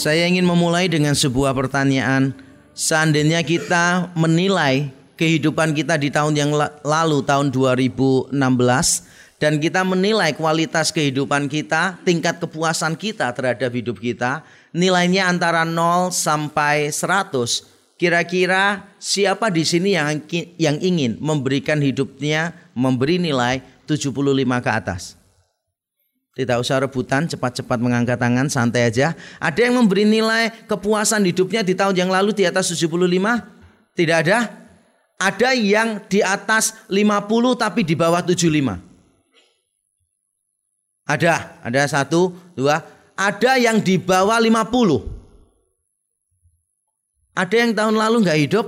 Saya 0.00 0.24
ingin 0.24 0.48
memulai 0.48 0.88
dengan 0.88 1.12
sebuah 1.12 1.52
pertanyaan. 1.52 2.32
Seandainya 2.72 3.44
kita 3.44 4.08
menilai 4.16 4.88
kehidupan 5.20 5.76
kita 5.76 6.00
di 6.00 6.08
tahun 6.08 6.40
yang 6.40 6.56
lalu, 6.80 7.20
tahun 7.20 7.52
2016, 7.52 8.32
dan 9.36 9.60
kita 9.60 9.84
menilai 9.84 10.32
kualitas 10.32 10.88
kehidupan 10.88 11.52
kita, 11.52 12.00
tingkat 12.00 12.40
kepuasan 12.40 12.96
kita 12.96 13.28
terhadap 13.36 13.68
hidup 13.76 14.00
kita, 14.00 14.40
nilainya 14.72 15.28
antara 15.28 15.68
0 15.68 16.08
sampai 16.08 16.88
100. 16.88 17.68
Kira-kira 18.00 18.88
siapa 18.96 19.52
di 19.52 19.68
sini 19.68 20.00
yang 20.00 20.24
yang 20.56 20.80
ingin 20.80 21.20
memberikan 21.20 21.76
hidupnya 21.76 22.56
memberi 22.72 23.20
nilai 23.20 23.60
75 23.84 24.64
ke 24.64 24.70
atas? 24.72 25.19
Tidak 26.30 26.56
usah 26.62 26.78
rebutan, 26.78 27.26
cepat-cepat 27.26 27.82
mengangkat 27.82 28.14
tangan, 28.14 28.46
santai 28.46 28.86
aja. 28.86 29.18
Ada 29.42 29.66
yang 29.66 29.82
memberi 29.82 30.06
nilai 30.06 30.54
kepuasan 30.70 31.26
hidupnya 31.26 31.66
di 31.66 31.74
tahun 31.74 32.06
yang 32.06 32.10
lalu 32.10 32.30
di 32.30 32.46
atas 32.46 32.70
75? 32.70 32.94
Tidak 33.98 34.16
ada. 34.16 34.38
Ada 35.20 35.52
yang 35.52 36.00
di 36.06 36.22
atas 36.22 36.86
50 36.86 37.58
tapi 37.58 37.82
di 37.82 37.98
bawah 37.98 38.22
75. 38.22 38.78
Ada, 41.10 41.58
ada 41.66 41.82
satu, 41.90 42.30
dua. 42.54 42.78
Ada 43.18 43.58
yang 43.58 43.82
di 43.82 43.98
bawah 43.98 44.38
50. 44.38 45.20
Ada 47.34 47.54
yang 47.58 47.74
tahun 47.74 47.94
lalu 47.98 48.16
nggak 48.22 48.40
hidup? 48.46 48.66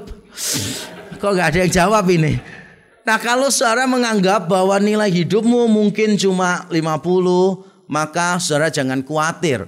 Kok 1.22 1.30
nggak 1.38 1.48
ada 1.54 1.58
yang 1.62 1.72
jawab 1.72 2.04
ini? 2.10 2.61
Nah 3.02 3.18
kalau 3.18 3.50
saudara 3.50 3.82
menganggap 3.90 4.46
bahwa 4.46 4.78
nilai 4.78 5.10
hidupmu 5.10 5.66
mungkin 5.66 6.14
cuma 6.14 6.70
50, 6.70 6.78
maka 7.90 8.38
saudara 8.38 8.70
jangan 8.70 9.02
khawatir. 9.02 9.66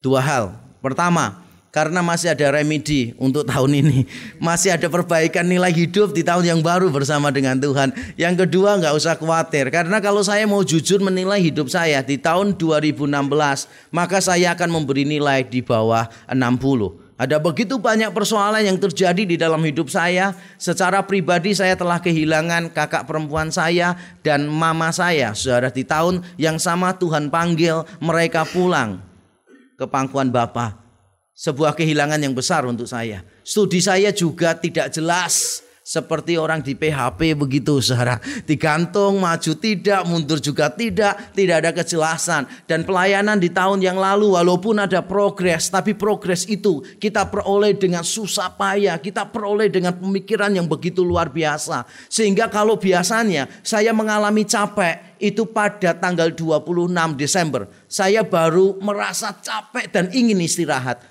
Dua 0.00 0.20
hal. 0.24 0.56
Pertama, 0.80 1.44
karena 1.74 2.00
masih 2.00 2.32
ada 2.32 2.54
remedi 2.54 3.12
untuk 3.20 3.44
tahun 3.44 3.84
ini. 3.84 4.06
Masih 4.46 4.70
ada 4.70 4.86
perbaikan 4.86 5.42
nilai 5.42 5.74
hidup 5.74 6.14
di 6.14 6.22
tahun 6.22 6.44
yang 6.46 6.60
baru 6.62 6.86
bersama 6.92 7.34
dengan 7.34 7.58
Tuhan. 7.58 7.90
Yang 8.14 8.46
kedua 8.46 8.78
nggak 8.78 8.94
usah 8.94 9.18
khawatir. 9.18 9.74
Karena 9.74 9.98
kalau 9.98 10.22
saya 10.22 10.46
mau 10.46 10.62
jujur 10.62 11.02
menilai 11.02 11.42
hidup 11.42 11.66
saya 11.66 11.98
di 12.04 12.14
tahun 12.14 12.54
2016, 12.54 13.10
maka 13.90 14.22
saya 14.22 14.54
akan 14.54 14.70
memberi 14.70 15.02
nilai 15.02 15.42
di 15.42 15.64
bawah 15.64 16.06
60. 16.30 17.03
Ada 17.14 17.38
begitu 17.38 17.78
banyak 17.78 18.10
persoalan 18.10 18.66
yang 18.66 18.74
terjadi 18.74 19.22
di 19.22 19.38
dalam 19.38 19.62
hidup 19.62 19.86
saya. 19.86 20.34
Secara 20.58 20.98
pribadi 21.06 21.54
saya 21.54 21.78
telah 21.78 22.02
kehilangan 22.02 22.74
kakak 22.74 23.06
perempuan 23.06 23.54
saya 23.54 23.94
dan 24.26 24.50
mama 24.50 24.90
saya. 24.90 25.30
Saudara 25.30 25.70
di 25.70 25.86
tahun 25.86 26.26
yang 26.34 26.58
sama 26.58 26.90
Tuhan 26.98 27.30
panggil 27.30 27.86
mereka 28.02 28.42
pulang 28.42 28.98
ke 29.78 29.86
pangkuan 29.86 30.34
Bapa. 30.34 30.74
Sebuah 31.38 31.78
kehilangan 31.78 32.18
yang 32.18 32.34
besar 32.34 32.66
untuk 32.66 32.90
saya. 32.90 33.22
Studi 33.46 33.78
saya 33.78 34.10
juga 34.10 34.58
tidak 34.58 34.90
jelas. 34.90 35.62
Seperti 35.84 36.40
orang 36.40 36.64
di 36.64 36.72
PHP 36.72 37.36
begitu 37.36 37.76
saudara. 37.84 38.16
Digantung, 38.48 39.20
maju 39.20 39.52
tidak, 39.52 40.08
mundur 40.08 40.40
juga 40.40 40.72
tidak. 40.72 41.36
Tidak 41.36 41.60
ada 41.60 41.76
kejelasan. 41.76 42.48
Dan 42.64 42.88
pelayanan 42.88 43.36
di 43.36 43.52
tahun 43.52 43.84
yang 43.84 44.00
lalu 44.00 44.32
walaupun 44.32 44.80
ada 44.80 45.04
progres. 45.04 45.68
Tapi 45.68 45.92
progres 45.92 46.48
itu 46.48 46.80
kita 46.96 47.28
peroleh 47.28 47.76
dengan 47.76 48.00
susah 48.00 48.56
payah. 48.56 48.96
Kita 48.96 49.28
peroleh 49.28 49.68
dengan 49.68 49.92
pemikiran 49.92 50.56
yang 50.56 50.64
begitu 50.64 51.04
luar 51.04 51.28
biasa. 51.28 51.84
Sehingga 52.08 52.48
kalau 52.48 52.80
biasanya 52.80 53.44
saya 53.60 53.92
mengalami 53.92 54.48
capek 54.48 55.20
itu 55.20 55.44
pada 55.44 55.92
tanggal 55.92 56.32
26 56.32 56.88
Desember. 57.12 57.68
Saya 57.92 58.24
baru 58.24 58.80
merasa 58.80 59.36
capek 59.36 59.92
dan 59.92 60.08
ingin 60.16 60.40
istirahat. 60.40 61.04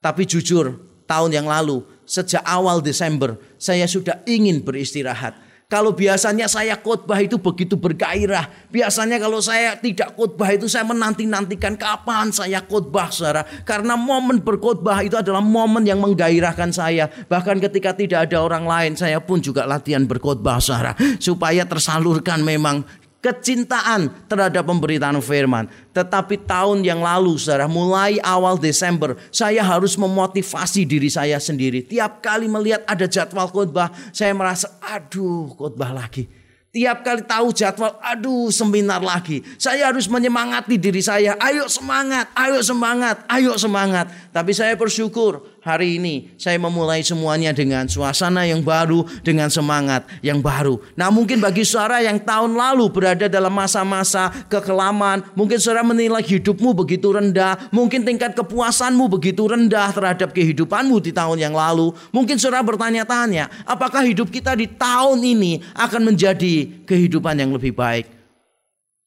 Tapi 0.00 0.24
jujur 0.24 0.80
tahun 1.04 1.36
yang 1.36 1.44
lalu 1.44 1.84
sejak 2.04 2.44
awal 2.44 2.80
Desember 2.84 3.36
saya 3.64 3.88
sudah 3.88 4.20
ingin 4.28 4.60
beristirahat. 4.60 5.40
Kalau 5.64 5.96
biasanya 5.96 6.44
saya 6.44 6.76
khotbah 6.76 7.18
itu 7.24 7.40
begitu 7.40 7.74
bergairah. 7.74 8.68
Biasanya 8.68 9.16
kalau 9.16 9.40
saya 9.40 9.74
tidak 9.80 10.12
khotbah 10.12 10.52
itu 10.52 10.68
saya 10.68 10.84
menanti-nantikan 10.84 11.80
kapan 11.80 12.28
saya 12.28 12.60
khotbah 12.60 13.08
saudara. 13.08 13.48
Karena 13.64 13.96
momen 13.96 14.44
berkhotbah 14.44 15.00
itu 15.00 15.16
adalah 15.16 15.40
momen 15.40 15.88
yang 15.88 16.04
menggairahkan 16.04 16.68
saya. 16.68 17.08
Bahkan 17.08 17.64
ketika 17.64 17.96
tidak 17.96 18.28
ada 18.28 18.44
orang 18.44 18.68
lain 18.68 18.92
saya 18.92 19.18
pun 19.24 19.40
juga 19.40 19.64
latihan 19.64 20.04
berkhotbah 20.04 20.60
saudara. 20.60 20.92
Supaya 21.16 21.64
tersalurkan 21.64 22.44
memang 22.44 22.84
kecintaan 23.24 24.28
terhadap 24.28 24.68
pemberitaan 24.68 25.16
firman. 25.24 25.64
Tetapi 25.96 26.44
tahun 26.44 26.84
yang 26.84 27.00
lalu, 27.00 27.40
saudara, 27.40 27.64
mulai 27.64 28.20
awal 28.20 28.60
Desember, 28.60 29.16
saya 29.32 29.64
harus 29.64 29.96
memotivasi 29.96 30.84
diri 30.84 31.08
saya 31.08 31.40
sendiri. 31.40 31.80
Tiap 31.88 32.20
kali 32.20 32.44
melihat 32.44 32.84
ada 32.84 33.08
jadwal 33.08 33.48
khotbah, 33.48 33.88
saya 34.12 34.36
merasa, 34.36 34.68
aduh, 34.84 35.48
khotbah 35.56 35.96
lagi. 35.96 36.28
Tiap 36.74 37.06
kali 37.06 37.22
tahu 37.22 37.54
jadwal, 37.54 37.94
aduh 38.02 38.50
seminar 38.50 38.98
lagi. 38.98 39.46
Saya 39.62 39.94
harus 39.94 40.10
menyemangati 40.10 40.74
diri 40.74 40.98
saya. 40.98 41.38
Ayo 41.38 41.70
semangat, 41.70 42.26
ayo 42.34 42.58
semangat, 42.66 43.22
ayo 43.30 43.54
semangat. 43.54 44.10
Tapi 44.34 44.50
saya 44.50 44.74
bersyukur 44.74 45.53
hari 45.64 45.96
ini 45.96 46.36
saya 46.36 46.60
memulai 46.60 47.00
semuanya 47.00 47.56
dengan 47.56 47.88
suasana 47.88 48.44
yang 48.44 48.60
baru, 48.60 49.08
dengan 49.24 49.48
semangat 49.48 50.04
yang 50.20 50.44
baru. 50.44 50.76
Nah 50.92 51.08
mungkin 51.08 51.40
bagi 51.40 51.64
saudara 51.64 52.04
yang 52.04 52.20
tahun 52.20 52.52
lalu 52.52 52.92
berada 52.92 53.26
dalam 53.26 53.50
masa-masa 53.50 54.28
kekelaman, 54.52 55.24
mungkin 55.32 55.56
saudara 55.56 55.80
menilai 55.82 56.20
hidupmu 56.20 56.76
begitu 56.76 57.10
rendah, 57.16 57.72
mungkin 57.72 58.04
tingkat 58.04 58.36
kepuasanmu 58.36 59.08
begitu 59.08 59.48
rendah 59.48 59.88
terhadap 59.90 60.36
kehidupanmu 60.36 61.00
di 61.00 61.10
tahun 61.16 61.40
yang 61.40 61.56
lalu. 61.56 61.96
Mungkin 62.12 62.36
saudara 62.36 62.60
bertanya-tanya, 62.60 63.64
apakah 63.64 64.04
hidup 64.04 64.28
kita 64.28 64.52
di 64.52 64.68
tahun 64.68 65.24
ini 65.24 65.64
akan 65.72 66.12
menjadi 66.12 66.84
kehidupan 66.84 67.40
yang 67.40 67.50
lebih 67.56 67.72
baik? 67.72 68.04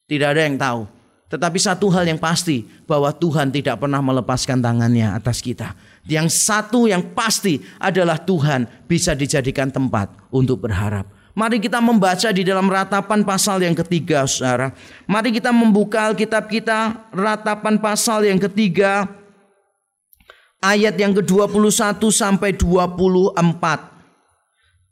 Tidak 0.09 0.25
ada 0.25 0.41
yang 0.41 0.57
tahu. 0.57 0.97
Tetapi 1.27 1.59
satu 1.59 1.91
hal 1.91 2.07
yang 2.07 2.15
pasti 2.15 2.63
bahwa 2.87 3.11
Tuhan 3.11 3.51
tidak 3.51 3.83
pernah 3.83 3.99
melepaskan 3.99 4.63
tangannya 4.63 5.11
atas 5.11 5.43
kita. 5.43 5.75
Yang 6.07 6.39
satu 6.39 6.87
yang 6.87 7.11
pasti 7.11 7.59
adalah 7.77 8.17
Tuhan 8.17 8.87
bisa 8.87 9.11
dijadikan 9.11 9.67
tempat 9.67 10.07
untuk 10.31 10.63
berharap. 10.63 11.05
Mari 11.37 11.61
kita 11.61 11.77
membaca 11.77 12.33
di 12.33 12.41
dalam 12.41 12.65
ratapan 12.65 13.21
pasal 13.21 13.61
yang 13.61 13.77
ketiga, 13.77 14.25
saudara. 14.25 14.73
Mari 15.05 15.29
kita 15.37 15.53
membuka 15.53 16.09
Alkitab 16.09 16.49
kita, 16.49 17.05
ratapan 17.13 17.77
pasal 17.77 18.25
yang 18.25 18.41
ketiga, 18.41 19.05
ayat 20.57 20.97
yang 20.97 21.13
ke-21 21.13 22.01
sampai 22.09 22.57
24. 22.57 23.96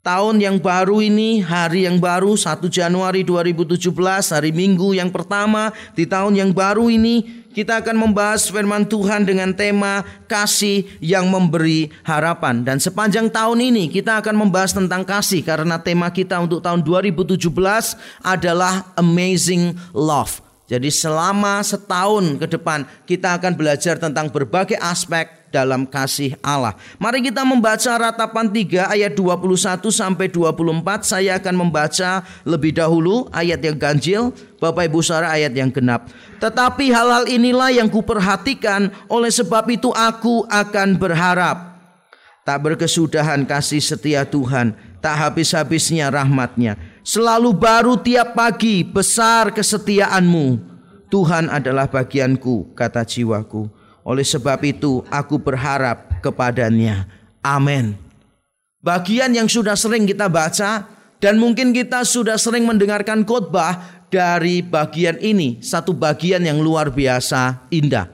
Tahun 0.06 0.38
yang 0.38 0.62
baru 0.62 1.02
ini, 1.02 1.42
hari 1.42 1.82
yang 1.82 1.98
baru 1.98 2.38
1 2.38 2.70
Januari 2.70 3.26
2017, 3.26 3.90
hari 4.30 4.54
Minggu 4.54 4.94
yang 4.94 5.10
pertama 5.10 5.74
di 5.98 6.06
tahun 6.06 6.38
yang 6.38 6.54
baru 6.54 6.86
ini, 6.86 7.42
kita 7.50 7.82
akan 7.82 7.98
membahas 7.98 8.46
firman 8.46 8.86
Tuhan 8.86 9.26
dengan 9.26 9.50
tema 9.50 10.06
kasih 10.30 10.86
yang 11.02 11.26
memberi 11.26 11.90
harapan. 12.06 12.62
Dan 12.62 12.78
sepanjang 12.78 13.34
tahun 13.34 13.58
ini 13.58 13.90
kita 13.90 14.22
akan 14.22 14.46
membahas 14.46 14.78
tentang 14.78 15.02
kasih 15.02 15.42
karena 15.42 15.74
tema 15.82 16.06
kita 16.14 16.38
untuk 16.38 16.62
tahun 16.62 16.86
2017 16.86 17.42
adalah 18.22 18.94
Amazing 18.94 19.74
Love. 19.90 20.45
Jadi 20.66 20.90
selama 20.90 21.62
setahun 21.62 22.42
ke 22.42 22.46
depan 22.50 22.82
kita 23.06 23.38
akan 23.38 23.54
belajar 23.54 24.02
tentang 24.02 24.26
berbagai 24.26 24.74
aspek 24.82 25.30
dalam 25.54 25.86
kasih 25.86 26.34
Allah. 26.42 26.74
Mari 26.98 27.22
kita 27.30 27.46
membaca 27.46 27.94
ratapan 27.94 28.50
3 28.50 28.90
ayat 28.90 29.14
21 29.14 29.88
sampai 29.94 30.26
24. 30.26 31.06
Saya 31.06 31.38
akan 31.38 31.54
membaca 31.54 32.26
lebih 32.42 32.74
dahulu 32.74 33.30
ayat 33.30 33.62
yang 33.62 33.78
ganjil, 33.78 34.22
Bapak 34.58 34.90
Ibu 34.90 35.00
Saudara 35.06 35.38
ayat 35.38 35.54
yang 35.54 35.70
genap. 35.70 36.10
Tetapi 36.42 36.90
hal-hal 36.90 37.30
inilah 37.30 37.70
yang 37.70 37.86
kuperhatikan, 37.86 38.90
oleh 39.06 39.30
sebab 39.30 39.70
itu 39.70 39.94
aku 39.94 40.44
akan 40.50 40.98
berharap. 40.98 41.78
Tak 42.46 42.58
berkesudahan 42.62 43.42
kasih 43.42 43.82
setia 43.82 44.22
Tuhan, 44.22 44.74
tak 44.98 45.18
habis-habisnya 45.18 46.10
rahmatnya. 46.10 46.78
Selalu 47.06 47.54
baru 47.54 47.94
tiap 48.02 48.34
pagi, 48.34 48.82
besar 48.82 49.54
kesetiaanmu. 49.54 50.58
Tuhan 51.06 51.46
adalah 51.46 51.86
bagianku, 51.86 52.74
kata 52.74 53.06
jiwaku. 53.06 53.70
Oleh 54.02 54.26
sebab 54.26 54.58
itu 54.66 55.06
aku 55.06 55.38
berharap 55.38 56.18
kepadanya. 56.18 57.06
Amin. 57.46 57.94
Bagian 58.82 59.30
yang 59.38 59.46
sudah 59.46 59.78
sering 59.78 60.02
kita 60.02 60.26
baca 60.26 60.90
dan 61.22 61.38
mungkin 61.38 61.70
kita 61.70 62.02
sudah 62.02 62.34
sering 62.34 62.66
mendengarkan 62.66 63.22
khotbah 63.22 64.02
dari 64.10 64.66
bagian 64.66 65.22
ini, 65.22 65.62
satu 65.62 65.94
bagian 65.94 66.42
yang 66.42 66.58
luar 66.58 66.90
biasa 66.90 67.70
indah. 67.70 68.10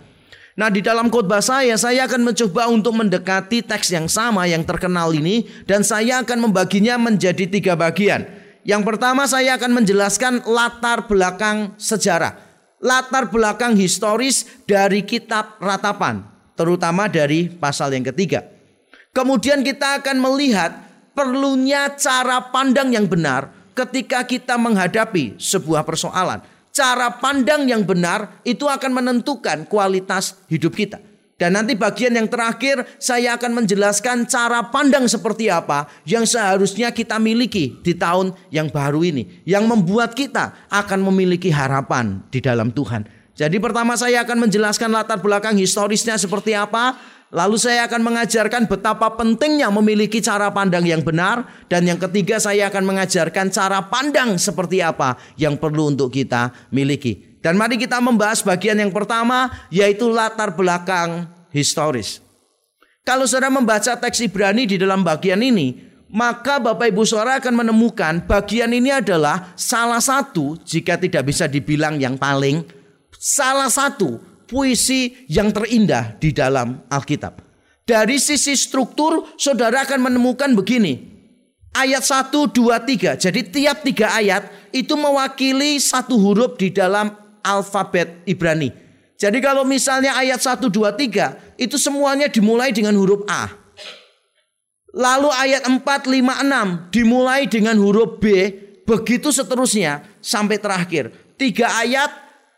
Nah, 0.53 0.69
di 0.69 0.85
dalam 0.85 1.09
khotbah 1.09 1.41
saya, 1.41 1.81
saya 1.81 2.05
akan 2.05 2.29
mencoba 2.29 2.69
untuk 2.69 2.93
mendekati 2.93 3.65
teks 3.65 3.89
yang 3.89 4.05
sama 4.05 4.45
yang 4.45 4.69
terkenal 4.69 5.17
ini 5.17 5.49
dan 5.65 5.81
saya 5.81 6.21
akan 6.21 6.53
membaginya 6.53 7.01
menjadi 7.01 7.49
tiga 7.49 7.73
bagian. 7.73 8.42
Yang 8.63 8.83
pertama 8.95 9.27
saya 9.27 9.59
akan 9.59 9.83
menjelaskan 9.83 10.47
latar 10.47 11.11
belakang 11.11 11.75
sejarah 11.79 12.53
latar 12.83 13.31
belakang 13.31 13.79
historis 13.79 14.45
dari 14.67 15.07
kitab 15.07 15.57
ratapan. 15.63 16.29
terutama 16.53 17.09
dari 17.09 17.49
pasal 17.49 17.97
yang 17.97 18.05
ketiga. 18.13 18.45
Kemudian 19.17 19.65
kita 19.65 20.05
akan 20.05 20.21
melihat 20.21 20.85
perlunya 21.17 21.89
cara 21.97 22.53
pandang 22.53 22.93
yang 22.93 23.09
benar 23.09 23.49
ketika 23.73 24.21
kita 24.29 24.61
menghadapi 24.61 25.41
sebuah 25.41 25.81
persoalan. 25.81 26.45
Cara 26.69 27.09
pandang 27.17 27.65
yang 27.65 27.89
benar 27.89 28.45
itu 28.45 28.69
akan 28.69 28.93
menentukan 29.01 29.65
kualitas 29.65 30.45
hidup 30.53 30.77
kita. 30.77 31.01
Dan 31.43 31.59
nanti 31.59 31.75
bagian 31.75 32.15
yang 32.15 32.31
terakhir 32.31 32.87
saya 33.03 33.35
akan 33.35 33.67
menjelaskan 33.67 34.31
cara 34.31 34.71
pandang 34.71 35.11
seperti 35.11 35.51
apa 35.51 35.91
yang 36.07 36.23
seharusnya 36.23 36.95
kita 36.95 37.19
miliki 37.19 37.83
di 37.83 37.99
tahun 37.99 38.31
yang 38.55 38.71
baru 38.71 39.03
ini. 39.03 39.43
Yang 39.43 39.65
membuat 39.67 40.15
kita 40.15 40.71
akan 40.71 41.03
memiliki 41.03 41.51
harapan 41.51 42.23
di 42.31 42.39
dalam 42.39 42.71
Tuhan. 42.71 43.11
Jadi 43.35 43.59
pertama 43.59 43.99
saya 43.99 44.23
akan 44.23 44.47
menjelaskan 44.47 44.95
latar 44.95 45.19
belakang 45.19 45.59
historisnya 45.59 46.15
seperti 46.15 46.55
apa. 46.55 46.95
Lalu 47.35 47.59
saya 47.59 47.91
akan 47.91 48.07
mengajarkan 48.07 48.71
betapa 48.71 49.11
pentingnya 49.19 49.67
memiliki 49.75 50.23
cara 50.23 50.47
pandang 50.55 50.87
yang 50.87 51.03
benar. 51.03 51.67
Dan 51.67 51.91
yang 51.91 51.99
ketiga 51.99 52.39
saya 52.39 52.71
akan 52.71 52.87
mengajarkan 52.87 53.51
cara 53.51 53.83
pandang 53.91 54.39
seperti 54.39 54.79
apa 54.79 55.19
yang 55.35 55.59
perlu 55.59 55.91
untuk 55.91 56.15
kita 56.15 56.55
miliki. 56.71 57.32
Dan 57.43 57.59
mari 57.59 57.75
kita 57.75 57.99
membahas 57.99 58.41
bagian 58.47 58.79
yang 58.79 58.95
pertama 58.95 59.51
yaitu 59.67 60.07
latar 60.07 60.55
belakang 60.55 61.27
historis. 61.51 62.23
Kalau 63.03 63.27
saudara 63.27 63.51
membaca 63.51 63.99
teks 63.99 64.23
Ibrani 64.23 64.63
di 64.63 64.79
dalam 64.79 65.03
bagian 65.03 65.43
ini, 65.43 65.75
maka 66.07 66.63
Bapak 66.63 66.95
Ibu 66.95 67.03
Saudara 67.03 67.43
akan 67.43 67.67
menemukan 67.67 68.23
bagian 68.31 68.71
ini 68.71 68.95
adalah 68.95 69.51
salah 69.59 69.99
satu 69.99 70.55
jika 70.63 70.95
tidak 71.03 71.27
bisa 71.27 71.51
dibilang 71.51 71.99
yang 71.99 72.15
paling 72.15 72.63
salah 73.11 73.67
satu 73.67 74.23
puisi 74.47 75.27
yang 75.27 75.51
terindah 75.51 76.15
di 76.23 76.31
dalam 76.31 76.87
Alkitab. 76.87 77.43
Dari 77.83 78.23
sisi 78.23 78.55
struktur 78.55 79.35
saudara 79.35 79.83
akan 79.83 80.13
menemukan 80.13 80.55
begini. 80.55 81.11
Ayat 81.73 82.05
1, 82.05 82.31
2, 82.31 82.53
3. 82.55 83.17
Jadi 83.17 83.41
tiap 83.49 83.81
tiga 83.83 84.13
ayat 84.13 84.47
itu 84.71 84.93
mewakili 84.93 85.81
satu 85.81 86.21
huruf 86.21 86.61
di 86.61 86.69
dalam 86.69 87.11
alfabet 87.43 88.23
Ibrani. 88.25 88.73
Jadi 89.23 89.39
kalau 89.39 89.63
misalnya 89.63 90.19
ayat 90.19 90.43
1, 90.43 90.67
2, 90.67 90.99
3 90.99 91.55
itu 91.55 91.79
semuanya 91.79 92.27
dimulai 92.27 92.75
dengan 92.75 92.99
huruf 92.99 93.23
A. 93.31 93.55
Lalu 94.91 95.31
ayat 95.31 95.63
4, 95.63 95.79
5, 95.79 96.91
6 96.91 96.91
dimulai 96.91 97.47
dengan 97.47 97.79
huruf 97.79 98.19
B. 98.19 98.27
Begitu 98.83 99.31
seterusnya 99.31 100.03
sampai 100.19 100.59
terakhir. 100.59 101.15
Tiga 101.39 101.71
ayat 101.71 102.11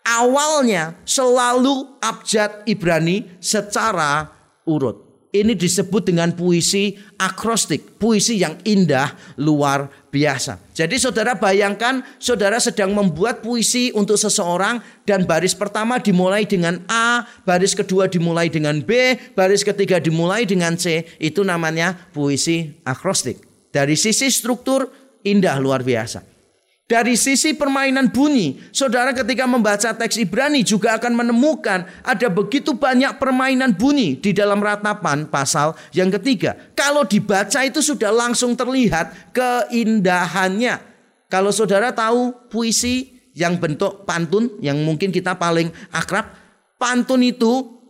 awalnya 0.09 0.97
selalu 1.05 2.01
abjad 2.01 2.65
Ibrani 2.65 3.29
secara 3.45 4.33
urut. 4.65 5.04
Ini 5.35 5.59
disebut 5.59 6.07
dengan 6.07 6.31
puisi 6.31 6.95
akrostik, 7.19 7.99
puisi 7.99 8.39
yang 8.39 8.55
indah 8.63 9.35
luar 9.43 9.91
biasa. 10.15 10.63
Jadi 10.71 10.95
saudara 10.95 11.35
bayangkan 11.35 12.07
saudara 12.23 12.63
sedang 12.63 12.95
membuat 12.95 13.43
puisi 13.43 13.91
untuk 13.99 14.15
seseorang 14.15 14.79
dan 15.03 15.27
baris 15.27 15.51
pertama 15.51 15.99
dimulai 15.99 16.47
dengan 16.47 16.79
A, 16.87 17.27
baris 17.43 17.75
kedua 17.75 18.07
dimulai 18.07 18.47
dengan 18.47 18.79
B, 18.79 19.19
baris 19.35 19.67
ketiga 19.67 19.99
dimulai 19.99 20.47
dengan 20.47 20.79
C. 20.79 21.03
Itu 21.19 21.43
namanya 21.43 21.99
puisi 22.15 22.71
akrostik. 22.87 23.43
Dari 23.75 23.99
sisi 23.99 24.31
struktur 24.31 24.87
indah 25.27 25.59
luar 25.59 25.83
biasa. 25.83 26.34
Dari 26.85 27.17
sisi 27.17 27.57
permainan 27.57 28.13
bunyi, 28.13 28.61
saudara 28.69 29.17
ketika 29.17 29.49
membaca 29.49 29.97
teks 29.97 30.21
Ibrani 30.21 30.61
juga 30.61 31.01
akan 31.01 31.17
menemukan 31.17 31.89
ada 32.05 32.29
begitu 32.29 32.77
banyak 32.77 33.17
permainan 33.17 33.73
bunyi 33.73 34.21
di 34.21 34.37
dalam 34.37 34.61
ratapan 34.61 35.25
pasal 35.25 35.73
yang 35.97 36.13
ketiga. 36.13 36.53
Kalau 36.77 37.09
dibaca 37.09 37.65
itu 37.65 37.81
sudah 37.81 38.13
langsung 38.13 38.53
terlihat 38.53 39.33
keindahannya. 39.33 40.77
Kalau 41.33 41.49
saudara 41.57 41.89
tahu 41.89 42.53
puisi 42.53 43.17
yang 43.33 43.57
bentuk 43.57 44.05
pantun 44.05 44.61
yang 44.61 44.77
mungkin 44.85 45.09
kita 45.09 45.41
paling 45.41 45.73
akrab, 45.89 46.37
pantun 46.77 47.25
itu 47.25 47.81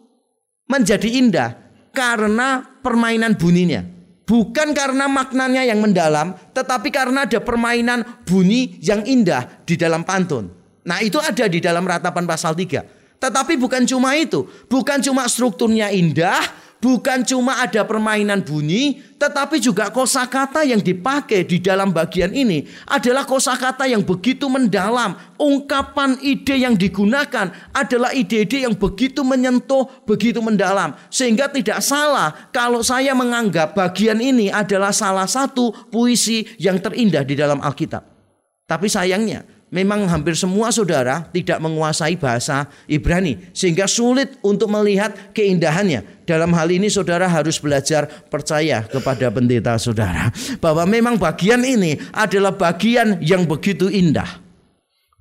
menjadi 0.70 1.08
indah 1.18 1.50
karena 1.90 2.62
permainan 2.78 3.34
bunyinya. 3.34 3.93
Bukan 4.24 4.72
karena 4.72 5.04
maknanya 5.04 5.68
yang 5.68 5.84
mendalam, 5.84 6.32
tetapi 6.56 6.88
karena 6.88 7.28
ada 7.28 7.44
permainan 7.44 8.24
bunyi 8.24 8.80
yang 8.80 9.04
indah 9.04 9.64
di 9.68 9.76
dalam 9.76 10.00
pantun. 10.00 10.48
Nah 10.84 11.04
itu 11.04 11.20
ada 11.20 11.44
di 11.44 11.60
dalam 11.60 11.84
ratapan 11.84 12.24
pasal 12.24 12.56
3. 12.56 13.20
Tetapi 13.20 13.56
bukan 13.60 13.84
cuma 13.84 14.16
itu. 14.16 14.48
Bukan 14.68 15.00
cuma 15.04 15.28
strukturnya 15.28 15.92
indah, 15.92 16.40
bukan 16.84 17.24
cuma 17.24 17.64
ada 17.64 17.80
permainan 17.88 18.44
bunyi, 18.44 19.00
tetapi 19.16 19.56
juga 19.56 19.88
kosakata 19.88 20.68
yang 20.68 20.84
dipakai 20.84 21.48
di 21.48 21.56
dalam 21.56 21.88
bagian 21.88 22.28
ini 22.36 22.68
adalah 22.84 23.24
kosakata 23.24 23.88
yang 23.88 24.04
begitu 24.04 24.52
mendalam. 24.52 25.16
Ungkapan 25.40 26.20
ide 26.20 26.60
yang 26.60 26.76
digunakan 26.76 27.48
adalah 27.72 28.12
ide-ide 28.12 28.68
yang 28.68 28.76
begitu 28.76 29.24
menyentuh, 29.24 30.04
begitu 30.04 30.44
mendalam, 30.44 30.92
sehingga 31.08 31.48
tidak 31.48 31.80
salah 31.80 32.52
kalau 32.52 32.84
saya 32.84 33.16
menganggap 33.16 33.72
bagian 33.72 34.20
ini 34.20 34.52
adalah 34.52 34.92
salah 34.92 35.24
satu 35.24 35.72
puisi 35.88 36.44
yang 36.60 36.76
terindah 36.76 37.24
di 37.24 37.32
dalam 37.32 37.64
Alkitab. 37.64 38.04
Tapi 38.68 38.92
sayangnya, 38.92 39.40
memang 39.74 40.06
hampir 40.06 40.38
semua 40.38 40.70
saudara 40.70 41.26
tidak 41.34 41.58
menguasai 41.58 42.14
bahasa 42.14 42.70
Ibrani 42.86 43.50
sehingga 43.50 43.90
sulit 43.90 44.38
untuk 44.46 44.70
melihat 44.70 45.34
keindahannya. 45.34 46.22
Dalam 46.22 46.54
hal 46.54 46.70
ini 46.70 46.86
saudara 46.86 47.26
harus 47.26 47.58
belajar 47.58 48.06
percaya 48.30 48.86
kepada 48.86 49.28
pendeta 49.34 49.74
saudara 49.76 50.30
bahwa 50.62 50.86
memang 50.86 51.18
bagian 51.18 51.60
ini 51.66 51.98
adalah 52.14 52.54
bagian 52.54 53.18
yang 53.18 53.42
begitu 53.42 53.90
indah. 53.90 54.38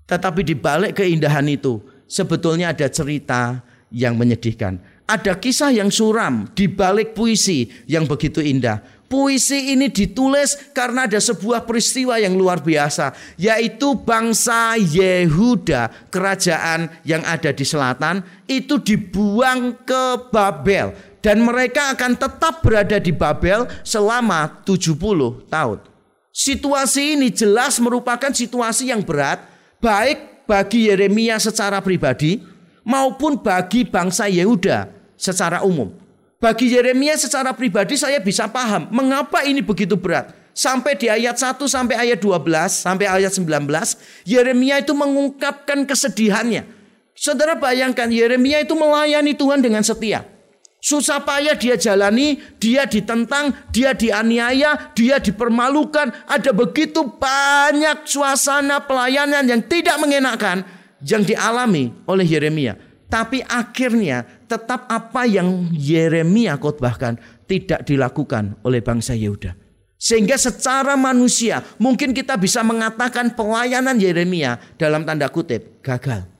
Tetapi 0.05 0.45
di 0.45 0.53
balik 0.53 1.01
keindahan 1.01 1.49
itu 1.49 1.81
sebetulnya 2.05 2.69
ada 2.69 2.85
cerita 2.87 3.65
yang 3.89 4.13
menyedihkan. 4.13 4.77
Ada 5.03 5.35
kisah 5.35 5.75
yang 5.75 5.91
suram 5.91 6.47
di 6.55 6.71
balik 6.71 7.11
puisi 7.11 7.67
yang 7.89 8.07
begitu 8.07 8.39
indah. 8.39 8.92
Puisi 9.13 9.77
ini 9.77 9.93
ditulis 9.93 10.73
karena 10.73 11.05
ada 11.05 11.21
sebuah 11.21 11.69
peristiwa 11.69 12.17
yang 12.17 12.33
luar 12.33 12.65
biasa, 12.65 13.13
yaitu 13.37 13.93
bangsa 14.01 14.73
Yehuda, 14.73 16.09
kerajaan 16.09 16.89
yang 17.05 17.21
ada 17.21 17.53
di 17.53 17.61
selatan, 17.61 18.25
itu 18.49 18.81
dibuang 18.81 19.85
ke 19.85 20.33
Babel 20.33 20.97
dan 21.21 21.45
mereka 21.45 21.93
akan 21.93 22.17
tetap 22.17 22.65
berada 22.65 22.97
di 22.97 23.13
Babel 23.13 23.69
selama 23.85 24.65
70 24.65 24.97
tahun. 25.45 25.79
Situasi 26.33 27.13
ini 27.13 27.29
jelas 27.29 27.77
merupakan 27.77 28.33
situasi 28.33 28.89
yang 28.89 29.05
berat 29.05 29.45
baik 29.77 30.49
bagi 30.49 30.89
Yeremia 30.89 31.37
secara 31.37 31.85
pribadi 31.85 32.41
maupun 32.81 33.37
bagi 33.37 33.85
bangsa 33.85 34.25
Yehuda 34.25 34.89
secara 35.13 35.61
umum. 35.61 36.02
Bagi 36.43 36.75
Yeremia 36.75 37.15
secara 37.15 37.55
pribadi 37.55 37.95
saya 37.95 38.19
bisa 38.19 38.51
paham 38.51 38.91
mengapa 38.91 39.47
ini 39.47 39.63
begitu 39.63 39.95
berat. 39.95 40.35
Sampai 40.51 40.99
di 40.99 41.07
ayat 41.07 41.39
1 41.39 41.55
sampai 41.71 41.95
ayat 41.95 42.19
12 42.19 42.83
sampai 42.83 43.07
ayat 43.07 43.31
19 43.31 43.47
Yeremia 44.27 44.83
itu 44.83 44.91
mengungkapkan 44.91 45.87
kesedihannya. 45.87 46.67
Saudara 47.15 47.55
bayangkan 47.55 48.11
Yeremia 48.11 48.59
itu 48.59 48.75
melayani 48.75 49.31
Tuhan 49.39 49.63
dengan 49.63 49.87
setia. 49.87 50.27
Susah 50.83 51.23
payah 51.23 51.55
dia 51.55 51.79
jalani, 51.79 52.43
dia 52.59 52.83
ditentang, 52.83 53.55
dia 53.71 53.95
dianiaya, 53.95 54.91
dia 54.91 55.23
dipermalukan. 55.23 56.11
Ada 56.27 56.51
begitu 56.51 57.07
banyak 57.07 58.03
suasana 58.03 58.83
pelayanan 58.83 59.47
yang 59.47 59.63
tidak 59.63 59.95
mengenakan 59.95 60.67
yang 60.99 61.23
dialami 61.23 61.95
oleh 62.03 62.27
Yeremia. 62.27 62.92
Tapi 63.13 63.45
akhirnya 63.45 64.25
tetap 64.49 64.89
apa 64.89 65.29
yang 65.29 65.69
Yeremia 65.69 66.57
khotbahkan 66.57 67.21
tidak 67.45 67.85
dilakukan 67.85 68.57
oleh 68.65 68.81
bangsa 68.81 69.13
Yehuda. 69.13 69.53
Sehingga 70.01 70.33
secara 70.33 70.97
manusia 70.97 71.61
mungkin 71.77 72.09
kita 72.09 72.33
bisa 72.41 72.65
mengatakan 72.65 73.37
pelayanan 73.37 74.01
Yeremia 74.01 74.57
dalam 74.81 75.05
tanda 75.05 75.29
kutip 75.29 75.85
gagal. 75.85 76.32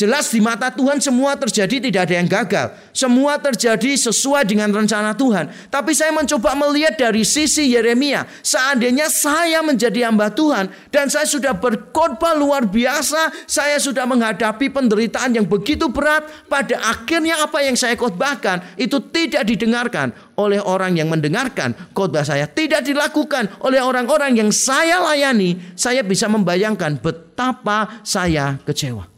Jelas 0.00 0.32
di 0.32 0.40
mata 0.40 0.72
Tuhan 0.72 0.96
semua 0.96 1.36
terjadi 1.36 1.76
tidak 1.76 2.08
ada 2.08 2.14
yang 2.16 2.24
gagal. 2.24 2.72
Semua 2.96 3.36
terjadi 3.36 4.00
sesuai 4.00 4.48
dengan 4.48 4.72
rencana 4.72 5.12
Tuhan. 5.12 5.52
Tapi 5.68 5.92
saya 5.92 6.08
mencoba 6.08 6.56
melihat 6.56 6.96
dari 6.96 7.20
sisi 7.20 7.76
Yeremia. 7.76 8.24
Seandainya 8.40 9.12
saya 9.12 9.60
menjadi 9.60 10.08
hamba 10.08 10.32
Tuhan. 10.32 10.72
Dan 10.88 11.12
saya 11.12 11.28
sudah 11.28 11.52
berkorban 11.52 12.32
luar 12.40 12.64
biasa. 12.64 13.44
Saya 13.44 13.76
sudah 13.76 14.08
menghadapi 14.08 14.72
penderitaan 14.72 15.36
yang 15.36 15.44
begitu 15.44 15.92
berat. 15.92 16.24
Pada 16.48 16.80
akhirnya 16.80 17.44
apa 17.44 17.60
yang 17.60 17.76
saya 17.76 17.92
khotbahkan 17.92 18.80
itu 18.80 19.04
tidak 19.12 19.44
didengarkan 19.52 20.16
oleh 20.40 20.64
orang 20.64 20.96
yang 20.96 21.12
mendengarkan 21.12 21.76
khotbah 21.92 22.24
saya. 22.24 22.48
Tidak 22.48 22.80
dilakukan 22.80 23.60
oleh 23.60 23.84
orang-orang 23.84 24.32
yang 24.32 24.48
saya 24.48 24.96
layani. 25.12 25.76
Saya 25.76 26.00
bisa 26.00 26.24
membayangkan 26.24 26.96
betapa 27.04 28.00
saya 28.00 28.56
kecewa. 28.64 29.09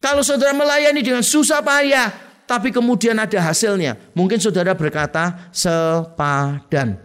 Kalau 0.00 0.22
saudara 0.22 0.52
melayani 0.52 1.00
dengan 1.02 1.24
susah 1.24 1.64
payah, 1.64 2.12
tapi 2.46 2.70
kemudian 2.70 3.18
ada 3.18 3.42
hasilnya. 3.42 3.98
Mungkin 4.14 4.38
saudara 4.38 4.72
berkata 4.72 5.50
sepadan. 5.50 7.00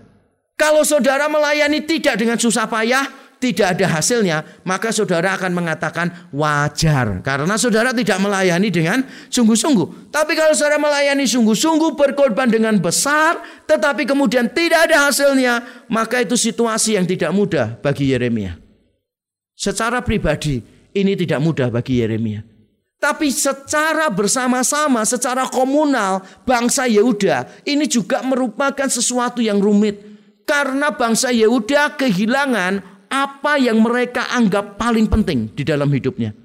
Kalau 0.54 0.86
saudara 0.86 1.26
melayani 1.26 1.82
tidak 1.82 2.22
dengan 2.22 2.38
susah 2.38 2.70
payah, 2.70 3.10
tidak 3.42 3.74
ada 3.74 3.98
hasilnya, 3.98 4.46
maka 4.62 4.94
saudara 4.94 5.34
akan 5.34 5.50
mengatakan 5.58 6.30
wajar. 6.30 7.26
Karena 7.26 7.58
saudara 7.58 7.90
tidak 7.90 8.22
melayani 8.22 8.70
dengan 8.70 9.02
sungguh-sungguh. 9.34 10.14
Tapi 10.14 10.38
kalau 10.38 10.54
saudara 10.54 10.78
melayani 10.78 11.26
sungguh-sungguh, 11.26 11.98
berkorban 11.98 12.54
dengan 12.54 12.78
besar, 12.78 13.42
tetapi 13.66 14.06
kemudian 14.06 14.46
tidak 14.54 14.94
ada 14.94 15.10
hasilnya, 15.10 15.66
maka 15.90 16.22
itu 16.22 16.38
situasi 16.38 17.02
yang 17.02 17.10
tidak 17.10 17.34
mudah 17.34 17.82
bagi 17.82 18.14
Yeremia. 18.14 18.62
Secara 19.58 20.06
pribadi, 20.06 20.62
ini 20.94 21.18
tidak 21.18 21.42
mudah 21.42 21.74
bagi 21.74 21.98
Yeremia. 21.98 22.51
Tapi 23.02 23.34
secara 23.34 24.14
bersama-sama, 24.14 25.02
secara 25.10 25.50
komunal, 25.50 26.22
bangsa 26.46 26.86
Yehuda 26.86 27.66
ini 27.66 27.90
juga 27.90 28.22
merupakan 28.22 28.86
sesuatu 28.86 29.42
yang 29.42 29.58
rumit. 29.58 29.98
Karena 30.46 30.94
bangsa 30.94 31.34
Yehuda 31.34 31.98
kehilangan 31.98 32.86
apa 33.10 33.58
yang 33.58 33.82
mereka 33.82 34.30
anggap 34.30 34.78
paling 34.78 35.10
penting 35.10 35.50
di 35.50 35.66
dalam 35.66 35.90
hidupnya. 35.90 36.38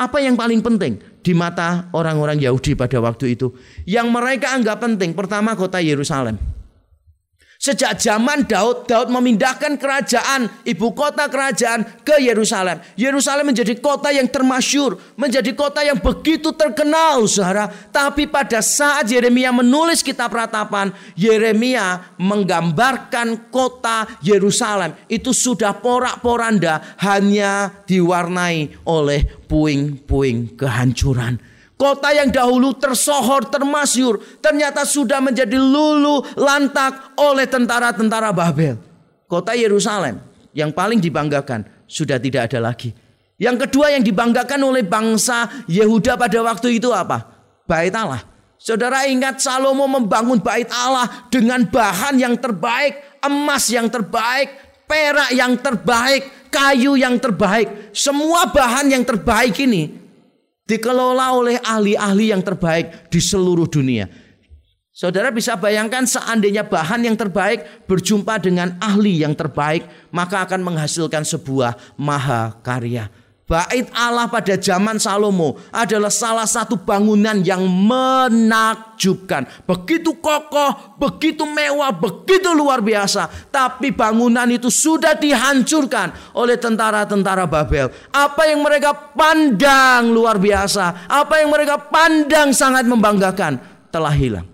Apa 0.00 0.18
yang 0.18 0.34
paling 0.34 0.64
penting 0.64 0.98
di 1.22 1.30
mata 1.30 1.92
orang-orang 1.94 2.42
Yahudi 2.42 2.74
pada 2.74 2.98
waktu 2.98 3.38
itu? 3.38 3.54
Yang 3.86 4.06
mereka 4.10 4.56
anggap 4.56 4.82
penting, 4.82 5.14
pertama 5.14 5.54
kota 5.54 5.78
Yerusalem. 5.78 6.40
Sejak 7.60 8.00
zaman 8.00 8.48
Daud, 8.48 8.88
Daud 8.88 9.12
memindahkan 9.12 9.76
kerajaan, 9.76 10.48
ibu 10.64 10.96
kota 10.96 11.28
kerajaan 11.28 12.00
ke 12.00 12.16
Yerusalem. 12.16 12.80
Yerusalem 12.96 13.52
menjadi 13.52 13.76
kota 13.76 14.08
yang 14.08 14.32
termasyur, 14.32 14.96
menjadi 15.12 15.52
kota 15.52 15.84
yang 15.84 16.00
begitu 16.00 16.56
terkenal, 16.56 17.28
saudara. 17.28 17.68
Tapi 17.68 18.24
pada 18.32 18.64
saat 18.64 19.12
Yeremia 19.12 19.52
menulis 19.52 20.00
kitab 20.00 20.32
ratapan, 20.32 20.88
Yeremia 21.12 22.16
menggambarkan 22.16 23.52
kota 23.52 24.08
Yerusalem 24.24 24.96
itu 25.12 25.36
sudah 25.36 25.76
porak-poranda, 25.84 26.96
hanya 27.04 27.84
diwarnai 27.84 28.88
oleh 28.88 29.36
puing-puing 29.44 30.56
kehancuran. 30.56 31.49
Kota 31.80 32.12
yang 32.12 32.28
dahulu 32.28 32.76
tersohor, 32.76 33.48
termasyur, 33.48 34.20
ternyata 34.44 34.84
sudah 34.84 35.16
menjadi 35.24 35.56
lulu 35.56 36.20
lantak 36.36 37.16
oleh 37.16 37.48
tentara-tentara 37.48 38.36
Babel. 38.36 38.76
Kota 39.24 39.56
Yerusalem 39.56 40.20
yang 40.52 40.76
paling 40.76 41.00
dibanggakan 41.00 41.64
sudah 41.88 42.20
tidak 42.20 42.52
ada 42.52 42.68
lagi. 42.68 42.92
Yang 43.40 43.64
kedua 43.64 43.96
yang 43.96 44.04
dibanggakan 44.04 44.60
oleh 44.60 44.84
bangsa 44.84 45.64
Yehuda 45.64 46.20
pada 46.20 46.44
waktu 46.44 46.76
itu 46.76 46.92
apa? 46.92 47.24
Bait 47.64 47.96
Allah. 47.96 48.28
Saudara 48.60 49.08
ingat 49.08 49.40
Salomo 49.40 49.88
membangun 49.88 50.36
bait 50.36 50.68
Allah 50.68 51.08
dengan 51.32 51.64
bahan 51.64 52.20
yang 52.20 52.36
terbaik, 52.36 53.24
emas 53.24 53.72
yang 53.72 53.88
terbaik, 53.88 54.52
perak 54.84 55.32
yang 55.32 55.56
terbaik, 55.56 56.52
kayu 56.52 57.00
yang 57.00 57.16
terbaik. 57.16 57.88
Semua 57.96 58.52
bahan 58.52 58.92
yang 58.92 59.00
terbaik 59.00 59.56
ini 59.64 59.99
dikelola 60.70 61.34
oleh 61.34 61.58
ahli-ahli 61.58 62.30
yang 62.30 62.46
terbaik 62.46 63.10
di 63.10 63.18
seluruh 63.18 63.66
dunia. 63.66 64.06
Saudara 64.94 65.34
bisa 65.34 65.58
bayangkan 65.58 66.06
seandainya 66.06 66.62
bahan 66.62 67.02
yang 67.02 67.16
terbaik 67.18 67.88
berjumpa 67.90 68.38
dengan 68.38 68.78
ahli 68.78 69.24
yang 69.24 69.34
terbaik, 69.34 69.88
maka 70.14 70.46
akan 70.46 70.60
menghasilkan 70.62 71.26
sebuah 71.26 71.98
mahakarya. 71.98 73.10
Bait 73.50 73.90
Allah 73.98 74.30
pada 74.30 74.54
zaman 74.54 75.02
Salomo 75.02 75.58
adalah 75.74 76.06
salah 76.06 76.46
satu 76.46 76.78
bangunan 76.78 77.34
yang 77.42 77.66
menakjubkan. 77.66 79.42
Begitu 79.66 80.14
kokoh, 80.22 80.94
begitu 80.94 81.42
mewah, 81.42 81.90
begitu 81.90 82.54
luar 82.54 82.78
biasa. 82.78 83.26
Tapi 83.50 83.90
bangunan 83.90 84.46
itu 84.46 84.70
sudah 84.70 85.18
dihancurkan 85.18 86.14
oleh 86.38 86.62
tentara-tentara 86.62 87.50
Babel. 87.50 87.90
Apa 88.14 88.46
yang 88.46 88.62
mereka 88.62 88.94
pandang 88.94 90.14
luar 90.14 90.38
biasa, 90.38 91.10
apa 91.10 91.42
yang 91.42 91.50
mereka 91.50 91.74
pandang 91.90 92.54
sangat 92.54 92.86
membanggakan 92.86 93.58
telah 93.90 94.14
hilang. 94.14 94.46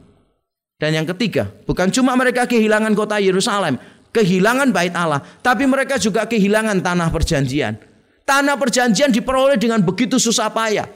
Dan 0.81 0.97
yang 0.97 1.05
ketiga, 1.13 1.53
bukan 1.69 1.93
cuma 1.93 2.17
mereka 2.17 2.49
kehilangan 2.49 2.97
kota 2.97 3.21
Yerusalem, 3.21 3.77
kehilangan 4.09 4.73
bait 4.73 4.97
Allah, 4.97 5.21
tapi 5.45 5.69
mereka 5.69 6.01
juga 6.01 6.25
kehilangan 6.25 6.81
tanah 6.81 7.13
perjanjian. 7.13 7.96
Tanah 8.27 8.59
perjanjian 8.59 9.15
diperoleh 9.15 9.55
dengan 9.55 9.79
begitu 9.87 10.19
susah 10.19 10.51
payah. 10.51 10.91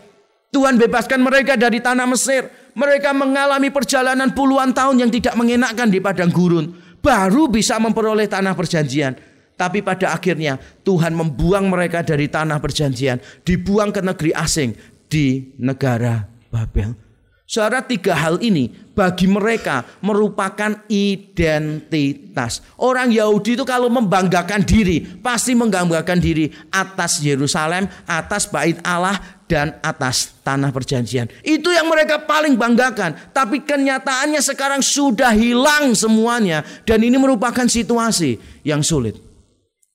Tuhan 0.51 0.75
bebaskan 0.83 1.23
mereka 1.23 1.55
dari 1.55 1.79
tanah 1.79 2.11
Mesir. 2.11 2.51
Mereka 2.75 3.15
mengalami 3.15 3.71
perjalanan 3.71 4.35
puluhan 4.35 4.75
tahun 4.75 5.07
yang 5.07 5.11
tidak 5.15 5.39
mengenakkan 5.39 5.87
di 5.87 6.03
padang 6.03 6.35
gurun. 6.35 6.75
Baru 6.99 7.47
bisa 7.47 7.79
memperoleh 7.79 8.27
tanah 8.27 8.59
perjanjian. 8.59 9.15
Tapi 9.55 9.79
pada 9.79 10.11
akhirnya 10.11 10.59
Tuhan 10.83 11.15
membuang 11.15 11.71
mereka 11.71 12.03
dari 12.03 12.27
tanah 12.27 12.59
perjanjian. 12.59 13.23
Dibuang 13.47 13.95
ke 13.95 14.03
negeri 14.03 14.35
asing 14.35 14.75
di 15.07 15.55
negara 15.63 16.27
Babel. 16.51 17.10
Saudara 17.51 17.83
tiga 17.83 18.15
hal 18.15 18.39
ini 18.47 18.71
bagi 18.95 19.27
mereka 19.27 19.83
merupakan 20.07 20.87
identitas. 20.87 22.63
Orang 22.79 23.11
Yahudi 23.11 23.59
itu 23.59 23.67
kalau 23.67 23.91
membanggakan 23.91 24.63
diri 24.63 25.03
pasti 25.19 25.59
membanggakan 25.59 26.23
diri 26.23 26.47
atas 26.71 27.19
Yerusalem, 27.19 27.91
atas 28.07 28.47
bait 28.47 28.79
Allah 28.87 29.19
dan 29.51 29.75
atas 29.83 30.39
tanah 30.47 30.71
perjanjian. 30.71 31.27
Itu 31.43 31.75
yang 31.75 31.91
mereka 31.91 32.23
paling 32.23 32.55
banggakan. 32.55 33.35
Tapi 33.35 33.67
kenyataannya 33.67 34.39
sekarang 34.39 34.79
sudah 34.79 35.35
hilang 35.35 35.91
semuanya 35.99 36.63
dan 36.87 37.03
ini 37.03 37.19
merupakan 37.19 37.67
situasi 37.67 38.63
yang 38.63 38.87
sulit. 38.87 39.19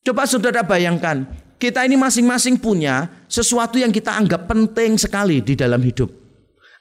Coba 0.04 0.28
saudara 0.28 0.60
bayangkan, 0.60 1.24
kita 1.56 1.88
ini 1.88 1.96
masing-masing 1.96 2.60
punya 2.60 3.08
sesuatu 3.32 3.80
yang 3.80 3.96
kita 3.96 4.12
anggap 4.12 4.44
penting 4.44 5.00
sekali 5.00 5.40
di 5.40 5.56
dalam 5.56 5.80
hidup. 5.80 6.25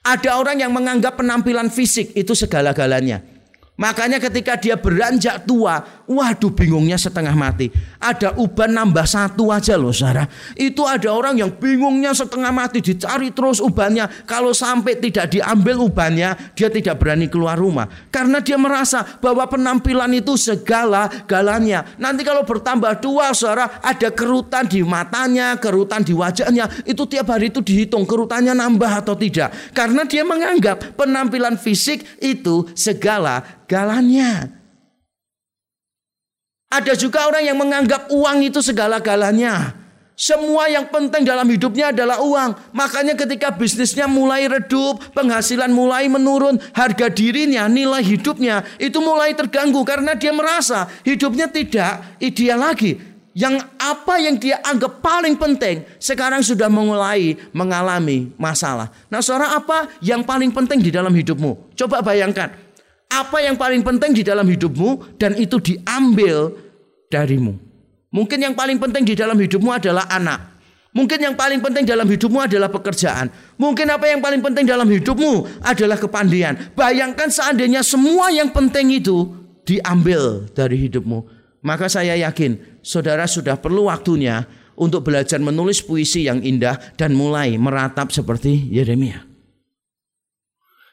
Ada 0.04 0.36
orang 0.36 0.60
yang 0.60 0.68
menganggap 0.68 1.16
penampilan 1.16 1.72
fisik 1.72 2.12
itu 2.12 2.36
segala-galanya. 2.36 3.33
Makanya 3.74 4.22
ketika 4.22 4.54
dia 4.54 4.78
beranjak 4.78 5.50
tua, 5.50 5.82
waduh 6.06 6.54
bingungnya 6.54 6.94
setengah 6.94 7.34
mati. 7.34 7.74
Ada 7.98 8.38
uban 8.38 8.70
nambah 8.70 9.02
satu 9.02 9.50
aja 9.50 9.74
loh 9.74 9.90
Sarah. 9.90 10.30
Itu 10.54 10.86
ada 10.86 11.10
orang 11.10 11.42
yang 11.42 11.50
bingungnya 11.58 12.14
setengah 12.14 12.54
mati, 12.54 12.78
dicari 12.78 13.34
terus 13.34 13.58
ubannya. 13.58 14.06
Kalau 14.30 14.54
sampai 14.54 15.02
tidak 15.02 15.34
diambil 15.34 15.90
ubannya, 15.90 16.54
dia 16.54 16.70
tidak 16.70 17.02
berani 17.02 17.26
keluar 17.26 17.58
rumah. 17.58 17.90
Karena 18.14 18.38
dia 18.38 18.54
merasa 18.54 19.02
bahwa 19.18 19.42
penampilan 19.50 20.14
itu 20.14 20.38
segala 20.38 21.10
galanya. 21.26 21.82
Nanti 21.98 22.22
kalau 22.22 22.46
bertambah 22.46 23.02
tua 23.02 23.34
Sarah, 23.34 23.82
ada 23.82 24.14
kerutan 24.14 24.70
di 24.70 24.86
matanya, 24.86 25.58
kerutan 25.58 26.06
di 26.06 26.14
wajahnya. 26.14 26.70
Itu 26.86 27.10
tiap 27.10 27.26
hari 27.26 27.50
itu 27.50 27.58
dihitung 27.58 28.06
kerutannya 28.06 28.54
nambah 28.54 29.02
atau 29.02 29.18
tidak. 29.18 29.50
Karena 29.74 30.06
dia 30.06 30.22
menganggap 30.22 30.94
penampilan 30.94 31.58
fisik 31.58 32.22
itu 32.22 32.70
segala 32.78 33.63
galanya. 33.66 34.50
Ada 36.74 36.98
juga 36.98 37.30
orang 37.30 37.46
yang 37.46 37.54
menganggap 37.54 38.10
uang 38.10 38.42
itu 38.42 38.58
segala-galanya. 38.58 39.84
Semua 40.14 40.70
yang 40.70 40.86
penting 40.94 41.26
dalam 41.26 41.46
hidupnya 41.50 41.90
adalah 41.90 42.22
uang. 42.22 42.54
Makanya 42.70 43.18
ketika 43.18 43.50
bisnisnya 43.50 44.06
mulai 44.06 44.46
redup, 44.46 45.02
penghasilan 45.10 45.74
mulai 45.74 46.06
menurun, 46.06 46.58
harga 46.70 47.10
dirinya, 47.10 47.66
nilai 47.66 48.02
hidupnya 48.02 48.62
itu 48.78 49.02
mulai 49.02 49.34
terganggu 49.34 49.82
karena 49.82 50.14
dia 50.14 50.30
merasa 50.30 50.86
hidupnya 51.02 51.50
tidak 51.50 52.18
ideal 52.22 52.62
lagi. 52.62 52.94
Yang 53.34 53.66
apa 53.74 54.14
yang 54.22 54.38
dia 54.38 54.62
anggap 54.62 55.02
paling 55.02 55.34
penting 55.34 55.82
sekarang 55.98 56.46
sudah 56.46 56.70
mulai 56.70 57.34
mengalami 57.50 58.30
masalah. 58.38 58.94
Nah, 59.10 59.18
saudara 59.18 59.58
apa 59.58 59.90
yang 59.98 60.22
paling 60.22 60.54
penting 60.54 60.78
di 60.78 60.94
dalam 60.94 61.10
hidupmu? 61.10 61.74
Coba 61.74 61.98
bayangkan 61.98 62.63
apa 63.10 63.38
yang 63.42 63.54
paling 63.54 63.82
penting 63.84 64.16
di 64.16 64.22
dalam 64.26 64.46
hidupmu 64.46 65.18
dan 65.20 65.38
itu 65.38 65.60
diambil 65.60 66.54
darimu. 67.12 67.54
Mungkin 68.14 68.38
yang 68.38 68.54
paling 68.54 68.78
penting 68.78 69.02
di 69.02 69.14
dalam 69.18 69.34
hidupmu 69.34 69.70
adalah 69.74 70.06
anak. 70.06 70.54
Mungkin 70.94 71.18
yang 71.18 71.34
paling 71.34 71.58
penting 71.58 71.82
dalam 71.82 72.06
hidupmu 72.06 72.38
adalah 72.46 72.70
pekerjaan. 72.70 73.26
Mungkin 73.58 73.90
apa 73.90 74.06
yang 74.06 74.22
paling 74.22 74.38
penting 74.38 74.62
dalam 74.62 74.86
hidupmu 74.86 75.62
adalah 75.66 75.98
kepandian. 75.98 76.70
Bayangkan 76.78 77.26
seandainya 77.34 77.82
semua 77.82 78.30
yang 78.30 78.54
penting 78.54 78.94
itu 78.94 79.26
diambil 79.66 80.46
dari 80.54 80.78
hidupmu. 80.86 81.26
Maka 81.66 81.90
saya 81.90 82.14
yakin 82.14 82.78
saudara 82.78 83.26
sudah 83.26 83.58
perlu 83.58 83.90
waktunya 83.90 84.46
untuk 84.78 85.10
belajar 85.10 85.42
menulis 85.42 85.82
puisi 85.82 86.30
yang 86.30 86.38
indah 86.46 86.78
dan 86.94 87.10
mulai 87.10 87.58
meratap 87.58 88.14
seperti 88.14 88.70
Yeremia. 88.70 89.33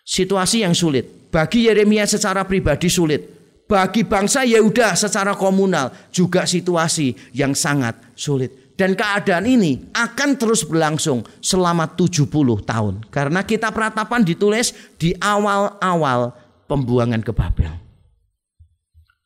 Situasi 0.01 0.65
yang 0.65 0.73
sulit, 0.73 1.29
bagi 1.31 1.69
Yeremia 1.69 2.03
secara 2.03 2.43
pribadi 2.43 2.91
sulit. 2.91 3.39
Bagi 3.71 4.03
bangsa 4.03 4.43
Yehuda 4.43 4.99
secara 4.99 5.31
komunal 5.31 5.95
juga 6.11 6.43
situasi 6.43 7.31
yang 7.31 7.55
sangat 7.55 7.95
sulit. 8.19 8.75
Dan 8.75 8.99
keadaan 8.99 9.47
ini 9.47 9.87
akan 9.95 10.35
terus 10.35 10.67
berlangsung 10.67 11.23
selama 11.39 11.87
70 11.87 12.27
tahun. 12.67 13.07
Karena 13.07 13.47
kita 13.47 13.71
peratapan 13.71 14.27
ditulis 14.27 14.75
di 14.99 15.15
awal-awal 15.15 16.35
pembuangan 16.67 17.23
ke 17.23 17.31
Babel. 17.31 17.71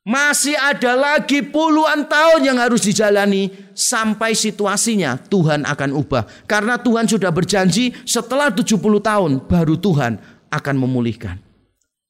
Masih 0.05 0.53
ada 0.53 0.93
lagi 0.93 1.41
puluhan 1.41 2.05
tahun 2.05 2.45
yang 2.45 2.61
harus 2.61 2.85
dijalani 2.85 3.49
sampai 3.73 4.37
situasinya 4.37 5.17
Tuhan 5.17 5.65
akan 5.65 5.89
ubah. 5.97 6.29
Karena 6.45 6.77
Tuhan 6.77 7.09
sudah 7.09 7.33
berjanji 7.33 7.89
setelah 8.05 8.53
70 8.53 8.77
tahun 9.01 9.41
baru 9.49 9.73
Tuhan 9.73 10.21
akan 10.51 10.75
memulihkan. 10.77 11.37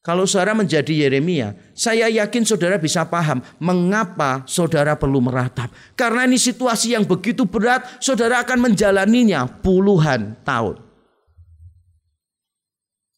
Kalau 0.06 0.30
saudara 0.30 0.54
menjadi 0.54 0.94
Yeremia, 0.94 1.58
saya 1.74 2.06
yakin 2.06 2.46
saudara 2.46 2.77
bisa 2.77 3.01
paham 3.10 3.42
mengapa 3.58 4.46
saudara 4.46 4.94
perlu 4.94 5.18
meratap. 5.18 5.74
Karena 5.98 6.30
ini 6.30 6.38
situasi 6.38 6.94
yang 6.94 7.10
begitu 7.10 7.50
berat, 7.50 7.98
saudara 7.98 8.46
akan 8.46 8.70
menjalaninya 8.70 9.50
puluhan 9.65 10.38
tahun. 10.46 10.77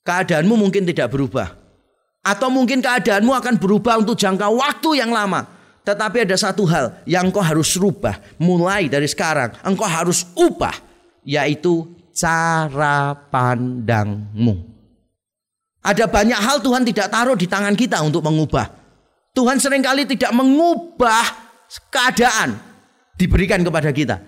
Keadaanmu 0.08 0.56
mungkin 0.56 0.88
tidak 0.88 1.12
berubah. 1.12 1.60
Atau 2.24 2.48
mungkin 2.48 2.80
keadaanmu 2.80 3.36
akan 3.36 3.60
berubah 3.60 4.00
untuk 4.00 4.16
jangka 4.16 4.48
waktu 4.48 5.04
yang 5.04 5.12
lama. 5.12 5.44
Tetapi 5.84 6.24
ada 6.24 6.40
satu 6.40 6.64
hal 6.68 7.04
yang 7.04 7.28
engkau 7.28 7.44
harus 7.44 7.76
rubah 7.76 8.16
mulai 8.40 8.88
dari 8.88 9.08
sekarang. 9.12 9.56
Engkau 9.64 9.88
harus 9.88 10.24
ubah 10.40 10.76
yaitu 11.28 11.88
cara 12.16 13.12
pandangmu. 13.28 14.67
Ada 15.88 16.04
banyak 16.12 16.36
hal 16.36 16.60
Tuhan 16.60 16.84
tidak 16.84 17.08
taruh 17.08 17.40
di 17.40 17.48
tangan 17.48 17.72
kita 17.72 18.04
untuk 18.04 18.20
mengubah. 18.20 18.68
Tuhan 19.32 19.56
sering 19.56 19.80
kali 19.80 20.04
tidak 20.04 20.36
mengubah 20.36 21.24
keadaan 21.88 22.60
diberikan 23.16 23.64
kepada 23.64 23.96
kita. 23.96 24.20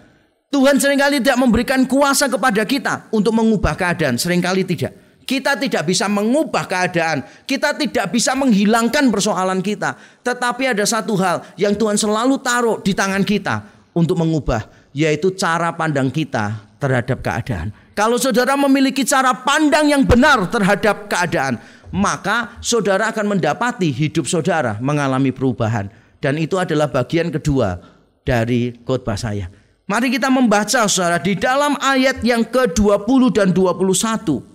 Tuhan 0.49 0.79
sering 0.79 0.95
kali 0.95 1.19
tidak 1.19 1.35
memberikan 1.35 1.83
kuasa 1.83 2.31
kepada 2.31 2.63
kita 2.63 3.11
untuk 3.11 3.35
mengubah 3.35 3.75
keadaan. 3.75 4.15
Seringkali 4.15 4.63
tidak. 4.63 4.95
Kita 5.27 5.59
tidak 5.59 5.85
bisa 5.85 6.09
mengubah 6.09 6.65
keadaan. 6.65 7.21
Kita 7.45 7.75
tidak 7.75 8.09
bisa 8.09 8.33
menghilangkan 8.33 9.11
persoalan 9.13 9.59
kita. 9.59 9.93
Tetapi 10.25 10.73
ada 10.73 10.87
satu 10.87 11.13
hal 11.19 11.45
yang 11.59 11.75
Tuhan 11.75 11.99
selalu 11.99 12.41
taruh 12.41 12.81
di 12.81 12.97
tangan 12.97 13.21
kita 13.21 13.61
untuk 13.93 14.17
mengubah. 14.17 14.89
Yaitu 14.95 15.37
cara 15.37 15.75
pandang 15.77 16.09
kita 16.09 16.65
terhadap 16.81 17.21
keadaan. 17.21 17.69
Kalau 17.99 18.15
saudara 18.15 18.55
memiliki 18.55 19.03
cara 19.03 19.35
pandang 19.35 19.91
yang 19.91 20.07
benar 20.07 20.47
terhadap 20.47 21.11
keadaan, 21.11 21.59
maka 21.91 22.55
saudara 22.63 23.11
akan 23.11 23.35
mendapati 23.35 23.91
hidup 23.91 24.23
saudara 24.23 24.79
mengalami 24.79 25.35
perubahan. 25.35 25.91
Dan 26.23 26.39
itu 26.39 26.55
adalah 26.55 26.87
bagian 26.87 27.27
kedua 27.27 27.75
dari 28.23 28.71
khotbah 28.87 29.19
saya. 29.19 29.51
Mari 29.83 30.15
kita 30.15 30.31
membaca 30.31 30.87
saudara 30.87 31.19
di 31.19 31.35
dalam 31.35 31.75
ayat 31.75 32.23
yang 32.23 32.47
ke-20 32.47 33.35
dan 33.35 33.51
21. 33.51 34.47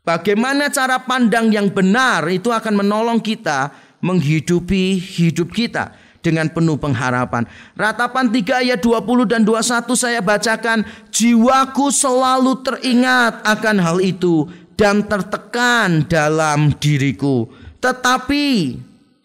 Bagaimana 0.00 0.72
cara 0.72 1.04
pandang 1.04 1.52
yang 1.52 1.68
benar 1.68 2.24
itu 2.32 2.48
akan 2.48 2.80
menolong 2.80 3.20
kita 3.20 3.76
menghidupi 4.00 4.96
hidup 4.96 5.52
kita 5.52 5.92
dengan 6.20 6.48
penuh 6.48 6.76
pengharapan. 6.76 7.44
Ratapan 7.76 8.28
3 8.28 8.62
ayat 8.64 8.80
20 8.80 9.28
dan 9.28 9.42
21 9.44 9.96
saya 9.96 10.20
bacakan. 10.20 10.84
Jiwaku 11.12 11.92
selalu 11.92 12.60
teringat 12.64 13.44
akan 13.44 13.76
hal 13.80 13.98
itu 14.00 14.48
dan 14.76 15.04
tertekan 15.04 16.04
dalam 16.08 16.72
diriku. 16.80 17.48
Tetapi 17.80 18.48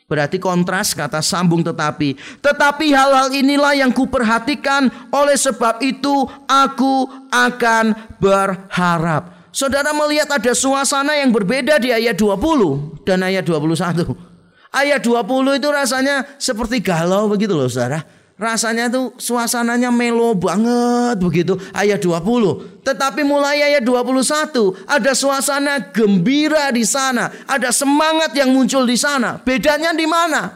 Berarti 0.06 0.38
kontras 0.38 0.94
kata 0.94 1.18
sambung 1.18 1.66
tetapi. 1.66 2.14
Tetapi 2.38 2.94
hal-hal 2.94 3.34
inilah 3.34 3.74
yang 3.74 3.90
kuperhatikan 3.90 4.86
oleh 5.10 5.34
sebab 5.34 5.82
itu 5.82 6.30
aku 6.46 7.10
akan 7.34 8.14
berharap. 8.22 9.50
Saudara 9.50 9.98
melihat 9.98 10.30
ada 10.30 10.54
suasana 10.54 11.18
yang 11.18 11.34
berbeda 11.34 11.82
di 11.82 11.90
ayat 11.90 12.14
20 12.22 13.02
dan 13.02 13.26
ayat 13.26 13.42
21. 13.42 14.35
Ayat 14.76 15.00
20 15.08 15.56
itu 15.56 15.70
rasanya 15.72 16.28
seperti 16.36 16.84
galau 16.84 17.32
begitu 17.32 17.56
loh 17.56 17.72
saudara. 17.72 18.04
Rasanya 18.36 18.92
tuh 18.92 19.16
suasananya 19.16 19.96
melo 19.96 20.36
banget 20.36 21.16
begitu 21.24 21.56
ayat 21.72 22.04
20. 22.04 22.84
Tetapi 22.84 23.24
mulai 23.24 23.64
ayat 23.64 23.80
21 23.80 24.76
ada 24.84 25.12
suasana 25.16 25.80
gembira 25.96 26.68
di 26.76 26.84
sana, 26.84 27.32
ada 27.48 27.72
semangat 27.72 28.36
yang 28.36 28.52
muncul 28.52 28.84
di 28.84 29.00
sana. 29.00 29.40
Bedanya 29.40 29.96
di 29.96 30.04
mana? 30.04 30.52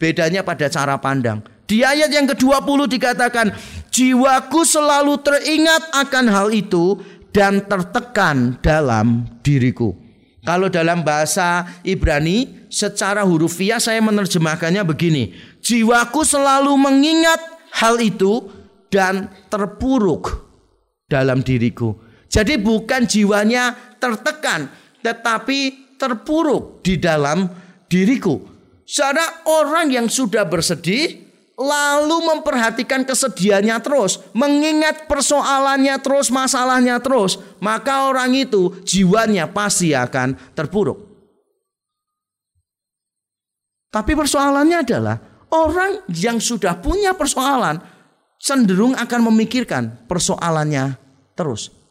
Bedanya 0.00 0.40
pada 0.40 0.72
cara 0.72 0.96
pandang. 0.96 1.44
Di 1.68 1.84
ayat 1.84 2.08
yang 2.08 2.24
ke-20 2.32 2.88
dikatakan, 2.88 3.52
"Jiwaku 3.92 4.64
selalu 4.64 5.20
teringat 5.20 5.92
akan 5.92 6.24
hal 6.32 6.48
itu 6.56 6.96
dan 7.36 7.68
tertekan 7.68 8.56
dalam 8.64 9.28
diriku." 9.44 10.01
Kalau 10.42 10.66
dalam 10.66 11.06
bahasa 11.06 11.62
Ibrani 11.86 12.66
secara 12.66 13.22
hurufiah 13.22 13.78
saya 13.78 14.02
menerjemahkannya 14.02 14.82
begini. 14.82 15.30
Jiwaku 15.62 16.26
selalu 16.26 16.74
mengingat 16.74 17.38
hal 17.78 18.02
itu 18.02 18.50
dan 18.90 19.30
terpuruk 19.46 20.50
dalam 21.06 21.46
diriku. 21.46 21.94
Jadi 22.26 22.58
bukan 22.58 23.06
jiwanya 23.06 23.96
tertekan 24.02 24.66
tetapi 24.98 25.94
terpuruk 25.94 26.82
di 26.82 26.98
dalam 26.98 27.46
diriku. 27.86 28.42
Saudara 28.82 29.46
orang 29.46 29.94
yang 29.94 30.10
sudah 30.10 30.42
bersedih 30.42 31.31
lalu 31.58 32.16
memperhatikan 32.32 33.04
kesedihannya 33.04 33.76
terus, 33.84 34.20
mengingat 34.32 35.04
persoalannya 35.04 35.96
terus, 36.00 36.32
masalahnya 36.32 36.96
terus, 37.02 37.36
maka 37.60 38.08
orang 38.08 38.32
itu 38.32 38.72
jiwanya 38.82 39.50
pasti 39.50 39.92
akan 39.92 40.36
terpuruk. 40.56 41.12
Tapi 43.92 44.12
persoalannya 44.16 44.78
adalah 44.80 45.16
orang 45.52 46.08
yang 46.08 46.40
sudah 46.40 46.80
punya 46.80 47.12
persoalan 47.12 47.76
cenderung 48.40 48.96
akan 48.96 49.20
memikirkan 49.28 50.08
persoalannya 50.08 50.96
terus. 51.36 51.81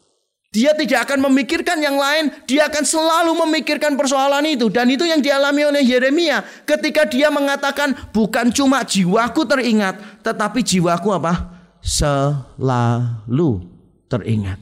Dia 0.52 0.76
tidak 0.76 1.08
akan 1.08 1.32
memikirkan 1.32 1.80
yang 1.80 1.96
lain, 1.96 2.28
dia 2.44 2.68
akan 2.68 2.84
selalu 2.84 3.32
memikirkan 3.48 3.96
persoalan 3.96 4.44
itu 4.44 4.68
dan 4.68 4.84
itu 4.92 5.08
yang 5.08 5.24
dialami 5.24 5.64
oleh 5.64 5.80
Yeremia 5.80 6.44
ketika 6.68 7.08
dia 7.08 7.32
mengatakan 7.32 7.96
bukan 8.12 8.52
cuma 8.52 8.84
jiwaku 8.84 9.48
teringat, 9.48 9.96
tetapi 10.20 10.60
jiwaku 10.60 11.08
apa? 11.16 11.48
selalu 11.80 13.64
teringat. 14.12 14.60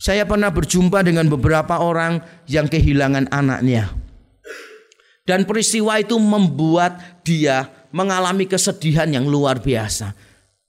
Saya 0.00 0.24
pernah 0.24 0.48
berjumpa 0.48 1.04
dengan 1.04 1.28
beberapa 1.28 1.76
orang 1.76 2.24
yang 2.48 2.64
kehilangan 2.64 3.28
anaknya. 3.28 3.92
Dan 5.28 5.44
peristiwa 5.44 6.00
itu 6.00 6.16
membuat 6.16 7.20
dia 7.20 7.68
mengalami 7.92 8.48
kesedihan 8.48 9.06
yang 9.12 9.28
luar 9.28 9.60
biasa. 9.60 10.16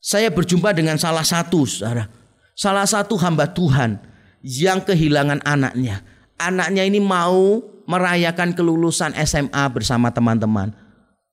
Saya 0.04 0.32
berjumpa 0.36 0.76
dengan 0.76 1.00
salah 1.00 1.24
satu 1.24 1.64
saudara, 1.64 2.12
salah 2.56 2.88
satu 2.88 3.16
hamba 3.20 3.48
Tuhan 3.50 4.17
yang 4.48 4.80
kehilangan 4.80 5.44
anaknya. 5.44 6.00
Anaknya 6.40 6.88
ini 6.88 7.04
mau 7.04 7.60
merayakan 7.84 8.56
kelulusan 8.56 9.12
SMA 9.28 9.64
bersama 9.68 10.08
teman-teman. 10.08 10.72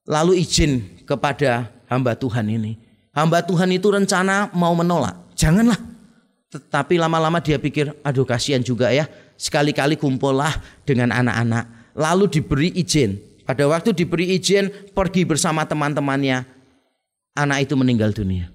Lalu 0.03 0.43
izin 0.43 1.03
kepada 1.07 1.71
hamba 1.87 2.19
Tuhan 2.19 2.51
ini. 2.51 2.75
Hamba 3.15 3.47
Tuhan 3.47 3.71
itu 3.71 3.87
rencana 3.95 4.51
mau 4.51 4.75
menolak. 4.75 5.15
Janganlah. 5.39 5.79
Tetapi 6.51 6.99
lama-lama 6.99 7.39
dia 7.39 7.59
pikir, 7.59 7.95
aduh 8.03 8.27
kasihan 8.27 8.63
juga 8.63 8.91
ya. 8.91 9.07
Sekali-kali 9.39 9.95
kumpullah 9.95 10.55
dengan 10.83 11.15
anak-anak. 11.15 11.95
Lalu 11.95 12.27
diberi 12.31 12.71
izin. 12.75 13.19
Pada 13.47 13.67
waktu 13.71 13.95
diberi 13.95 14.35
izin 14.35 14.71
pergi 14.91 15.23
bersama 15.23 15.63
teman-temannya. 15.63 16.47
Anak 17.35 17.67
itu 17.67 17.75
meninggal 17.75 18.15
dunia. 18.15 18.54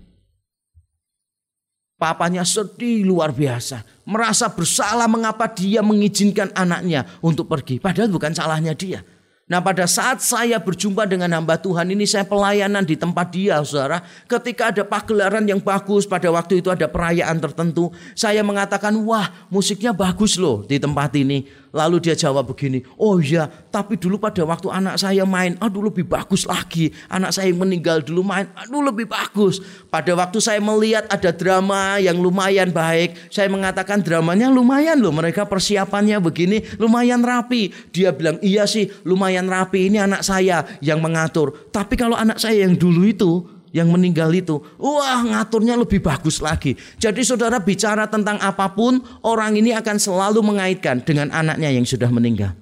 Papanya 2.00 2.48
sedih 2.48 3.04
luar 3.04 3.36
biasa. 3.36 3.84
Merasa 4.08 4.48
bersalah 4.48 5.04
mengapa 5.12 5.52
dia 5.52 5.84
mengizinkan 5.84 6.48
anaknya 6.56 7.04
untuk 7.20 7.52
pergi. 7.52 7.76
Padahal 7.76 8.08
bukan 8.08 8.32
salahnya 8.32 8.72
dia. 8.72 9.04
Nah 9.50 9.60
pada 9.66 9.90
saat 9.90 10.22
saya 10.22 10.62
berjumpa 10.62 11.10
dengan 11.10 11.34
hamba 11.34 11.58
Tuhan 11.58 11.90
ini 11.90 12.06
saya 12.06 12.22
pelayanan 12.22 12.86
di 12.86 12.94
tempat 12.94 13.34
dia 13.34 13.58
saudara. 13.66 14.00
Ketika 14.30 14.70
ada 14.70 14.86
pagelaran 14.86 15.44
yang 15.44 15.58
bagus 15.58 16.06
pada 16.06 16.30
waktu 16.30 16.62
itu 16.62 16.70
ada 16.70 16.86
perayaan 16.86 17.42
tertentu. 17.42 17.90
Saya 18.14 18.46
mengatakan 18.46 18.94
wah 19.04 19.50
musiknya 19.52 19.90
bagus 19.92 20.38
loh 20.38 20.64
di 20.64 20.78
tempat 20.78 21.18
ini. 21.18 21.50
Lalu 21.70 22.02
dia 22.02 22.18
jawab 22.18 22.50
begini, 22.50 22.82
oh 22.98 23.22
iya 23.22 23.46
tapi 23.70 24.02
dulu 24.02 24.18
pada 24.18 24.42
waktu 24.42 24.66
anak 24.74 24.98
saya 24.98 25.22
main, 25.30 25.54
aduh 25.62 25.86
lebih 25.86 26.10
bagus 26.10 26.50
lagi. 26.50 26.90
Anak 27.06 27.38
saya 27.38 27.54
meninggal 27.54 28.02
dulu 28.02 28.26
main, 28.26 28.50
aduh 28.58 28.82
lebih 28.82 29.06
bagus. 29.06 29.62
Pada 29.94 30.10
waktu 30.18 30.42
saya 30.42 30.58
melihat 30.58 31.06
ada 31.06 31.30
drama 31.30 32.02
yang 32.02 32.18
lumayan 32.18 32.74
baik, 32.74 33.30
saya 33.30 33.46
mengatakan 33.46 34.02
dramanya 34.02 34.50
lumayan 34.50 34.98
loh. 34.98 35.14
Mereka 35.14 35.46
persiapannya 35.46 36.18
begini, 36.18 36.66
lumayan 36.82 37.22
rapi. 37.22 37.70
Dia 37.94 38.10
bilang, 38.10 38.42
iya 38.42 38.66
sih 38.66 38.90
lumayan 39.06 39.46
rapi, 39.46 39.94
ini 39.94 40.02
anak 40.02 40.26
saya 40.26 40.66
yang 40.82 40.98
mengatur. 40.98 41.70
Tapi 41.70 41.94
kalau 41.94 42.18
anak 42.18 42.42
saya 42.42 42.66
yang 42.66 42.74
dulu 42.74 43.06
itu, 43.06 43.59
yang 43.72 43.94
meninggal 43.94 44.34
itu. 44.34 44.58
Wah, 44.82 45.22
ngaturnya 45.22 45.78
lebih 45.78 46.02
bagus 46.02 46.42
lagi. 46.42 46.74
Jadi 46.98 47.22
saudara 47.22 47.62
bicara 47.62 48.10
tentang 48.10 48.42
apa 48.42 48.68
pun, 48.74 49.00
orang 49.22 49.56
ini 49.56 49.72
akan 49.78 49.98
selalu 50.02 50.42
mengaitkan 50.42 51.06
dengan 51.06 51.30
anaknya 51.30 51.70
yang 51.70 51.86
sudah 51.86 52.10
meninggal. 52.10 52.58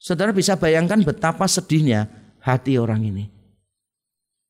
Saudara 0.00 0.32
bisa 0.32 0.56
bayangkan 0.56 1.02
betapa 1.04 1.44
sedihnya 1.44 2.08
hati 2.40 2.78
orang 2.80 3.04
ini. 3.04 3.35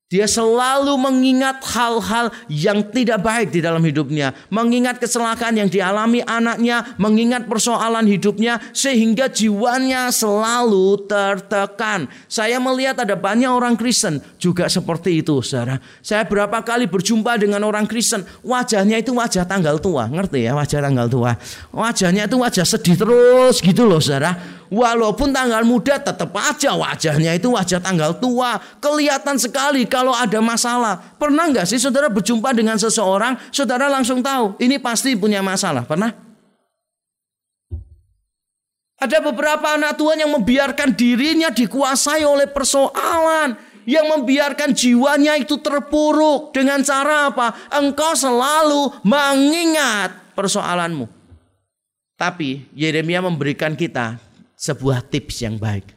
Dia 0.07 0.23
selalu 0.23 0.95
mengingat 0.95 1.59
hal-hal 1.67 2.31
yang 2.47 2.79
tidak 2.95 3.27
baik 3.27 3.51
di 3.51 3.59
dalam 3.59 3.83
hidupnya, 3.83 4.31
mengingat 4.47 5.03
kecelakaan 5.03 5.59
yang 5.59 5.67
dialami 5.67 6.23
anaknya, 6.23 6.95
mengingat 6.95 7.43
persoalan 7.43 8.07
hidupnya, 8.07 8.55
sehingga 8.71 9.27
jiwanya 9.27 10.07
selalu 10.07 11.11
tertekan. 11.11 12.07
Saya 12.31 12.55
melihat 12.55 13.03
ada 13.03 13.19
banyak 13.19 13.51
orang 13.51 13.75
Kristen 13.75 14.23
juga 14.39 14.71
seperti 14.71 15.19
itu, 15.19 15.43
saudara. 15.43 15.83
Saya 15.99 16.23
berapa 16.23 16.55
kali 16.63 16.87
berjumpa 16.87 17.35
dengan 17.35 17.67
orang 17.67 17.83
Kristen, 17.83 18.23
wajahnya 18.47 19.03
itu 19.03 19.11
wajah 19.11 19.43
tanggal 19.43 19.75
tua, 19.75 20.07
ngerti 20.07 20.47
ya, 20.47 20.55
wajah 20.55 20.87
tanggal 20.87 21.11
tua. 21.11 21.35
Wajahnya 21.75 22.31
itu 22.31 22.39
wajah 22.39 22.63
sedih 22.63 22.95
terus 22.95 23.59
gitu 23.59 23.83
loh, 23.83 23.99
saudara. 23.99 24.55
Walaupun 24.67 25.31
tanggal 25.31 25.63
muda 25.63 25.95
tetap 25.95 26.35
aja 26.35 26.75
wajahnya 26.75 27.39
itu 27.39 27.55
wajah 27.55 27.79
tanggal 27.79 28.11
tua. 28.19 28.59
Kelihatan 28.83 29.39
sekali 29.39 29.87
kalau 29.87 30.11
ada 30.11 30.43
masalah. 30.43 30.99
Pernah 31.15 31.47
nggak 31.47 31.67
sih 31.67 31.79
saudara 31.79 32.11
berjumpa 32.11 32.51
dengan 32.51 32.75
seseorang, 32.75 33.39
saudara 33.51 33.87
langsung 33.87 34.19
tahu 34.19 34.59
ini 34.59 34.75
pasti 34.75 35.15
punya 35.15 35.39
masalah. 35.39 35.87
Pernah? 35.87 36.11
Ada 38.97 39.21
beberapa 39.21 39.77
anak 39.77 39.95
Tuhan 39.95 40.25
yang 40.25 40.31
membiarkan 40.35 40.91
dirinya 40.97 41.53
dikuasai 41.53 42.25
oleh 42.25 42.49
persoalan. 42.49 43.55
Yang 43.87 44.19
membiarkan 44.19 44.75
jiwanya 44.75 45.39
itu 45.39 45.63
terpuruk. 45.63 46.51
Dengan 46.51 46.83
cara 46.83 47.31
apa? 47.31 47.71
Engkau 47.71 48.11
selalu 48.19 48.91
mengingat 49.07 50.35
persoalanmu. 50.35 51.07
Tapi 52.19 52.67
Yeremia 52.75 53.23
memberikan 53.23 53.77
kita 53.77 54.26
sebuah 54.57 55.05
tips 55.05 55.45
yang 55.45 55.55
baik. 55.61 55.93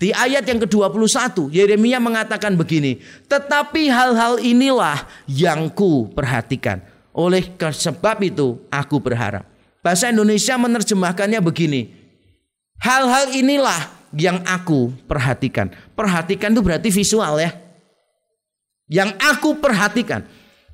Di 0.00 0.10
ayat 0.10 0.48
yang 0.48 0.58
ke-21 0.64 1.52
Yeremia 1.52 2.00
mengatakan 2.00 2.56
begini, 2.56 2.98
"Tetapi 3.28 3.92
hal-hal 3.92 4.40
inilah 4.42 5.06
yang 5.28 5.68
ku 5.70 6.08
perhatikan. 6.10 6.82
Oleh 7.12 7.44
sebab 7.60 8.18
itu 8.24 8.58
aku 8.72 8.96
berharap." 8.96 9.44
Bahasa 9.84 10.08
Indonesia 10.08 10.56
menerjemahkannya 10.56 11.40
begini, 11.44 11.92
"Hal-hal 12.80 13.32
inilah 13.36 13.92
yang 14.16 14.40
aku 14.48 14.88
perhatikan." 15.04 15.68
Perhatikan 15.92 16.56
itu 16.56 16.64
berarti 16.64 16.88
visual 16.88 17.36
ya. 17.36 17.52
Yang 18.88 19.20
aku 19.20 19.60
perhatikan. 19.60 20.24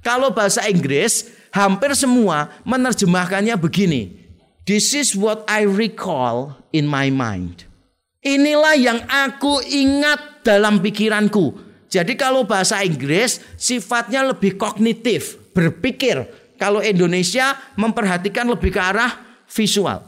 Kalau 0.06 0.30
bahasa 0.30 0.62
Inggris 0.70 1.26
hampir 1.50 1.92
semua 1.98 2.54
menerjemahkannya 2.62 3.58
begini. 3.58 4.25
This 4.66 4.98
is 4.98 5.14
what 5.14 5.46
I 5.46 5.62
recall 5.62 6.58
in 6.74 6.90
my 6.90 7.06
mind. 7.06 7.70
Inilah 8.18 8.74
yang 8.74 8.98
aku 9.06 9.62
ingat 9.62 10.42
dalam 10.42 10.82
pikiranku. 10.82 11.54
Jadi 11.86 12.18
kalau 12.18 12.42
bahasa 12.42 12.82
Inggris 12.82 13.38
sifatnya 13.54 14.26
lebih 14.26 14.58
kognitif, 14.58 15.38
berpikir. 15.54 16.26
Kalau 16.58 16.82
Indonesia 16.82 17.54
memperhatikan 17.78 18.50
lebih 18.50 18.74
ke 18.74 18.82
arah 18.82 19.22
visual. 19.46 20.02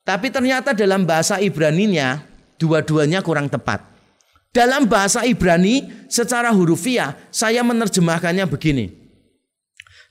Tapi 0.00 0.32
ternyata 0.32 0.72
dalam 0.72 1.04
bahasa 1.04 1.36
Ibrani-nya 1.36 2.24
dua-duanya 2.56 3.20
kurang 3.20 3.52
tepat. 3.52 3.84
Dalam 4.48 4.88
bahasa 4.88 5.28
Ibrani 5.28 6.08
secara 6.08 6.48
hurufiah 6.56 7.20
saya 7.28 7.60
menerjemahkannya 7.60 8.48
begini. 8.48 8.96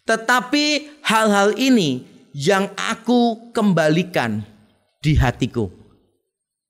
Tetapi 0.06 0.66
hal-hal 1.02 1.58
ini 1.58 2.19
yang 2.34 2.70
aku 2.78 3.52
kembalikan 3.52 4.46
di 5.00 5.16
hatiku. 5.16 5.80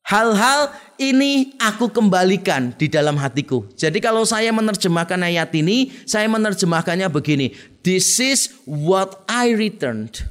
Hal-hal 0.10 0.74
ini 0.98 1.54
aku 1.62 1.94
kembalikan 1.94 2.74
di 2.74 2.90
dalam 2.90 3.14
hatiku. 3.22 3.70
Jadi 3.78 4.02
kalau 4.02 4.26
saya 4.26 4.50
menerjemahkan 4.50 5.22
ayat 5.22 5.54
ini, 5.54 5.94
saya 6.10 6.26
menerjemahkannya 6.26 7.06
begini. 7.14 7.54
This 7.86 8.18
is 8.18 8.50
what 8.66 9.22
I 9.30 9.54
returned 9.54 10.26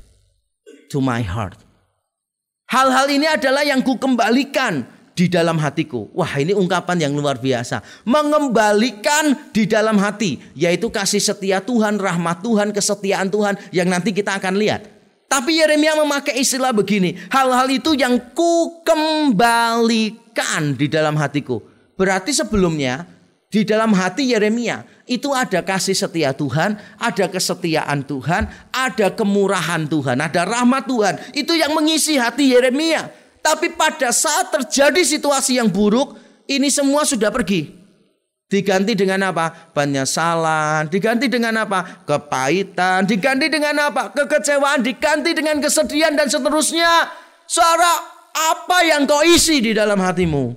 to 0.91 0.99
my 0.99 1.23
heart. 1.23 1.63
Hal-hal 2.67 3.07
ini 3.07 3.31
adalah 3.31 3.63
yang 3.63 3.79
ku 3.87 3.95
kembalikan 4.03 4.83
di 5.15 5.31
dalam 5.31 5.63
hatiku. 5.63 6.11
Wah 6.11 6.35
ini 6.43 6.59
ungkapan 6.59 6.99
yang 6.99 7.15
luar 7.15 7.39
biasa. 7.39 7.79
Mengembalikan 8.03 9.55
di 9.55 9.63
dalam 9.63 9.95
hati. 10.03 10.43
Yaitu 10.59 10.91
kasih 10.91 11.23
setia 11.23 11.63
Tuhan, 11.63 12.03
rahmat 12.03 12.43
Tuhan, 12.43 12.75
kesetiaan 12.75 13.31
Tuhan. 13.31 13.55
Yang 13.71 13.89
nanti 13.95 14.11
kita 14.11 14.43
akan 14.43 14.59
lihat. 14.59 14.98
Tapi 15.29 15.61
Yeremia 15.61 15.93
memakai 15.93 16.41
istilah 16.41 16.73
begini, 16.73 17.13
hal-hal 17.29 17.69
itu 17.69 17.93
yang 17.93 18.17
ku 18.33 18.81
kembalikan 18.81 20.73
di 20.73 20.89
dalam 20.89 21.21
hatiku. 21.21 21.61
Berarti 22.01 22.33
sebelumnya 22.33 23.05
di 23.53 23.65
dalam 23.65 23.93
hati 23.93 24.33
Yeremia 24.33 24.85
itu 25.05 25.33
ada 25.37 25.61
kasih 25.61 25.93
setia 25.97 26.33
Tuhan, 26.33 26.81
ada 27.01 27.27
kesetiaan 27.29 28.05
Tuhan, 28.09 28.49
ada 28.73 29.09
kemurahan 29.13 29.85
Tuhan, 29.89 30.17
ada 30.17 30.49
rahmat 30.49 30.85
Tuhan. 30.89 31.15
Itu 31.37 31.53
yang 31.53 31.77
mengisi 31.77 32.17
hati 32.17 32.53
Yeremia. 32.53 33.13
Tapi 33.45 33.73
pada 33.73 34.13
saat 34.13 34.53
terjadi 34.53 35.01
situasi 35.01 35.57
yang 35.57 35.73
buruk, 35.73 36.17
ini 36.45 36.69
semua 36.69 37.09
sudah 37.09 37.33
pergi. 37.33 37.78
Diganti 38.49 38.97
dengan 38.97 39.29
apa? 39.29 39.53
Penyesalan. 39.77 40.89
Diganti 40.89 41.29
dengan 41.29 41.53
apa? 41.69 41.85
Kepahitan. 42.09 43.05
Diganti 43.05 43.53
dengan 43.53 43.77
apa? 43.77 44.09
Kekecewaan. 44.17 44.81
Diganti 44.81 45.37
dengan 45.37 45.61
kesedihan 45.61 46.17
dan 46.17 46.33
seterusnya. 46.33 47.13
Suara 47.45 47.93
apa 48.33 48.89
yang 48.89 49.05
kau 49.05 49.21
isi 49.21 49.61
di 49.61 49.77
dalam 49.77 50.01
hatimu? 50.01 50.57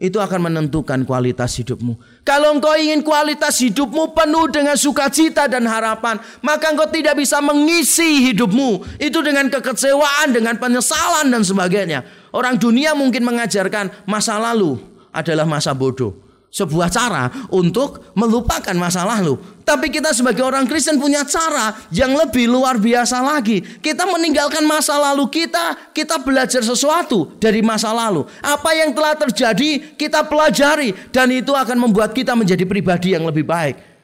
Itu 0.00 0.24
akan 0.24 0.48
menentukan 0.48 1.04
kualitas 1.04 1.52
hidupmu. 1.60 2.24
Kalau 2.24 2.56
engkau 2.56 2.72
ingin 2.80 3.04
kualitas 3.04 3.60
hidupmu 3.60 4.16
penuh 4.16 4.48
dengan 4.48 4.78
sukacita 4.78 5.50
dan 5.52 5.68
harapan, 5.68 6.16
maka 6.40 6.72
engkau 6.72 6.88
tidak 6.88 7.18
bisa 7.20 7.44
mengisi 7.44 8.24
hidupmu. 8.32 8.96
Itu 8.96 9.20
dengan 9.20 9.52
kekecewaan, 9.52 10.32
dengan 10.32 10.56
penyesalan 10.56 11.28
dan 11.28 11.44
sebagainya. 11.44 12.08
Orang 12.32 12.56
dunia 12.56 12.96
mungkin 12.96 13.20
mengajarkan 13.20 14.08
masa 14.08 14.40
lalu 14.40 14.80
adalah 15.12 15.44
masa 15.44 15.76
bodoh 15.76 16.27
sebuah 16.48 16.88
cara 16.88 17.28
untuk 17.52 18.12
melupakan 18.16 18.72
masa 18.74 19.04
lalu. 19.04 19.36
Tapi 19.68 19.92
kita 19.92 20.16
sebagai 20.16 20.40
orang 20.40 20.64
Kristen 20.64 20.96
punya 20.96 21.28
cara 21.28 21.76
yang 21.92 22.16
lebih 22.16 22.48
luar 22.48 22.80
biasa 22.80 23.20
lagi. 23.20 23.60
Kita 23.60 24.08
meninggalkan 24.08 24.64
masa 24.64 24.96
lalu 24.96 25.28
kita, 25.28 25.92
kita 25.92 26.16
belajar 26.24 26.64
sesuatu 26.64 27.36
dari 27.36 27.60
masa 27.60 27.92
lalu. 27.92 28.24
Apa 28.40 28.72
yang 28.72 28.96
telah 28.96 29.12
terjadi 29.12 29.92
kita 30.00 30.24
pelajari 30.24 30.96
dan 31.12 31.28
itu 31.28 31.52
akan 31.52 31.76
membuat 31.76 32.16
kita 32.16 32.32
menjadi 32.32 32.64
pribadi 32.64 33.12
yang 33.12 33.28
lebih 33.28 33.44
baik. 33.44 33.97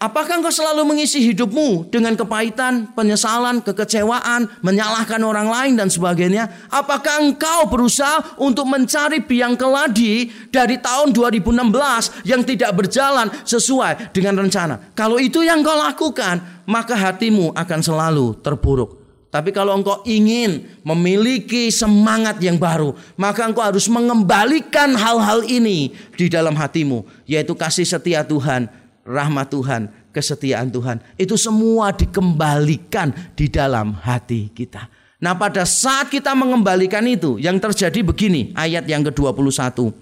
Apakah 0.00 0.40
engkau 0.40 0.48
selalu 0.48 0.88
mengisi 0.88 1.20
hidupmu 1.20 1.92
dengan 1.92 2.16
kepahitan, 2.16 2.96
penyesalan, 2.96 3.60
kekecewaan, 3.60 4.48
menyalahkan 4.64 5.20
orang 5.20 5.44
lain 5.44 5.76
dan 5.76 5.92
sebagainya? 5.92 6.48
Apakah 6.72 7.20
engkau 7.20 7.68
berusaha 7.68 8.40
untuk 8.40 8.64
mencari 8.64 9.20
biang 9.20 9.60
keladi 9.60 10.32
dari 10.48 10.80
tahun 10.80 11.12
2016 11.12 12.24
yang 12.24 12.40
tidak 12.48 12.72
berjalan 12.80 13.28
sesuai 13.44 14.16
dengan 14.16 14.40
rencana? 14.40 14.96
Kalau 14.96 15.20
itu 15.20 15.44
yang 15.44 15.60
kau 15.60 15.76
lakukan, 15.76 16.64
maka 16.64 16.96
hatimu 16.96 17.52
akan 17.52 17.80
selalu 17.84 18.40
terpuruk. 18.40 18.96
Tapi 19.30 19.54
kalau 19.54 19.78
engkau 19.78 20.02
ingin 20.08 20.66
memiliki 20.82 21.70
semangat 21.70 22.42
yang 22.42 22.58
baru, 22.58 22.98
maka 23.14 23.46
engkau 23.46 23.62
harus 23.62 23.86
mengembalikan 23.86 24.96
hal-hal 24.98 25.46
ini 25.46 25.94
di 26.18 26.26
dalam 26.26 26.56
hatimu, 26.58 27.06
yaitu 27.30 27.54
kasih 27.54 27.86
setia 27.86 28.26
Tuhan, 28.26 28.66
rahmat 29.04 29.52
Tuhan, 29.52 29.82
kesetiaan 30.14 30.68
Tuhan. 30.70 31.00
Itu 31.16 31.34
semua 31.36 31.92
dikembalikan 31.94 33.12
di 33.34 33.50
dalam 33.50 33.96
hati 33.96 34.50
kita. 34.52 34.88
Nah 35.20 35.36
pada 35.36 35.68
saat 35.68 36.08
kita 36.08 36.32
mengembalikan 36.32 37.04
itu 37.04 37.36
yang 37.36 37.60
terjadi 37.60 38.00
begini 38.00 38.56
ayat 38.56 38.88
yang 38.88 39.04
ke-21. 39.04 39.92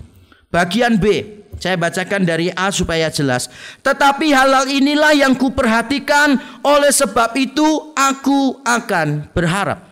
Bagian 0.49 0.97
B 0.97 1.39
saya 1.59 1.75
bacakan 1.75 2.23
dari 2.23 2.55
A 2.55 2.71
supaya 2.71 3.11
jelas. 3.11 3.51
Tetapi 3.83 4.31
halal 4.31 4.71
inilah 4.71 5.11
yang 5.13 5.35
kuperhatikan 5.35 6.39
oleh 6.63 6.95
sebab 6.95 7.35
itu 7.35 7.93
aku 7.99 8.63
akan 8.63 9.27
berharap. 9.35 9.83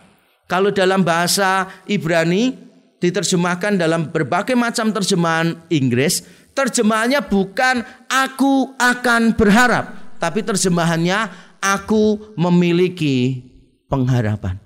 Kalau 0.47 0.71
dalam 0.71 1.03
bahasa 1.03 1.67
Ibrani 1.83 2.55
diterjemahkan 3.03 3.75
dalam 3.75 4.09
berbagai 4.09 4.55
macam 4.55 4.89
terjemahan 4.95 5.59
Inggris 5.67 6.23
terjemahannya 6.57 7.21
bukan 7.29 7.85
aku 8.09 8.73
akan 8.81 9.37
berharap, 9.37 10.17
tapi 10.17 10.41
terjemahannya 10.41 11.29
aku 11.61 12.33
memiliki 12.33 13.45
pengharapan. 13.85 14.57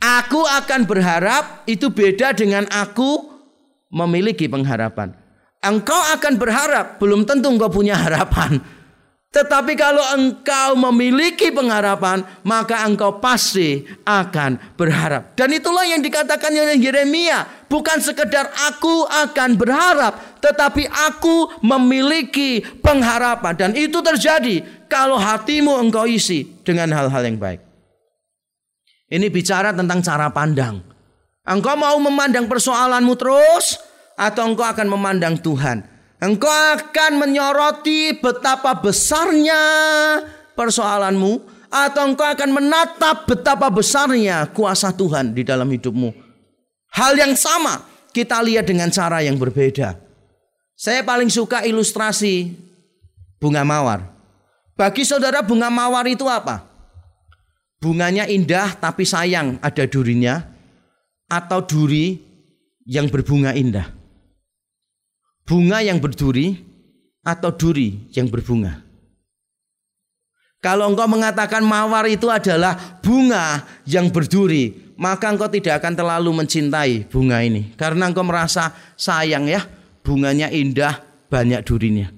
Aku 0.00 0.40
akan 0.44 0.88
berharap 0.88 1.68
itu 1.68 1.92
beda 1.92 2.32
dengan 2.32 2.64
aku 2.72 3.28
memiliki 3.92 4.48
pengharapan. 4.48 5.12
Engkau 5.64 5.96
akan 5.96 6.34
berharap, 6.36 7.00
belum 7.00 7.24
tentu 7.24 7.48
engkau 7.48 7.72
punya 7.72 7.96
harapan. 7.96 8.60
Tetapi 9.34 9.74
kalau 9.74 10.04
engkau 10.14 10.78
memiliki 10.78 11.50
pengharapan, 11.50 12.22
maka 12.46 12.86
engkau 12.86 13.18
pasti 13.18 13.82
akan 14.06 14.78
berharap. 14.78 15.34
Dan 15.34 15.50
itulah 15.56 15.82
yang 15.82 15.98
dikatakan 15.98 16.54
oleh 16.54 16.78
Yeremia. 16.78 17.63
Bukan 17.74 17.98
sekedar 17.98 18.54
aku 18.70 19.02
akan 19.02 19.58
berharap, 19.58 20.38
tetapi 20.38 20.86
aku 20.86 21.58
memiliki 21.58 22.62
pengharapan. 22.78 23.50
Dan 23.58 23.70
itu 23.74 23.98
terjadi 23.98 24.62
kalau 24.86 25.18
hatimu 25.18 25.82
engkau 25.82 26.06
isi 26.06 26.46
dengan 26.62 26.94
hal-hal 26.94 27.26
yang 27.26 27.34
baik. 27.34 27.58
Ini 29.10 29.26
bicara 29.26 29.74
tentang 29.74 30.06
cara 30.06 30.30
pandang. 30.30 30.86
Engkau 31.42 31.74
mau 31.74 31.98
memandang 31.98 32.46
persoalanmu 32.46 33.18
terus, 33.18 33.82
atau 34.14 34.54
engkau 34.54 34.70
akan 34.70 34.86
memandang 34.94 35.34
Tuhan. 35.42 35.82
Engkau 36.22 36.54
akan 36.78 37.26
menyoroti 37.26 38.14
betapa 38.22 38.78
besarnya 38.78 39.58
persoalanmu 40.54 41.42
atau 41.74 42.02
engkau 42.06 42.22
akan 42.22 42.50
menatap 42.54 43.26
betapa 43.26 43.66
besarnya 43.66 44.46
kuasa 44.54 44.94
Tuhan 44.94 45.34
di 45.34 45.42
dalam 45.42 45.66
hidupmu. 45.66 46.23
Hal 46.94 47.18
yang 47.18 47.34
sama 47.34 47.82
kita 48.14 48.38
lihat 48.40 48.70
dengan 48.70 48.88
cara 48.88 49.20
yang 49.20 49.34
berbeda. 49.34 49.98
Saya 50.78 51.02
paling 51.02 51.30
suka 51.30 51.66
ilustrasi 51.66 52.54
bunga 53.42 53.66
mawar. 53.66 54.06
Bagi 54.78 55.02
saudara 55.02 55.42
bunga 55.42 55.70
mawar 55.70 56.06
itu 56.06 56.26
apa? 56.30 56.66
Bunganya 57.82 58.30
indah 58.30 58.78
tapi 58.78 59.02
sayang 59.02 59.58
ada 59.58 59.84
durinya 59.86 60.40
atau 61.26 61.60
duri 61.62 62.16
yang 62.86 63.10
berbunga 63.10 63.52
indah 63.52 64.04
bunga 65.44 65.84
yang 65.84 66.00
berduri 66.00 66.56
atau 67.24 67.52
duri 67.52 68.08
yang 68.12 68.28
berbunga. 68.28 68.80
Kalau 70.64 70.88
engkau 70.88 71.04
mengatakan 71.04 71.60
mawar 71.60 72.08
itu 72.08 72.32
adalah 72.32 73.00
bunga 73.04 73.68
yang 73.84 74.08
berduri, 74.08 74.72
maka 74.94 75.30
engkau 75.30 75.50
tidak 75.50 75.82
akan 75.82 75.94
terlalu 75.94 76.30
mencintai 76.44 77.06
bunga 77.10 77.42
ini. 77.42 77.74
Karena 77.74 78.10
engkau 78.10 78.26
merasa 78.26 78.74
sayang 78.94 79.50
ya, 79.50 79.62
bunganya 80.02 80.50
indah, 80.50 81.02
banyak 81.30 81.60
durinya. 81.66 82.10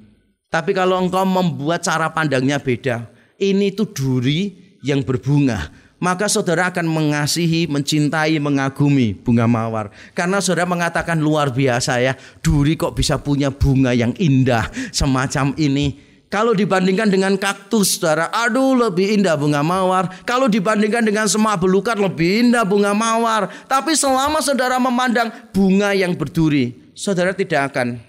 Tapi 0.49 0.73
kalau 0.73 1.01
engkau 1.01 1.25
membuat 1.27 1.85
cara 1.85 2.13
pandangnya 2.13 2.61
beda, 2.61 3.09
ini 3.37 3.73
tuh 3.73 3.91
duri 3.93 4.55
yang 4.85 5.03
berbunga 5.03 5.87
maka 5.97 6.29
saudara 6.29 6.69
akan 6.69 6.85
mengasihi, 6.85 7.65
mencintai, 7.73 8.37
mengagumi 8.37 9.17
bunga 9.17 9.49
mawar. 9.49 9.89
Karena 10.13 10.45
saudara 10.45 10.69
mengatakan 10.69 11.17
luar 11.17 11.49
biasa 11.53 12.05
ya, 12.05 12.13
duri 12.45 12.77
kok 12.77 12.93
bisa 12.93 13.17
punya 13.17 13.49
bunga 13.49 13.97
yang 13.97 14.13
indah 14.21 14.69
semacam 14.93 15.57
ini. 15.57 16.06
Kalau 16.27 16.59
dibandingkan 16.59 17.07
dengan 17.07 17.39
kaktus, 17.39 18.03
saudara, 18.03 18.27
aduh 18.35 18.75
lebih 18.75 19.15
indah 19.15 19.39
bunga 19.39 19.63
mawar. 19.63 20.11
Kalau 20.27 20.51
dibandingkan 20.51 21.07
dengan 21.07 21.31
semak 21.31 21.63
belukar, 21.63 21.95
lebih 21.95 22.51
indah 22.51 22.67
bunga 22.67 22.91
mawar. 22.91 23.47
Tapi 23.71 23.95
selama 23.95 24.43
saudara 24.43 24.75
memandang 24.83 25.31
bunga 25.55 25.95
yang 25.95 26.19
berduri, 26.19 26.75
saudara 26.99 27.31
tidak 27.31 27.71
akan 27.71 28.03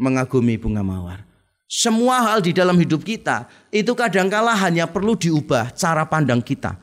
mengagumi 0.00 0.56
bunga 0.56 0.80
mawar. 0.80 1.28
Semua 1.68 2.24
hal 2.24 2.40
di 2.40 2.56
dalam 2.56 2.80
hidup 2.80 3.04
kita 3.04 3.44
itu 3.68 3.92
kadangkala 3.92 4.56
hanya 4.56 4.88
perlu 4.88 5.12
diubah 5.12 5.76
cara 5.76 6.08
pandang 6.08 6.40
kita. 6.40 6.80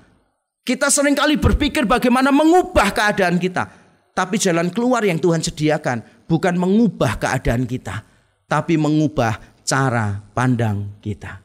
Kita 0.62 0.94
sering 0.94 1.18
kali 1.18 1.42
berpikir 1.42 1.90
bagaimana 1.90 2.30
mengubah 2.30 2.94
keadaan 2.94 3.42
kita. 3.42 3.66
Tapi 4.14 4.38
jalan 4.38 4.70
keluar 4.70 5.02
yang 5.02 5.18
Tuhan 5.18 5.42
sediakan 5.42 6.30
bukan 6.30 6.54
mengubah 6.54 7.18
keadaan 7.18 7.66
kita. 7.66 8.06
Tapi 8.46 8.78
mengubah 8.78 9.55
cara 9.66 10.22
pandang 10.32 11.02
kita. 11.02 11.42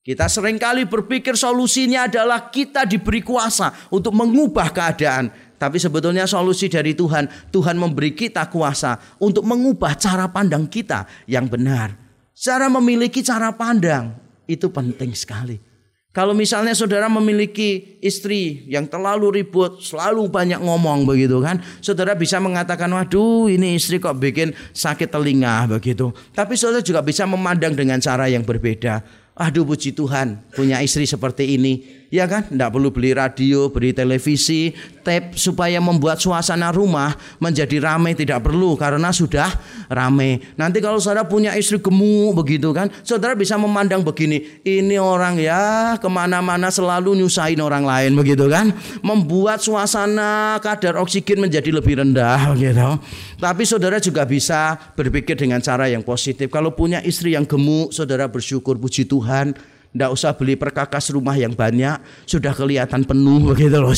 Kita 0.00 0.26
sering 0.26 0.58
kali 0.58 0.90
berpikir 0.90 1.38
solusinya 1.38 2.10
adalah 2.10 2.50
kita 2.50 2.82
diberi 2.82 3.22
kuasa 3.22 3.70
untuk 3.94 4.10
mengubah 4.18 4.74
keadaan. 4.74 5.30
Tapi 5.60 5.76
sebetulnya 5.76 6.24
solusi 6.26 6.72
dari 6.72 6.96
Tuhan, 6.96 7.52
Tuhan 7.52 7.76
memberi 7.78 8.16
kita 8.16 8.48
kuasa 8.50 8.98
untuk 9.22 9.46
mengubah 9.46 9.94
cara 9.94 10.26
pandang 10.32 10.66
kita 10.66 11.06
yang 11.30 11.46
benar. 11.46 11.94
Cara 12.32 12.66
memiliki 12.72 13.20
cara 13.20 13.52
pandang 13.52 14.16
itu 14.48 14.72
penting 14.72 15.12
sekali. 15.14 15.69
Kalau 16.10 16.34
misalnya 16.34 16.74
saudara 16.74 17.06
memiliki 17.06 18.02
istri 18.02 18.66
yang 18.66 18.90
terlalu 18.90 19.42
ribut, 19.42 19.78
selalu 19.78 20.26
banyak 20.26 20.58
ngomong 20.58 21.06
begitu 21.06 21.38
kan, 21.38 21.62
saudara 21.78 22.18
bisa 22.18 22.42
mengatakan, 22.42 22.90
waduh 22.90 23.46
ini 23.46 23.78
istri 23.78 24.02
kok 24.02 24.18
bikin 24.18 24.50
sakit 24.74 25.06
telinga 25.06 25.70
begitu. 25.70 26.10
Tapi 26.34 26.58
saudara 26.58 26.82
juga 26.82 27.06
bisa 27.06 27.30
memandang 27.30 27.78
dengan 27.78 28.02
cara 28.02 28.26
yang 28.26 28.42
berbeda. 28.42 29.06
Aduh 29.38 29.62
puji 29.62 29.94
Tuhan 29.94 30.50
punya 30.50 30.82
istri 30.82 31.06
seperti 31.06 31.54
ini. 31.54 31.99
Ya 32.10 32.26
kan? 32.26 32.42
Tidak 32.42 32.74
perlu 32.74 32.90
beli 32.90 33.14
radio, 33.14 33.70
beli 33.70 33.94
televisi, 33.94 34.74
tape 35.06 35.38
supaya 35.38 35.78
membuat 35.78 36.18
suasana 36.18 36.74
rumah 36.74 37.14
menjadi 37.38 37.78
ramai 37.78 38.18
tidak 38.18 38.42
perlu 38.42 38.74
karena 38.74 39.14
sudah 39.14 39.46
ramai. 39.86 40.42
Nanti 40.58 40.82
kalau 40.82 40.98
saudara 40.98 41.22
punya 41.22 41.54
istri 41.54 41.78
gemuk 41.78 42.34
begitu 42.34 42.74
kan, 42.74 42.90
saudara 43.06 43.38
bisa 43.38 43.54
memandang 43.54 44.02
begini, 44.02 44.58
ini 44.66 44.98
orang 44.98 45.38
ya 45.38 45.94
ke 46.02 46.10
mana-mana 46.10 46.66
selalu 46.74 47.14
nyusahin 47.14 47.62
orang 47.62 47.86
lain 47.86 48.18
begitu 48.18 48.50
kan, 48.50 48.74
membuat 49.06 49.62
suasana 49.62 50.58
kadar 50.58 50.98
oksigen 50.98 51.38
menjadi 51.38 51.70
lebih 51.70 52.02
rendah 52.02 52.50
begitu. 52.58 52.90
Tapi 53.38 53.62
saudara 53.62 54.02
juga 54.02 54.26
bisa 54.26 54.74
berpikir 54.98 55.38
dengan 55.38 55.62
cara 55.62 55.86
yang 55.86 56.02
positif. 56.02 56.50
Kalau 56.50 56.74
punya 56.74 56.98
istri 57.06 57.38
yang 57.38 57.46
gemuk, 57.46 57.94
saudara 57.94 58.26
bersyukur 58.26 58.82
puji 58.82 59.06
Tuhan 59.06 59.78
tidak 59.90 60.10
usah 60.14 60.30
beli 60.38 60.54
perkakas 60.54 61.10
rumah 61.10 61.34
yang 61.34 61.50
banyak, 61.50 61.98
sudah 62.22 62.54
kelihatan 62.54 63.02
penuh 63.02 63.42
begitu 63.50 63.74
loh. 63.74 63.90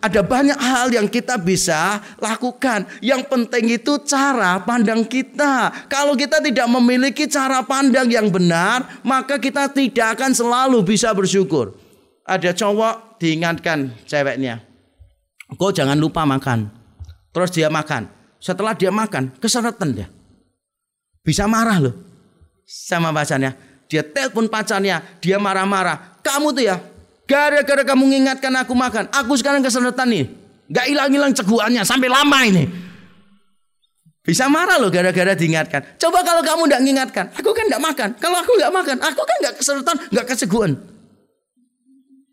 Ada 0.00 0.24
banyak 0.24 0.56
hal 0.56 0.88
yang 0.96 1.04
kita 1.12 1.36
bisa 1.36 2.00
lakukan. 2.16 2.88
Yang 3.04 3.28
penting 3.28 3.76
itu 3.76 4.00
cara 4.08 4.56
pandang 4.64 5.04
kita. 5.04 5.68
Kalau 5.92 6.16
kita 6.16 6.40
tidak 6.40 6.64
memiliki 6.72 7.28
cara 7.28 7.60
pandang 7.60 8.08
yang 8.08 8.32
benar, 8.32 9.04
maka 9.04 9.36
kita 9.36 9.68
tidak 9.68 10.16
akan 10.16 10.32
selalu 10.32 10.80
bisa 10.80 11.12
bersyukur. 11.12 11.76
Ada 12.24 12.56
cowok 12.56 13.20
diingatkan 13.20 13.92
ceweknya, 14.08 14.64
kau 15.60 15.68
jangan 15.68 16.00
lupa 16.00 16.24
makan. 16.24 16.72
Terus 17.36 17.52
dia 17.52 17.68
makan. 17.68 18.08
Setelah 18.40 18.72
dia 18.72 18.88
makan, 18.88 19.36
keseretan 19.36 19.92
dia. 19.92 20.08
Bisa 21.20 21.44
marah 21.44 21.76
loh 21.76 21.94
sama 22.64 23.12
pacarnya 23.12 23.69
dia 23.90 24.06
telepon 24.06 24.46
pacarnya, 24.46 25.02
dia 25.18 25.42
marah-marah. 25.42 26.22
Kamu 26.22 26.54
tuh 26.54 26.62
ya, 26.62 26.78
gara-gara 27.26 27.82
kamu 27.82 28.06
mengingatkan 28.06 28.54
aku 28.62 28.70
makan, 28.78 29.10
aku 29.10 29.34
sekarang 29.34 29.66
keseretan 29.66 30.06
nih. 30.06 30.30
Gak 30.70 30.86
hilang-hilang 30.86 31.34
ceguannya 31.34 31.82
sampai 31.82 32.06
lama 32.06 32.38
ini. 32.46 32.64
Bisa 34.22 34.46
marah 34.46 34.78
loh 34.78 34.94
gara-gara 34.94 35.34
diingatkan. 35.34 35.98
Coba 35.98 36.22
kalau 36.22 36.38
kamu 36.46 36.70
tidak 36.70 36.80
mengingatkan, 36.86 37.24
aku 37.34 37.50
kan 37.50 37.66
tidak 37.66 37.82
makan. 37.82 38.08
Kalau 38.22 38.36
aku 38.38 38.50
nggak 38.54 38.72
makan, 38.78 38.96
aku 39.02 39.20
kan 39.26 39.36
nggak 39.42 39.54
keseretan, 39.58 39.96
nggak 40.14 40.26
keseguan. 40.30 40.70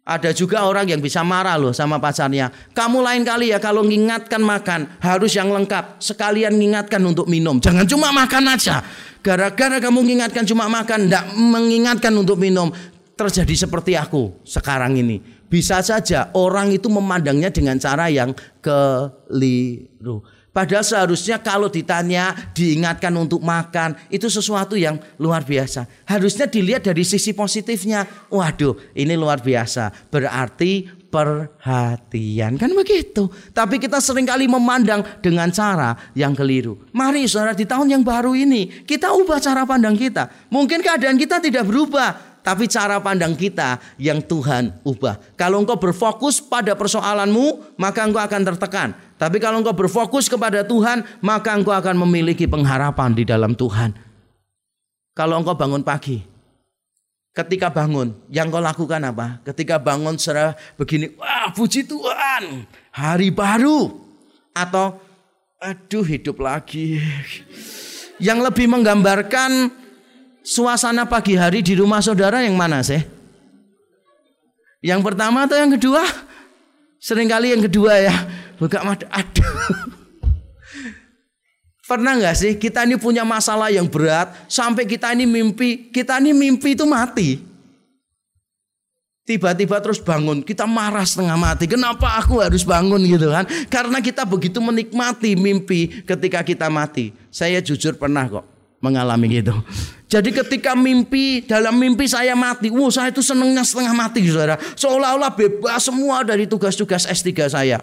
Ada 0.07 0.31
juga 0.31 0.63
orang 0.63 0.87
yang 0.87 1.03
bisa 1.03 1.19
marah 1.19 1.59
loh 1.59 1.75
sama 1.75 1.99
pacarnya. 1.99 2.47
Kamu 2.71 3.03
lain 3.03 3.27
kali 3.27 3.51
ya 3.51 3.59
kalau 3.59 3.83
mengingatkan 3.83 4.39
makan 4.39 4.87
harus 5.03 5.35
yang 5.35 5.51
lengkap. 5.51 5.99
Sekalian 5.99 6.55
mengingatkan 6.55 7.03
untuk 7.03 7.27
minum. 7.27 7.59
Jangan 7.59 7.83
cuma 7.83 8.15
makan 8.15 8.55
aja. 8.55 8.79
Gara-gara 9.19 9.83
kamu 9.83 9.99
mengingatkan 10.07 10.47
cuma 10.47 10.71
makan, 10.71 11.11
tidak 11.11 11.27
mengingatkan 11.35 12.15
untuk 12.15 12.39
minum, 12.39 12.71
terjadi 13.19 13.67
seperti 13.67 13.99
aku 13.99 14.31
sekarang 14.47 14.95
ini. 14.95 15.19
Bisa 15.51 15.83
saja 15.83 16.31
orang 16.31 16.71
itu 16.71 16.87
memandangnya 16.87 17.51
dengan 17.51 17.75
cara 17.75 18.07
yang 18.07 18.31
keliru. 18.63 20.23
Padahal 20.57 20.81
seharusnya 20.81 21.37
kalau 21.37 21.69
ditanya 21.69 22.33
diingatkan 22.57 23.13
untuk 23.13 23.45
makan 23.45 23.93
itu 24.09 24.25
sesuatu 24.25 24.73
yang 24.73 24.97
luar 25.21 25.45
biasa. 25.45 25.85
Harusnya 26.09 26.49
dilihat 26.49 26.81
dari 26.81 27.05
sisi 27.05 27.29
positifnya. 27.37 28.09
Waduh 28.33 28.73
ini 28.97 29.13
luar 29.13 29.37
biasa. 29.37 30.09
Berarti 30.09 30.89
perhatian. 31.13 32.57
Kan 32.57 32.73
begitu. 32.73 33.29
Tapi 33.53 33.77
kita 33.77 34.01
sering 34.01 34.25
kali 34.25 34.49
memandang 34.49 35.05
dengan 35.21 35.53
cara 35.53 35.93
yang 36.17 36.33
keliru. 36.33 36.89
Mari 36.89 37.29
saudara 37.29 37.53
di 37.53 37.69
tahun 37.69 37.93
yang 37.93 38.01
baru 38.01 38.33
ini 38.33 38.81
kita 38.81 39.13
ubah 39.13 39.37
cara 39.37 39.61
pandang 39.61 39.93
kita. 39.93 40.49
Mungkin 40.49 40.81
keadaan 40.81 41.21
kita 41.21 41.37
tidak 41.37 41.69
berubah. 41.69 42.41
Tapi 42.41 42.63
cara 42.71 42.97
pandang 43.03 43.35
kita 43.35 43.75
yang 43.99 44.23
Tuhan 44.23 44.79
ubah. 44.87 45.19
Kalau 45.35 45.59
engkau 45.59 45.75
berfokus 45.75 46.39
pada 46.39 46.79
persoalanmu 46.79 47.75
maka 47.75 48.07
engkau 48.07 48.23
akan 48.23 48.41
tertekan. 48.41 48.89
Tapi 49.17 49.41
kalau 49.41 49.65
engkau 49.65 49.73
berfokus 49.73 50.29
kepada 50.29 50.61
Tuhan, 50.61 51.01
maka 51.25 51.57
engkau 51.57 51.73
akan 51.73 52.05
memiliki 52.05 52.45
pengharapan 52.45 53.17
di 53.17 53.25
dalam 53.25 53.57
Tuhan. 53.57 53.97
Kalau 55.17 55.41
engkau 55.41 55.57
bangun 55.57 55.81
pagi, 55.81 56.21
ketika 57.33 57.73
bangun, 57.73 58.13
yang 58.29 58.53
kau 58.53 58.61
lakukan 58.61 59.01
apa? 59.01 59.41
Ketika 59.41 59.81
bangun 59.81 60.21
secara 60.21 60.53
begini, 60.77 61.17
wah 61.17 61.49
puji 61.49 61.89
Tuhan, 61.89 62.69
hari 62.93 63.33
baru. 63.33 63.89
Atau, 64.53 65.01
aduh 65.57 66.05
hidup 66.05 66.37
lagi. 66.37 67.01
Yang 68.21 68.53
lebih 68.53 68.69
menggambarkan 68.69 69.69
suasana 70.45 71.09
pagi 71.09 71.33
hari 71.33 71.65
di 71.65 71.73
rumah 71.73 72.05
saudara 72.05 72.45
yang 72.45 72.53
mana 72.53 72.85
sih? 72.85 73.01
Yang 74.85 75.01
pertama 75.01 75.49
atau 75.49 75.57
yang 75.57 75.73
kedua? 75.73 76.05
Seringkali 77.01 77.53
yang 77.57 77.63
kedua 77.65 77.93
ya. 77.97 78.15
Mata. 78.59 79.05
Aduh. 79.13 79.53
Pernah 81.87 82.19
nggak 82.19 82.35
sih 82.35 82.51
kita 82.59 82.83
ini 82.83 82.99
punya 82.99 83.23
masalah 83.23 83.71
yang 83.71 83.87
berat 83.87 84.35
sampai 84.51 84.83
kita 84.83 85.15
ini 85.15 85.23
mimpi, 85.23 85.87
kita 85.87 86.19
ini 86.19 86.35
mimpi 86.35 86.75
itu 86.75 86.83
mati. 86.83 87.39
Tiba-tiba 89.23 89.79
terus 89.79 89.99
bangun, 89.99 90.43
kita 90.43 90.67
marah 90.67 91.03
setengah 91.07 91.39
mati. 91.39 91.63
Kenapa 91.63 92.19
aku 92.19 92.43
harus 92.43 92.67
bangun 92.67 92.99
gitu 93.07 93.31
kan? 93.31 93.47
Karena 93.71 94.03
kita 94.03 94.27
begitu 94.27 94.59
menikmati 94.59 95.35
mimpi 95.39 96.03
ketika 96.03 96.43
kita 96.43 96.67
mati. 96.67 97.15
Saya 97.31 97.63
jujur 97.63 97.95
pernah 97.95 98.27
kok 98.27 98.43
mengalami 98.83 99.39
gitu. 99.39 99.55
Jadi 100.07 100.31
ketika 100.31 100.71
mimpi, 100.75 101.43
dalam 101.43 101.75
mimpi 101.75 102.07
saya 102.07 102.35
mati. 102.35 102.71
Wow 102.71 102.87
saya 102.87 103.11
itu 103.11 103.19
senengnya 103.19 103.63
setengah 103.63 103.91
mati 103.91 104.23
saudara. 104.27 104.55
Seolah-olah 104.79 105.35
bebas 105.35 105.83
semua 105.83 106.23
dari 106.23 106.47
tugas-tugas 106.47 107.03
S3 107.07 107.31
saya. 107.51 107.79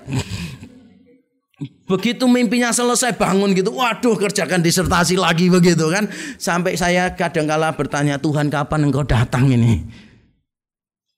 Begitu 1.62 2.26
mimpinya 2.26 2.74
selesai 2.74 3.14
bangun 3.14 3.54
gitu, 3.54 3.70
waduh 3.70 4.18
kerjakan 4.18 4.58
disertasi 4.58 5.14
lagi 5.14 5.46
begitu 5.46 5.86
kan. 5.86 6.10
Sampai 6.34 6.74
saya 6.74 7.14
kadang-kala 7.14 7.70
bertanya 7.78 8.18
Tuhan 8.18 8.50
kapan 8.50 8.90
engkau 8.90 9.06
datang 9.06 9.46
ini. 9.54 9.86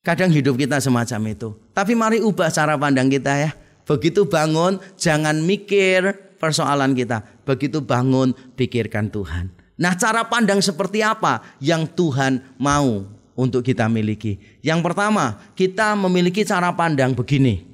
Kadang 0.04 0.28
hidup 0.28 0.60
kita 0.60 0.76
semacam 0.76 1.32
itu. 1.32 1.48
Tapi 1.72 1.96
mari 1.96 2.20
ubah 2.20 2.52
cara 2.52 2.76
pandang 2.76 3.08
kita 3.08 3.32
ya. 3.32 3.50
Begitu 3.88 4.28
bangun 4.28 4.76
jangan 5.00 5.40
mikir 5.40 6.36
persoalan 6.36 6.92
kita. 6.92 7.24
Begitu 7.48 7.80
bangun 7.80 8.36
pikirkan 8.60 9.08
Tuhan. 9.08 9.48
Nah 9.80 9.96
cara 9.96 10.28
pandang 10.28 10.60
seperti 10.60 11.00
apa 11.00 11.56
yang 11.64 11.88
Tuhan 11.88 12.44
mau 12.60 13.08
untuk 13.34 13.64
kita 13.64 13.88
miliki. 13.88 14.36
Yang 14.60 14.84
pertama 14.84 15.40
kita 15.56 15.96
memiliki 15.96 16.44
cara 16.44 16.76
pandang 16.76 17.16
begini. 17.16 17.64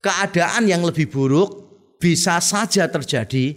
Keadaan 0.00 0.64
yang 0.70 0.80
lebih 0.80 1.10
buruk 1.12 1.65
bisa 1.96 2.38
saja 2.40 2.86
terjadi 2.88 3.56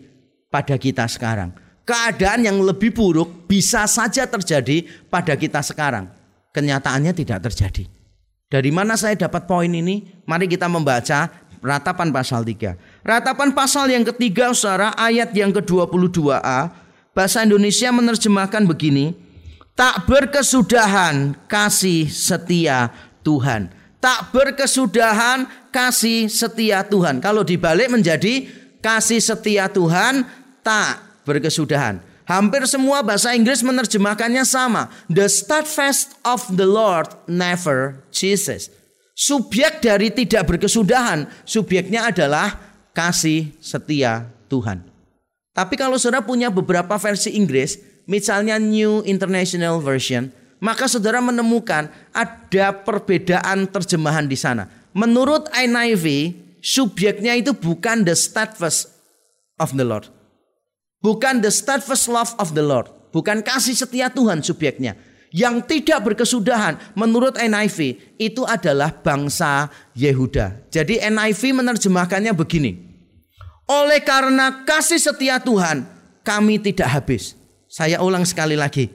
pada 0.49 0.75
kita 0.75 1.05
sekarang. 1.05 1.53
Keadaan 1.85 2.45
yang 2.45 2.57
lebih 2.61 2.93
buruk 2.93 3.49
bisa 3.49 3.89
saja 3.89 4.29
terjadi 4.29 4.85
pada 5.09 5.33
kita 5.33 5.61
sekarang. 5.65 6.09
Kenyataannya 6.53 7.13
tidak 7.17 7.49
terjadi. 7.49 7.89
Dari 8.49 8.69
mana 8.73 8.97
saya 8.97 9.17
dapat 9.17 9.45
poin 9.45 9.69
ini? 9.69 10.21
Mari 10.25 10.49
kita 10.49 10.65
membaca 10.69 11.29
ratapan 11.61 12.09
pasal 12.09 12.45
3. 12.45 13.05
Ratapan 13.05 13.49
pasal 13.53 13.89
yang 13.89 14.05
ketiga 14.05 14.53
saudara 14.53 14.93
ayat 14.97 15.33
yang 15.33 15.53
ke-22a. 15.53 16.73
Bahasa 17.13 17.45
Indonesia 17.45 17.89
menerjemahkan 17.89 18.69
begini. 18.69 19.13
Tak 19.73 20.05
berkesudahan 20.05 21.37
kasih 21.47 22.09
setia 22.11 22.91
Tuhan 23.25 23.78
tak 23.99 24.31
berkesudahan 24.31 25.47
kasih 25.69 26.31
setia 26.31 26.83
Tuhan. 26.87 27.19
Kalau 27.19 27.43
dibalik 27.43 27.91
menjadi 27.91 28.47
kasih 28.79 29.19
setia 29.19 29.67
Tuhan 29.67 30.23
tak 30.63 31.23
berkesudahan. 31.27 32.01
Hampir 32.29 32.61
semua 32.69 33.01
bahasa 33.01 33.33
Inggris 33.33 33.65
menerjemahkannya 33.65 34.45
sama. 34.45 34.93
The 35.09 35.25
steadfast 35.25 36.15
of 36.21 36.45
the 36.53 36.65
Lord 36.65 37.09
never 37.25 38.05
ceases. 38.13 38.69
Subjek 39.17 39.83
dari 39.83 40.13
tidak 40.15 40.47
berkesudahan, 40.47 41.27
subjeknya 41.43 42.07
adalah 42.07 42.55
kasih 42.95 43.51
setia 43.59 44.29
Tuhan. 44.47 44.85
Tapi 45.51 45.75
kalau 45.75 45.99
saudara 45.99 46.23
punya 46.23 46.47
beberapa 46.47 46.95
versi 46.95 47.35
Inggris, 47.35 47.81
misalnya 48.07 48.55
New 48.61 49.03
International 49.03 49.83
Version, 49.83 50.31
maka 50.59 50.91
saudara 50.91 51.23
menemukan 51.23 51.87
ada 52.11 52.67
perbedaan 52.75 53.67
terjemahan 53.67 54.27
di 54.27 54.35
sana. 54.35 54.67
Menurut 54.91 55.47
NIV, 55.55 56.35
subjeknya 56.59 57.39
itu 57.39 57.55
bukan 57.55 58.03
the 58.03 58.15
steadfast 58.15 58.91
of 59.55 59.71
the 59.75 59.87
Lord. 59.87 60.11
Bukan 60.99 61.39
the 61.39 61.51
steadfast 61.51 62.11
love 62.11 62.35
of 62.35 62.51
the 62.51 62.63
Lord. 62.63 62.91
Bukan 63.15 63.39
kasih 63.39 63.73
setia 63.73 64.11
Tuhan 64.11 64.43
subjeknya. 64.43 64.99
Yang 65.29 65.69
tidak 65.69 66.09
berkesudahan 66.09 66.97
menurut 66.97 67.37
NIV 67.37 68.01
itu 68.17 68.43
adalah 68.43 68.91
bangsa 68.91 69.69
Yehuda. 69.93 70.67
Jadi 70.73 70.99
NIV 71.05 71.61
menerjemahkannya 71.61 72.33
begini. 72.33 72.71
Oleh 73.69 74.01
karena 74.01 74.65
kasih 74.65 74.97
setia 74.97 75.37
Tuhan 75.37 75.85
kami 76.25 76.57
tidak 76.57 76.89
habis. 76.89 77.37
Saya 77.69 78.01
ulang 78.01 78.25
sekali 78.25 78.57
lagi. 78.57 78.89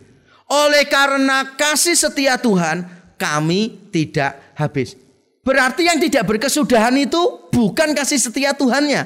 Oleh 0.54 0.86
karena 0.86 1.58
kasih 1.58 1.98
setia 1.98 2.38
Tuhan, 2.38 2.86
kami 3.18 3.90
tidak 3.90 4.54
habis. 4.54 4.94
Berarti 5.42 5.90
yang 5.90 5.98
tidak 5.98 6.24
berkesudahan 6.30 6.94
itu 6.94 7.50
bukan 7.50 7.90
kasih 7.92 8.22
setia 8.22 8.54
Tuhannya. 8.54 9.04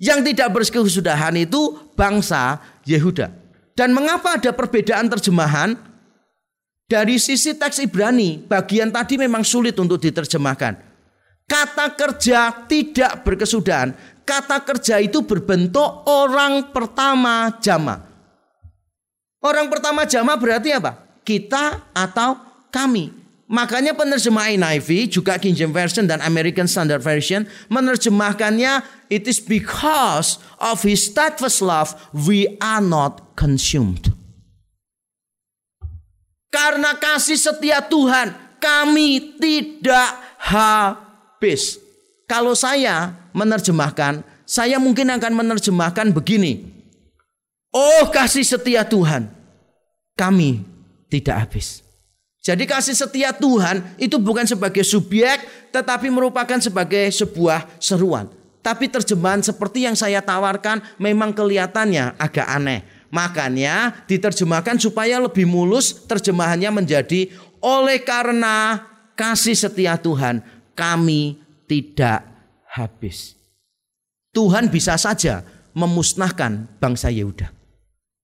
Yang 0.00 0.32
tidak 0.32 0.48
berkesudahan 0.56 1.36
itu 1.36 1.76
bangsa 1.92 2.56
Yehuda. 2.88 3.28
Dan 3.76 3.92
mengapa 3.92 4.40
ada 4.40 4.50
perbedaan 4.56 5.06
terjemahan? 5.12 5.76
Dari 6.90 7.22
sisi 7.22 7.54
teks 7.54 7.78
Ibrani, 7.78 8.42
bagian 8.42 8.90
tadi 8.90 9.14
memang 9.14 9.46
sulit 9.46 9.78
untuk 9.78 10.02
diterjemahkan. 10.02 10.74
Kata 11.46 11.94
kerja 11.94 12.66
tidak 12.66 13.22
berkesudahan. 13.22 13.94
Kata 14.26 14.58
kerja 14.66 14.98
itu 14.98 15.22
berbentuk 15.22 16.08
orang 16.10 16.74
pertama 16.74 17.54
jamaah. 17.62 18.09
Orang 19.40 19.72
pertama 19.72 20.04
jama 20.04 20.36
berarti 20.36 20.76
apa? 20.76 21.00
Kita 21.24 21.92
atau 21.96 22.36
kami. 22.68 23.08
Makanya 23.50 23.98
penerjemah 23.98 24.46
NIV 24.54 25.10
juga 25.10 25.34
King 25.34 25.58
James 25.58 25.74
Version 25.74 26.06
dan 26.06 26.22
American 26.22 26.70
Standard 26.70 27.02
Version 27.02 27.42
menerjemahkannya 27.66 28.78
it 29.10 29.26
is 29.26 29.42
because 29.42 30.38
of 30.62 30.86
his 30.86 31.02
steadfast 31.10 31.58
love 31.58 31.90
we 32.14 32.46
are 32.62 32.78
not 32.78 33.34
consumed. 33.34 34.14
Karena 36.54 36.94
kasih 36.94 37.34
setia 37.34 37.82
Tuhan 37.82 38.30
kami 38.62 39.34
tidak 39.40 40.14
habis. 40.38 41.82
Kalau 42.30 42.54
saya 42.54 43.18
menerjemahkan, 43.34 44.22
saya 44.46 44.78
mungkin 44.78 45.10
akan 45.10 45.32
menerjemahkan 45.34 46.14
begini. 46.14 46.79
Oh 47.70 48.10
kasih 48.10 48.42
setia 48.42 48.82
Tuhan, 48.82 49.30
kami 50.18 50.66
tidak 51.06 51.46
habis. 51.46 51.86
Jadi 52.40 52.64
kasih 52.64 52.96
setia 52.96 53.30
Tuhan 53.36 53.84
itu 54.00 54.16
bukan 54.16 54.48
sebagai 54.48 54.82
subjek 54.82 55.70
tetapi 55.70 56.08
merupakan 56.08 56.58
sebagai 56.58 57.12
sebuah 57.12 57.68
seruan. 57.78 58.26
Tapi 58.60 58.88
terjemahan 58.88 59.40
seperti 59.40 59.84
yang 59.86 59.96
saya 59.96 60.20
tawarkan 60.20 60.82
memang 60.98 61.30
kelihatannya 61.36 62.16
agak 62.16 62.48
aneh. 62.48 62.80
Makanya 63.12 64.06
diterjemahkan 64.08 64.80
supaya 64.80 65.20
lebih 65.20 65.44
mulus 65.44 65.94
terjemahannya 66.08 66.70
menjadi 66.74 67.28
oleh 67.60 68.00
karena 68.00 68.82
kasih 69.14 69.54
setia 69.54 70.00
Tuhan 70.00 70.40
kami 70.72 71.38
tidak 71.68 72.24
habis. 72.72 73.36
Tuhan 74.32 74.72
bisa 74.72 74.96
saja 74.96 75.44
memusnahkan 75.76 76.66
bangsa 76.78 77.12
Yehuda. 77.12 77.59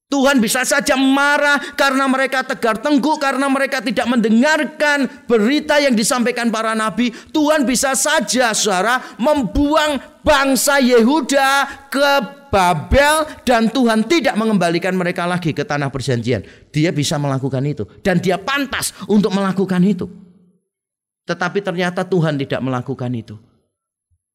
Tuhan 0.07 0.39
bisa 0.39 0.63
saja 0.63 0.95
marah 0.95 1.59
karena 1.75 2.07
mereka 2.07 2.47
tegar 2.47 2.79
tengkuk, 2.79 3.19
karena 3.19 3.51
mereka 3.51 3.83
tidak 3.83 4.07
mendengarkan 4.07 5.11
berita 5.27 5.83
yang 5.83 5.99
disampaikan 5.99 6.47
para 6.47 6.79
nabi. 6.79 7.11
Tuhan 7.35 7.67
bisa 7.67 7.91
saja, 7.99 8.55
saudara, 8.55 9.03
membuang 9.19 10.23
bangsa 10.23 10.79
Yehuda 10.79 11.67
ke 11.91 12.11
Babel 12.55 13.27
dan 13.43 13.67
Tuhan 13.67 14.07
tidak 14.07 14.39
mengembalikan 14.39 14.95
mereka 14.95 15.27
lagi 15.27 15.51
ke 15.51 15.67
tanah 15.67 15.91
perjanjian. 15.91 16.47
Dia 16.71 16.95
bisa 16.95 17.19
melakukan 17.19 17.67
itu 17.67 17.83
dan 18.07 18.23
dia 18.23 18.39
pantas 18.39 18.95
untuk 19.11 19.35
melakukan 19.35 19.83
itu. 19.83 20.07
Tetapi 21.27 21.59
ternyata 21.59 22.07
Tuhan 22.07 22.39
tidak 22.39 22.63
melakukan 22.63 23.11
itu. 23.11 23.35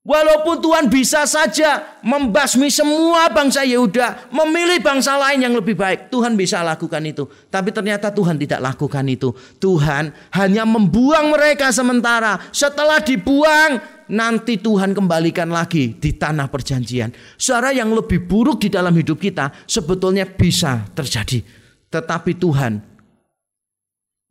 Walaupun 0.02 0.66
Tuhan 0.66 0.90
bisa 0.90 1.30
saja 1.30 2.02
membasmi 2.02 2.74
semua 2.74 3.30
bangsa 3.30 3.62
Yehuda, 3.62 4.34
memilih 4.34 4.82
bangsa 4.82 5.14
lain 5.14 5.46
yang 5.46 5.54
lebih 5.54 5.78
baik, 5.78 6.10
Tuhan 6.10 6.34
bisa 6.34 6.66
lakukan 6.66 7.06
itu. 7.06 7.30
Tapi 7.54 7.70
ternyata 7.70 8.10
Tuhan 8.10 8.34
tidak 8.42 8.66
lakukan 8.66 9.06
itu. 9.06 9.30
Tuhan 9.62 10.10
hanya 10.34 10.66
membuang 10.66 11.38
mereka 11.38 11.70
sementara. 11.70 12.42
Setelah 12.50 12.98
dibuang, 12.98 13.78
nanti 14.10 14.58
Tuhan 14.58 14.98
kembalikan 14.98 15.54
lagi 15.54 15.94
di 15.94 16.18
tanah 16.18 16.50
perjanjian. 16.50 17.14
Suara 17.38 17.70
yang 17.70 17.94
lebih 17.94 18.26
buruk 18.26 18.66
di 18.66 18.74
dalam 18.74 18.98
hidup 18.98 19.22
kita 19.22 19.54
sebetulnya 19.70 20.26
bisa 20.26 20.82
terjadi. 20.98 21.46
Tetapi 21.94 22.42
Tuhan 22.42 22.74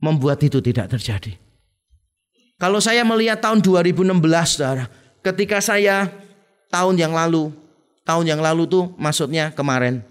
membuat 0.03 0.43
itu 0.43 0.59
tidak 0.59 0.99
terjadi. 0.99 1.39
Kalau 2.59 2.83
saya 2.83 3.07
melihat 3.07 3.39
tahun 3.39 3.63
2016, 3.63 4.19
saudara, 4.59 4.85
ketika 5.21 5.61
saya 5.61 6.09
tahun 6.73 6.97
yang 6.97 7.13
lalu, 7.13 7.53
tahun 8.05 8.27
yang 8.27 8.41
lalu 8.41 8.67
tuh 8.67 8.85
maksudnya 8.97 9.53
kemarin. 9.53 10.03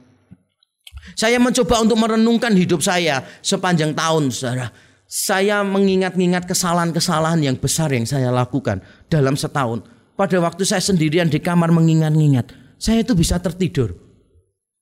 Saya 1.17 1.41
mencoba 1.41 1.81
untuk 1.81 1.97
merenungkan 1.97 2.53
hidup 2.53 2.83
saya 2.83 3.23
sepanjang 3.41 3.95
tahun, 3.95 4.29
saudara. 4.29 4.69
Saya 5.09 5.65
mengingat-ingat 5.65 6.45
kesalahan-kesalahan 6.45 7.41
yang 7.41 7.57
besar 7.57 7.89
yang 7.89 8.05
saya 8.05 8.29
lakukan 8.29 8.77
dalam 9.09 9.33
setahun. 9.33 9.81
Pada 10.13 10.37
waktu 10.37 10.67
saya 10.67 10.83
sendirian 10.83 11.31
di 11.31 11.41
kamar 11.41 11.73
mengingat-ingat, 11.73 12.53
saya 12.77 13.01
itu 13.01 13.17
bisa 13.17 13.41
tertidur. 13.41 13.95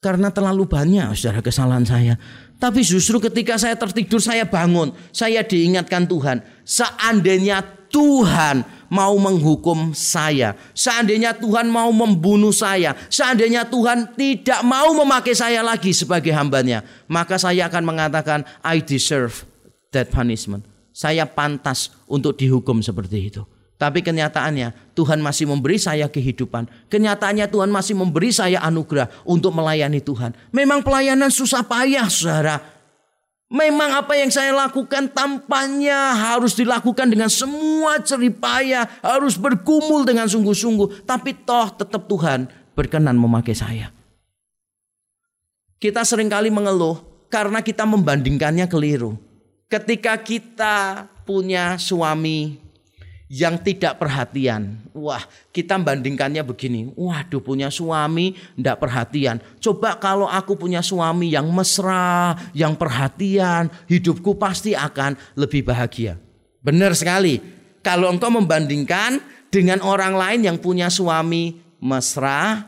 Karena 0.04 0.30
terlalu 0.30 0.68
banyak 0.68 1.16
saudara 1.16 1.40
kesalahan 1.40 1.86
saya. 1.88 2.14
Tapi 2.58 2.82
justru 2.82 3.22
ketika 3.22 3.56
saya 3.58 3.78
tertidur 3.78 4.20
saya 4.22 4.46
bangun. 4.46 4.94
Saya 5.14 5.46
diingatkan 5.46 6.10
Tuhan. 6.10 6.42
Seandainya 6.66 7.77
Tuhan 7.88 8.64
mau 8.88 9.16
menghukum 9.20 9.92
saya. 9.92 10.56
Seandainya 10.72 11.36
Tuhan 11.36 11.68
mau 11.68 11.92
membunuh 11.92 12.56
saya. 12.56 12.96
Seandainya 13.12 13.68
Tuhan 13.68 14.16
tidak 14.16 14.64
mau 14.64 14.92
memakai 14.96 15.36
saya 15.36 15.64
lagi 15.64 15.92
sebagai 15.92 16.32
hambanya. 16.32 16.84
Maka 17.08 17.36
saya 17.40 17.68
akan 17.68 17.84
mengatakan 17.84 18.44
I 18.64 18.80
deserve 18.84 19.44
that 19.92 20.12
punishment. 20.12 20.64
Saya 20.96 21.30
pantas 21.30 21.94
untuk 22.10 22.36
dihukum 22.36 22.82
seperti 22.82 23.30
itu. 23.30 23.44
Tapi 23.78 24.02
kenyataannya 24.02 24.98
Tuhan 24.98 25.22
masih 25.22 25.46
memberi 25.46 25.78
saya 25.78 26.10
kehidupan. 26.10 26.90
Kenyataannya 26.90 27.46
Tuhan 27.46 27.70
masih 27.70 27.94
memberi 27.94 28.34
saya 28.34 28.58
anugerah 28.66 29.06
untuk 29.22 29.54
melayani 29.54 30.02
Tuhan. 30.02 30.34
Memang 30.50 30.82
pelayanan 30.82 31.30
susah 31.30 31.62
payah 31.62 32.10
saudara. 32.10 32.77
Memang 33.48 34.04
apa 34.04 34.12
yang 34.20 34.28
saya 34.28 34.52
lakukan 34.52 35.08
tampaknya 35.08 36.12
harus 36.12 36.52
dilakukan 36.52 37.08
dengan 37.08 37.32
semua 37.32 37.95
ceripaya, 38.04 38.84
harus 39.00 39.39
bergumul 39.39 40.04
dengan 40.04 40.28
sungguh-sungguh, 40.28 41.08
tapi 41.08 41.32
toh 41.48 41.72
tetap 41.72 42.12
Tuhan 42.12 42.52
berkenan 42.76 43.16
memakai 43.16 43.56
saya. 43.56 43.88
Kita 45.80 46.04
sering 46.04 46.28
kali 46.28 46.52
mengeluh 46.52 47.00
karena 47.32 47.64
kita 47.64 47.88
membandingkannya 47.88 48.68
keliru. 48.68 49.16
Ketika 49.72 50.20
kita 50.20 51.08
punya 51.24 51.80
suami 51.80 52.66
yang 53.28 53.60
tidak 53.60 54.00
perhatian. 54.00 54.80
Wah, 54.96 55.20
kita 55.52 55.76
bandingkannya 55.76 56.44
begini. 56.48 56.92
Waduh, 56.96 57.44
punya 57.44 57.68
suami 57.68 58.36
tidak 58.56 58.80
perhatian. 58.80 59.38
Coba 59.60 60.00
kalau 60.00 60.28
aku 60.32 60.56
punya 60.56 60.80
suami 60.80 61.36
yang 61.36 61.52
mesra, 61.52 62.36
yang 62.56 62.80
perhatian, 62.80 63.68
hidupku 63.92 64.40
pasti 64.40 64.74
akan 64.74 65.20
lebih 65.36 65.68
bahagia. 65.68 66.16
Benar 66.64 66.96
sekali. 66.96 67.40
Kalau 67.84 68.12
engkau 68.12 68.32
membandingkan 68.32 69.20
dengan 69.52 69.80
orang 69.84 70.16
lain 70.16 70.42
yang 70.44 70.58
punya 70.60 70.92
suami 70.92 71.56
mesra 71.84 72.68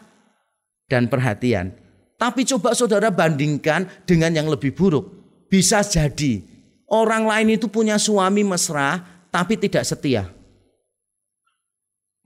dan 0.88 1.08
perhatian. 1.12 1.76
Tapi 2.20 2.44
coba 2.44 2.76
saudara 2.76 3.08
bandingkan 3.08 3.88
dengan 4.04 4.36
yang 4.36 4.48
lebih 4.52 4.76
buruk. 4.76 5.08
Bisa 5.48 5.84
jadi 5.88 6.44
orang 6.92 7.24
lain 7.24 7.56
itu 7.56 7.72
punya 7.72 7.96
suami 7.96 8.44
mesra 8.44 9.00
tapi 9.32 9.56
tidak 9.56 9.88
setia 9.88 10.39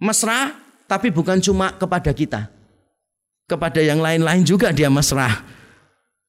mesra 0.04 0.60
tapi 0.84 1.10
bukan 1.10 1.40
cuma 1.40 1.72
kepada 1.72 2.12
kita. 2.12 2.52
Kepada 3.48 3.80
yang 3.80 4.04
lain-lain 4.04 4.44
juga 4.44 4.76
dia 4.76 4.92
mesra. 4.92 5.42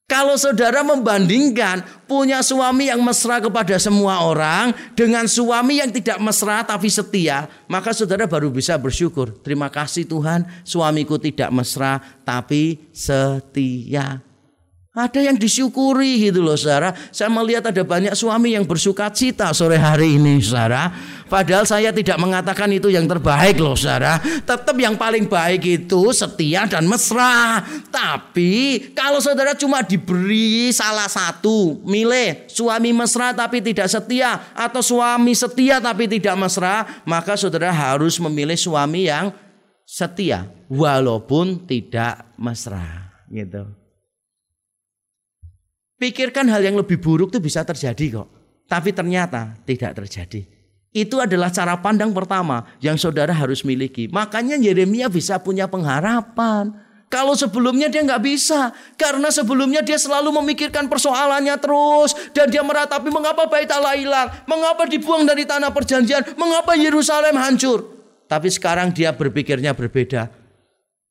Kalau 0.04 0.36
saudara 0.36 0.84
membandingkan 0.84 1.80
punya 2.04 2.44
suami 2.44 2.92
yang 2.92 3.00
mesra 3.00 3.40
kepada 3.40 3.80
semua 3.80 4.20
orang 4.20 4.76
dengan 4.92 5.24
suami 5.24 5.80
yang 5.80 5.88
tidak 5.88 6.20
mesra 6.20 6.60
tapi 6.60 6.92
setia, 6.92 7.48
maka 7.64 7.96
saudara 7.96 8.28
baru 8.28 8.52
bisa 8.52 8.76
bersyukur. 8.76 9.32
Terima 9.40 9.72
kasih 9.72 10.04
Tuhan, 10.04 10.44
suamiku 10.60 11.16
tidak 11.16 11.48
mesra 11.48 12.04
tapi 12.20 12.84
setia. 12.92 14.20
Ada 14.94 15.26
yang 15.26 15.34
disyukuri 15.34 16.30
gitu 16.30 16.38
loh 16.38 16.54
saudara. 16.54 16.94
Saya 17.10 17.26
melihat 17.26 17.66
ada 17.66 17.82
banyak 17.82 18.14
suami 18.14 18.54
yang 18.54 18.62
bersuka 18.62 19.10
cita 19.10 19.50
sore 19.50 19.74
hari 19.74 20.22
ini 20.22 20.38
saudara. 20.38 20.86
Padahal 21.26 21.66
saya 21.66 21.90
tidak 21.90 22.14
mengatakan 22.14 22.70
itu 22.70 22.94
yang 22.94 23.10
terbaik 23.10 23.58
loh 23.58 23.74
saudara. 23.74 24.22
Tetap 24.22 24.78
yang 24.78 24.94
paling 24.94 25.26
baik 25.26 25.66
itu 25.66 26.14
setia 26.14 26.70
dan 26.70 26.86
mesra. 26.86 27.66
Tapi 27.90 28.94
kalau 28.94 29.18
saudara 29.18 29.58
cuma 29.58 29.82
diberi 29.82 30.70
salah 30.70 31.10
satu. 31.10 31.82
Milih 31.82 32.46
suami 32.46 32.94
mesra 32.94 33.34
tapi 33.34 33.58
tidak 33.58 33.90
setia. 33.90 34.54
Atau 34.54 34.78
suami 34.78 35.34
setia 35.34 35.82
tapi 35.82 36.06
tidak 36.06 36.38
mesra. 36.38 37.02
Maka 37.02 37.34
saudara 37.34 37.74
harus 37.74 38.14
memilih 38.22 38.54
suami 38.54 39.10
yang 39.10 39.34
setia. 39.82 40.46
Walaupun 40.70 41.66
tidak 41.66 42.30
mesra 42.38 43.10
gitu. 43.26 43.83
Pikirkan 46.04 46.52
hal 46.52 46.60
yang 46.60 46.76
lebih 46.76 47.00
buruk 47.00 47.32
itu 47.32 47.40
bisa 47.40 47.64
terjadi 47.64 48.20
kok. 48.20 48.28
Tapi 48.68 48.92
ternyata 48.92 49.56
tidak 49.64 50.04
terjadi. 50.04 50.44
Itu 50.92 51.16
adalah 51.16 51.48
cara 51.48 51.80
pandang 51.80 52.12
pertama 52.12 52.68
yang 52.84 53.00
saudara 53.00 53.32
harus 53.32 53.64
miliki. 53.64 54.12
Makanya 54.12 54.60
Yeremia 54.60 55.08
bisa 55.08 55.40
punya 55.40 55.64
pengharapan. 55.64 56.76
Kalau 57.08 57.32
sebelumnya 57.32 57.88
dia 57.88 58.04
nggak 58.04 58.20
bisa, 58.20 58.76
karena 59.00 59.32
sebelumnya 59.32 59.80
dia 59.80 59.96
selalu 59.96 60.44
memikirkan 60.44 60.92
persoalannya 60.92 61.56
terus 61.56 62.12
dan 62.36 62.52
dia 62.52 62.60
meratapi 62.60 63.08
mengapa 63.08 63.48
bait 63.48 63.72
Allah 63.72 63.96
hilang, 63.96 64.28
mengapa 64.44 64.84
dibuang 64.84 65.24
dari 65.24 65.48
tanah 65.48 65.72
perjanjian, 65.72 66.36
mengapa 66.36 66.76
Yerusalem 66.76 67.32
hancur. 67.40 67.80
Tapi 68.28 68.52
sekarang 68.52 68.92
dia 68.92 69.08
berpikirnya 69.16 69.72
berbeda. 69.72 70.28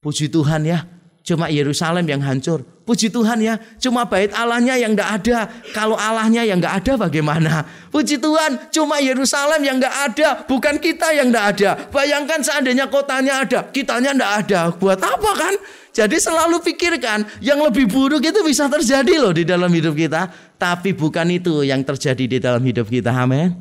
Puji 0.06 0.30
Tuhan 0.30 0.70
ya, 0.70 0.86
cuma 1.24 1.48
Yerusalem 1.50 2.06
yang 2.06 2.22
hancur. 2.22 2.62
Puji 2.84 3.08
Tuhan 3.08 3.40
ya, 3.40 3.56
cuma 3.80 4.04
bait 4.04 4.28
Allahnya 4.36 4.76
yang 4.76 4.92
tidak 4.92 5.10
ada. 5.24 5.40
Kalau 5.72 5.96
Allahnya 5.96 6.44
yang 6.44 6.60
tidak 6.60 6.84
ada 6.84 6.94
bagaimana? 7.08 7.64
Puji 7.90 8.20
Tuhan, 8.20 8.68
cuma 8.76 9.00
Yerusalem 9.00 9.64
yang 9.64 9.80
tidak 9.80 9.96
ada, 9.96 10.30
bukan 10.44 10.76
kita 10.84 11.16
yang 11.16 11.32
tidak 11.32 11.46
ada. 11.56 11.70
Bayangkan 11.88 12.44
seandainya 12.44 12.92
kotanya 12.92 13.48
ada, 13.48 13.60
kitanya 13.72 14.12
tidak 14.12 14.32
ada. 14.44 14.62
Buat 14.76 15.00
apa 15.00 15.32
kan? 15.32 15.56
Jadi 15.96 16.18
selalu 16.20 16.60
pikirkan 16.60 17.24
yang 17.40 17.64
lebih 17.64 17.88
buruk 17.88 18.20
itu 18.20 18.44
bisa 18.44 18.68
terjadi 18.68 19.16
loh 19.16 19.32
di 19.32 19.48
dalam 19.48 19.72
hidup 19.72 19.96
kita. 19.96 20.28
Tapi 20.60 20.92
bukan 20.92 21.32
itu 21.32 21.64
yang 21.64 21.88
terjadi 21.88 22.26
di 22.28 22.38
dalam 22.44 22.60
hidup 22.66 22.92
kita. 22.92 23.16
Amin. 23.16 23.56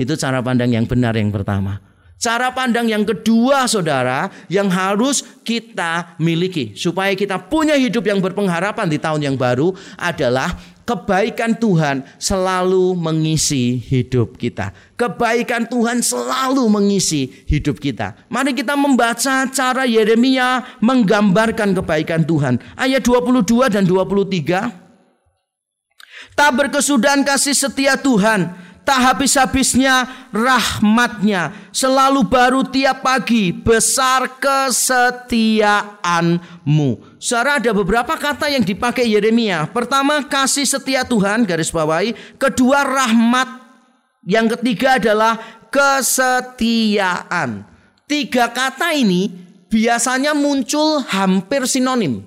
Itu 0.00 0.16
cara 0.16 0.40
pandang 0.40 0.72
yang 0.72 0.88
benar 0.88 1.12
yang 1.12 1.28
pertama. 1.28 1.89
Cara 2.20 2.52
pandang 2.52 2.84
yang 2.84 3.00
kedua 3.00 3.64
saudara 3.64 4.28
yang 4.52 4.68
harus 4.68 5.24
kita 5.40 6.20
miliki 6.20 6.76
supaya 6.76 7.16
kita 7.16 7.40
punya 7.40 7.80
hidup 7.80 8.04
yang 8.04 8.20
berpengharapan 8.20 8.92
di 8.92 9.00
tahun 9.00 9.24
yang 9.24 9.36
baru 9.40 9.72
adalah 9.96 10.52
kebaikan 10.84 11.56
Tuhan 11.56 12.04
selalu 12.20 12.92
mengisi 12.92 13.80
hidup 13.80 14.36
kita. 14.36 14.76
Kebaikan 15.00 15.64
Tuhan 15.64 16.04
selalu 16.04 16.68
mengisi 16.68 17.24
hidup 17.48 17.80
kita. 17.80 18.12
Mari 18.28 18.52
kita 18.52 18.76
membaca 18.76 19.48
cara 19.48 19.88
Yeremia 19.88 20.76
menggambarkan 20.84 21.72
kebaikan 21.72 22.28
Tuhan. 22.28 22.60
Ayat 22.76 23.00
22 23.00 23.72
dan 23.72 23.88
23. 23.88 24.76
Tak 26.36 26.50
berkesudahan 26.52 27.24
kasih 27.24 27.56
setia 27.56 27.96
Tuhan 27.96 28.69
tak 28.90 29.06
habis-habisnya 29.14 30.10
rahmatnya. 30.34 31.54
Selalu 31.70 32.26
baru 32.26 32.66
tiap 32.66 33.06
pagi 33.06 33.54
besar 33.54 34.26
kesetiaanmu. 34.42 35.62
Saudara 37.22 37.62
ada 37.62 37.70
beberapa 37.70 38.18
kata 38.18 38.50
yang 38.50 38.66
dipakai 38.66 39.06
Yeremia. 39.06 39.70
Pertama 39.70 40.26
kasih 40.26 40.66
setia 40.66 41.06
Tuhan 41.06 41.46
garis 41.46 41.70
bawahi. 41.70 42.18
Kedua 42.34 42.82
rahmat. 42.82 43.62
Yang 44.26 44.58
ketiga 44.58 44.98
adalah 44.98 45.38
kesetiaan. 45.70 47.62
Tiga 48.10 48.50
kata 48.50 48.90
ini 48.90 49.30
biasanya 49.70 50.34
muncul 50.34 50.98
hampir 51.06 51.62
sinonim. 51.70 52.26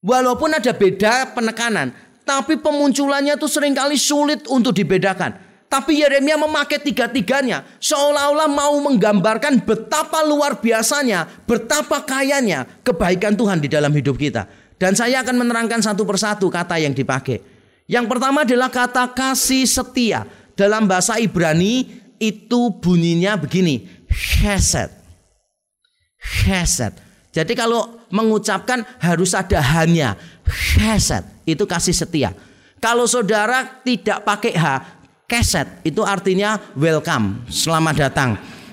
Walaupun 0.00 0.56
ada 0.56 0.72
beda 0.72 1.36
penekanan, 1.36 1.92
tapi 2.22 2.58
pemunculannya 2.58 3.34
tuh 3.34 3.50
sering 3.50 3.74
kali 3.74 3.98
sulit 3.98 4.46
untuk 4.46 4.74
dibedakan. 4.74 5.34
Tapi 5.66 6.04
Yeremia 6.04 6.36
memakai 6.36 6.84
tiga-tiganya 6.84 7.64
seolah-olah 7.80 8.44
mau 8.44 8.76
menggambarkan 8.84 9.64
betapa 9.64 10.20
luar 10.20 10.60
biasanya, 10.60 11.24
betapa 11.48 12.04
kayanya 12.04 12.68
kebaikan 12.84 13.32
Tuhan 13.32 13.56
di 13.56 13.72
dalam 13.72 13.88
hidup 13.88 14.20
kita. 14.20 14.44
Dan 14.76 14.92
saya 14.92 15.24
akan 15.24 15.40
menerangkan 15.40 15.80
satu 15.80 16.04
persatu 16.04 16.52
kata 16.52 16.76
yang 16.76 16.92
dipakai. 16.92 17.40
Yang 17.88 18.04
pertama 18.04 18.44
adalah 18.44 18.68
kata 18.68 19.16
kasih 19.16 19.64
setia. 19.64 20.28
Dalam 20.52 20.84
bahasa 20.84 21.16
Ibrani 21.16 21.88
itu 22.20 22.76
bunyinya 22.76 23.40
begini, 23.40 23.88
chesed. 24.12 24.92
Chesed. 26.20 26.92
Jadi 27.32 27.56
kalau 27.56 28.04
mengucapkan 28.12 28.84
harus 29.00 29.32
ada 29.32 29.56
hanya, 29.64 30.20
chesed 30.44 31.31
itu 31.46 31.64
kasih 31.66 31.94
setia. 31.94 32.30
Kalau 32.82 33.06
saudara 33.06 33.82
tidak 33.86 34.26
pakai 34.26 34.52
H, 34.58 34.66
keset 35.30 35.86
itu 35.86 36.02
artinya 36.02 36.58
welcome, 36.74 37.46
selamat 37.46 37.94
datang. 38.10 38.30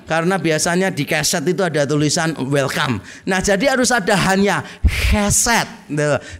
Karena 0.10 0.42
biasanya 0.42 0.90
di 0.90 1.06
keset 1.06 1.46
itu 1.46 1.62
ada 1.62 1.86
tulisan 1.86 2.34
welcome. 2.50 2.98
Nah, 3.30 3.46
jadi 3.46 3.78
harus 3.78 3.94
ada 3.94 4.18
hanya 4.34 4.66
keset. 4.82 5.70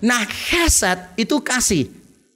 Nah, 0.02 0.26
keset 0.26 1.14
itu 1.22 1.38
kasih. 1.38 1.86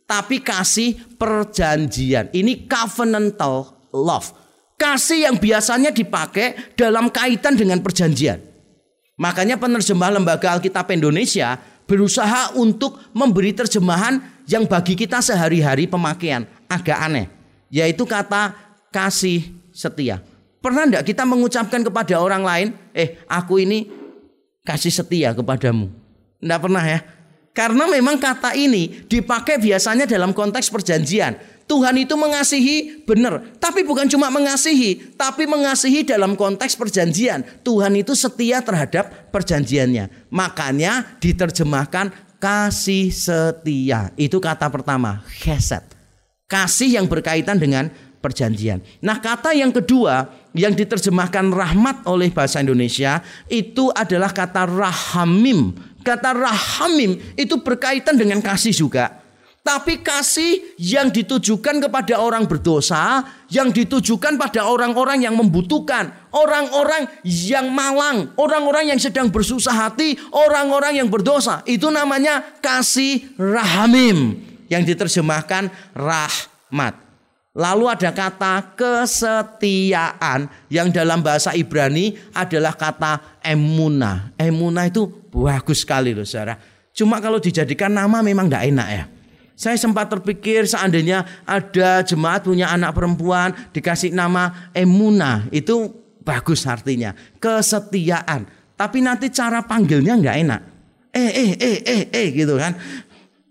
Tapi 0.06 0.46
kasih 0.46 0.94
perjanjian. 1.18 2.30
Ini 2.30 2.70
covenantal 2.70 3.74
love. 3.89 4.30
Kasih 4.78 5.26
yang 5.26 5.41
biasanya 5.41 5.89
dipakai 5.89 6.78
dalam 6.78 7.10
kaitan 7.10 7.58
dengan 7.58 7.82
perjanjian. 7.82 8.38
Makanya 9.18 9.58
penerjemah 9.58 10.14
Lembaga 10.14 10.54
Alkitab 10.54 10.86
Indonesia 10.94 11.58
berusaha 11.86 12.56
untuk 12.56 13.00
memberi 13.12 13.52
terjemahan 13.52 14.20
yang 14.48 14.68
bagi 14.68 14.96
kita 14.96 15.24
sehari-hari 15.24 15.88
pemakaian 15.88 16.44
agak 16.68 16.98
aneh, 17.00 17.28
yaitu 17.72 18.04
kata 18.04 18.56
kasih 18.92 19.52
setia. 19.72 20.20
Pernah 20.64 20.88
enggak 20.88 21.04
kita 21.04 21.28
mengucapkan 21.28 21.84
kepada 21.84 22.16
orang 22.24 22.44
lain, 22.44 22.68
eh 22.96 23.20
aku 23.28 23.60
ini 23.60 23.92
kasih 24.64 24.92
setia 24.92 25.36
kepadamu? 25.36 25.92
Enggak 26.40 26.62
pernah 26.64 26.84
ya. 26.84 27.00
Karena 27.54 27.86
memang 27.86 28.18
kata 28.18 28.58
ini 28.58 29.06
dipakai 29.06 29.62
biasanya 29.62 30.10
dalam 30.10 30.34
konteks 30.34 30.74
perjanjian. 30.74 31.38
Tuhan 31.64 31.95
itu 31.95 32.14
mengasihi 32.20 33.07
benar, 33.07 33.39
tapi 33.55 33.88
bukan 33.88 34.05
cuma 34.11 34.28
mengasihi, 34.28 35.16
tapi 35.16 35.47
mengasihi 35.47 36.03
dalam 36.03 36.36
konteks 36.36 36.76
perjanjian. 36.76 37.41
Tuhan 37.64 37.95
itu 37.95 38.11
setia 38.14 38.59
terhadap 38.59 39.32
perjanjiannya. 39.32 40.28
Makanya 40.28 41.18
diterjemahkan 41.24 42.11
kasih 42.43 43.07
setia. 43.16 44.11
Itu 44.20 44.43
kata 44.43 44.68
pertama, 44.68 45.24
keset. 45.39 45.88
Kasih 46.51 46.99
yang 46.99 47.07
berkaitan 47.07 47.55
dengan 47.55 47.88
perjanjian. 48.20 48.84
Nah, 48.99 49.24
kata 49.24 49.55
yang 49.55 49.72
kedua 49.72 50.28
yang 50.51 50.76
diterjemahkan 50.76 51.47
rahmat 51.47 52.03
oleh 52.03 52.28
bahasa 52.36 52.59
Indonesia 52.59 53.24
itu 53.47 53.88
adalah 53.95 54.36
kata 54.36 54.68
rahamim. 54.68 55.72
Kata 56.03 56.36
rahamim 56.36 57.16
itu 57.39 57.64
berkaitan 57.64 58.20
dengan 58.20 58.43
kasih 58.43 58.76
juga. 58.76 59.23
Tapi 59.64 60.03
kasih 60.03 60.76
yang 60.76 61.07
ditujukan 61.07 61.88
kepada 61.88 62.20
orang 62.20 62.43
berdosa, 62.43 63.24
yang 63.47 63.72
ditujukan 63.72 64.36
pada 64.36 64.68
orang-orang 64.68 65.24
yang 65.24 65.39
membutuhkan, 65.39 66.11
orang-orang 66.36 67.07
yang 67.24 67.72
malang, 67.72 68.28
orang-orang 68.36 68.91
yang 68.91 68.99
sedang 68.99 69.32
bersusah 69.32 69.88
hati, 69.88 70.20
orang-orang 70.36 70.99
yang 70.99 71.07
berdosa. 71.07 71.64
Itu 71.64 71.88
namanya 71.95 72.43
kasih 72.59 73.24
rahamim 73.39 74.36
yang 74.68 74.84
diterjemahkan 74.84 75.72
rahmat. 75.95 76.99
Lalu 77.55 77.86
ada 77.88 78.11
kata 78.11 78.76
kesetiaan 78.76 80.51
yang 80.68 80.91
dalam 80.91 81.24
bahasa 81.24 81.55
Ibrani 81.55 82.20
adalah 82.36 82.76
kata 82.76 83.39
emuna. 83.39 84.36
Emuna 84.36 84.91
itu 84.91 85.07
bagus 85.32 85.88
sekali 85.88 86.11
loh 86.11 86.28
saudara. 86.28 86.59
Cuma 86.91 87.24
kalau 87.24 87.39
dijadikan 87.39 87.95
nama 87.95 88.20
memang 88.20 88.51
tidak 88.51 88.68
enak 88.68 88.89
ya. 88.91 89.05
Saya 89.54 89.78
sempat 89.78 90.10
terpikir 90.10 90.66
seandainya 90.66 91.45
ada 91.45 92.01
jemaat 92.01 92.41
punya 92.43 92.74
anak 92.74 92.97
perempuan 92.97 93.54
dikasih 93.70 94.10
nama 94.10 94.70
Emuna. 94.74 95.45
Itu 95.54 95.93
bagus 96.26 96.66
artinya. 96.66 97.14
Kesetiaan. 97.38 98.49
Tapi 98.74 98.97
nanti 99.06 99.30
cara 99.30 99.62
panggilnya 99.62 100.18
nggak 100.18 100.38
enak. 100.41 100.62
Eh, 101.14 101.30
eh, 101.30 101.51
eh, 101.62 101.78
eh, 101.86 102.04
eh 102.10 102.28
gitu 102.34 102.58
kan. 102.58 102.74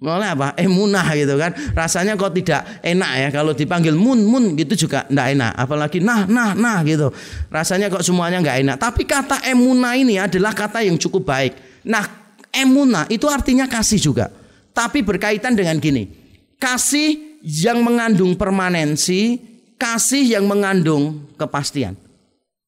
Mulai 0.03 0.35
apa? 0.35 0.59
Emunah 0.59 1.15
gitu 1.15 1.39
kan. 1.39 1.55
Rasanya 1.79 2.19
kok 2.19 2.35
tidak 2.35 2.83
enak 2.83 3.11
ya 3.23 3.29
kalau 3.31 3.55
dipanggil 3.55 3.95
mun 3.95 4.27
mun 4.27 4.59
gitu 4.59 4.75
juga 4.75 5.07
tidak 5.07 5.39
enak. 5.39 5.53
Apalagi 5.55 6.03
nah 6.03 6.27
nah 6.27 6.59
nah 6.59 6.83
gitu. 6.83 7.15
Rasanya 7.47 7.87
kok 7.87 8.03
semuanya 8.03 8.43
nggak 8.43 8.59
enak. 8.67 8.77
Tapi 8.83 9.07
kata 9.07 9.47
emuna 9.47 9.95
ini 9.95 10.19
adalah 10.19 10.51
kata 10.51 10.83
yang 10.83 10.99
cukup 10.99 11.23
baik. 11.31 11.55
Nah 11.87 12.03
emuna 12.51 13.07
itu 13.07 13.31
artinya 13.31 13.71
kasih 13.71 14.03
juga. 14.03 14.42
Tapi 14.73 15.05
berkaitan 15.05 15.53
dengan 15.53 15.77
gini. 15.77 16.09
Kasih 16.57 17.41
yang 17.45 17.85
mengandung 17.85 18.37
permanensi, 18.39 19.37
kasih 19.77 20.39
yang 20.39 20.49
mengandung 20.49 21.29
kepastian. 21.37 21.99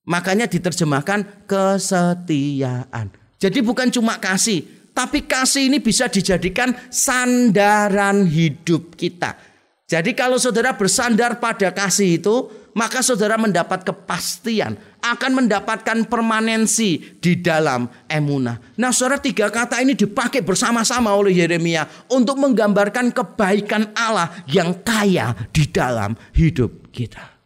Makanya 0.05 0.45
diterjemahkan 0.45 1.49
kesetiaan. 1.49 3.09
Jadi 3.41 3.59
bukan 3.65 3.89
cuma 3.89 4.21
kasih, 4.21 4.61
tapi 4.93 5.25
kasih 5.25 5.73
ini 5.73 5.81
bisa 5.81 6.13
dijadikan 6.13 6.77
sandaran 6.93 8.29
hidup 8.29 8.95
kita. 8.95 9.54
Jadi 9.85 10.17
kalau 10.17 10.41
saudara 10.41 10.73
bersandar 10.73 11.37
pada 11.37 11.69
kasih 11.69 12.17
itu, 12.17 12.49
maka 12.73 13.05
saudara 13.05 13.37
mendapat 13.37 13.85
kepastian, 13.85 14.81
akan 15.05 15.45
mendapatkan 15.45 16.09
permanensi 16.09 17.21
di 17.21 17.37
dalam 17.37 17.85
emunah. 18.09 18.57
Nah 18.81 18.89
saudara 18.97 19.21
tiga 19.21 19.53
kata 19.53 19.85
ini 19.85 19.93
dipakai 19.93 20.41
bersama-sama 20.41 21.13
oleh 21.13 21.37
Yeremia 21.37 21.85
untuk 22.09 22.41
menggambarkan 22.41 23.13
kebaikan 23.13 23.93
Allah 23.93 24.33
yang 24.49 24.73
kaya 24.81 25.37
di 25.53 25.69
dalam 25.69 26.17
hidup 26.33 26.89
kita. 26.89 27.37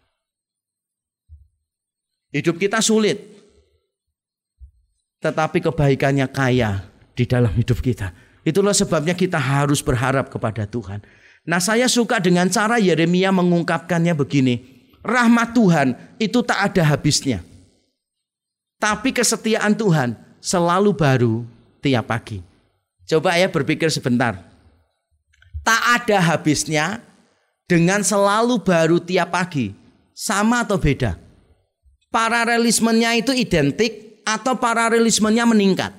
Hidup 2.30 2.54
kita 2.54 2.78
sulit, 2.78 3.18
tetapi 5.18 5.58
kebaikannya 5.58 6.30
kaya 6.30 6.86
di 7.18 7.26
dalam 7.26 7.50
hidup 7.50 7.82
kita. 7.82 8.14
Itulah 8.46 8.72
sebabnya 8.72 9.18
kita 9.18 9.42
harus 9.42 9.82
berharap 9.82 10.30
kepada 10.30 10.64
Tuhan. 10.64 11.02
Nah, 11.48 11.64
saya 11.64 11.88
suka 11.88 12.20
dengan 12.20 12.52
cara 12.52 12.76
Yeremia 12.76 13.32
mengungkapkannya 13.32 14.12
begini. 14.12 14.60
Rahmat 15.00 15.56
Tuhan 15.56 15.96
itu 16.20 16.44
tak 16.44 16.60
ada 16.60 16.84
habisnya. 16.84 17.40
Tapi 18.76 19.16
kesetiaan 19.16 19.72
Tuhan 19.72 20.12
selalu 20.44 20.92
baru 20.92 21.48
tiap 21.80 22.12
pagi. 22.12 22.44
Coba 23.08 23.40
ya 23.40 23.48
berpikir 23.48 23.88
sebentar. 23.88 24.36
Tak 25.64 26.04
ada 26.04 26.20
habisnya 26.20 27.00
dengan 27.64 28.04
selalu 28.04 28.60
baru 28.60 29.00
tiap 29.00 29.32
pagi. 29.32 29.72
Sama 30.12 30.68
atau 30.68 30.76
beda? 30.76 31.16
Paralelismenya 32.12 33.16
itu 33.16 33.32
identik 33.32 34.20
atau 34.28 34.52
paralelismenya 34.60 35.48
meningkat? 35.48 35.96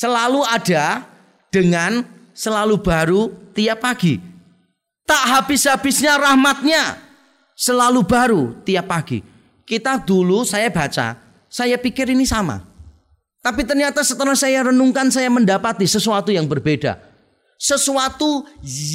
Selalu 0.00 0.40
ada 0.48 1.04
dengan 1.52 2.00
selalu 2.32 2.80
baru 2.80 3.28
tiap 3.52 3.84
pagi. 3.84 4.16
Tak 5.04 5.24
habis-habisnya 5.28 6.16
rahmatnya 6.16 6.96
selalu 7.52 8.00
baru 8.08 8.42
tiap 8.64 8.88
pagi. 8.88 9.20
Kita 9.68 10.00
dulu 10.00 10.48
saya 10.48 10.72
baca, 10.72 11.20
saya 11.52 11.76
pikir 11.76 12.08
ini 12.16 12.24
sama. 12.24 12.64
Tapi 13.44 13.64
ternyata 13.64 14.00
setelah 14.00 14.36
saya 14.36 14.72
renungkan 14.72 15.12
saya 15.12 15.28
mendapati 15.28 15.84
sesuatu 15.84 16.32
yang 16.32 16.48
berbeda. 16.48 16.96
Sesuatu 17.60 18.48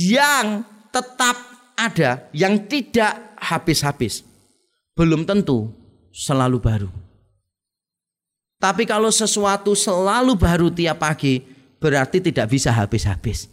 yang 0.10 0.66
tetap 0.90 1.38
ada, 1.78 2.26
yang 2.34 2.66
tidak 2.66 3.38
habis-habis. 3.38 4.26
Belum 4.98 5.22
tentu 5.22 5.70
selalu 6.10 6.58
baru. 6.58 7.05
Tapi 8.60 8.88
kalau 8.88 9.12
sesuatu 9.12 9.76
selalu 9.76 10.40
baru 10.40 10.72
tiap 10.72 11.04
pagi, 11.04 11.44
berarti 11.78 12.24
tidak 12.24 12.50
bisa 12.50 12.72
habis-habis. 12.72 13.52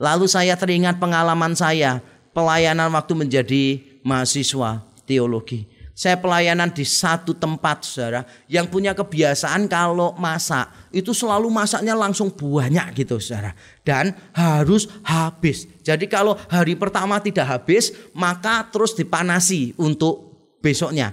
Lalu 0.00 0.26
saya 0.26 0.56
teringat 0.56 0.96
pengalaman 0.96 1.52
saya, 1.52 2.00
pelayanan 2.32 2.88
waktu 2.90 3.12
menjadi 3.12 3.64
mahasiswa 4.00 4.80
teologi. 5.04 5.68
Saya 6.00 6.16
pelayanan 6.16 6.72
di 6.72 6.80
satu 6.80 7.36
tempat 7.36 7.84
saudara 7.84 8.24
yang 8.48 8.64
punya 8.72 8.96
kebiasaan 8.96 9.68
kalau 9.68 10.16
masak 10.16 10.88
itu 10.96 11.12
selalu 11.12 11.52
masaknya 11.52 11.92
langsung 11.92 12.32
banyak 12.32 13.04
gitu 13.04 13.20
saudara 13.20 13.52
dan 13.84 14.16
harus 14.32 14.88
habis. 15.04 15.68
Jadi 15.84 16.08
kalau 16.08 16.40
hari 16.48 16.72
pertama 16.72 17.20
tidak 17.20 17.52
habis 17.52 17.92
maka 18.16 18.64
terus 18.72 18.96
dipanasi 18.96 19.76
untuk 19.76 20.40
besoknya 20.64 21.12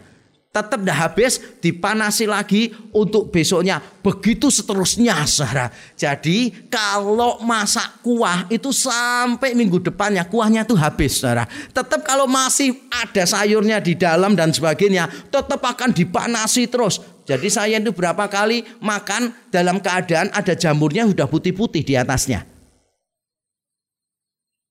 tetap 0.57 0.81
dah 0.81 0.97
habis 1.05 1.37
dipanasi 1.61 2.25
lagi 2.25 2.73
untuk 2.89 3.29
besoknya. 3.29 3.77
Begitu 4.01 4.49
seterusnya 4.49 5.21
saudara 5.29 5.69
jadi 5.93 6.49
kalau 6.71 7.37
masak 7.45 8.01
kuah 8.01 8.49
itu 8.49 8.73
sampai 8.73 9.53
minggu 9.53 9.83
depannya 9.83 10.25
kuahnya 10.25 10.65
tuh 10.65 10.79
habis 10.79 11.21
saudara 11.21 11.45
tetap 11.75 12.01
kalau 12.01 12.25
masih 12.25 12.73
ada 12.89 13.27
sayurnya 13.27 13.77
di 13.77 13.93
dalam 13.93 14.33
dan 14.33 14.49
sebagainya 14.49 15.05
tetap 15.29 15.61
akan 15.61 15.93
dipanasi 15.93 16.65
terus. 16.65 17.03
Jadi 17.27 17.51
saya 17.51 17.75
itu 17.75 17.91
berapa 17.91 18.31
kali 18.31 18.63
makan 18.79 19.35
dalam 19.51 19.83
keadaan 19.83 20.31
ada 20.31 20.55
jamurnya 20.55 21.03
sudah 21.11 21.27
putih-putih 21.27 21.83
di 21.83 21.99
atasnya. 21.99 22.47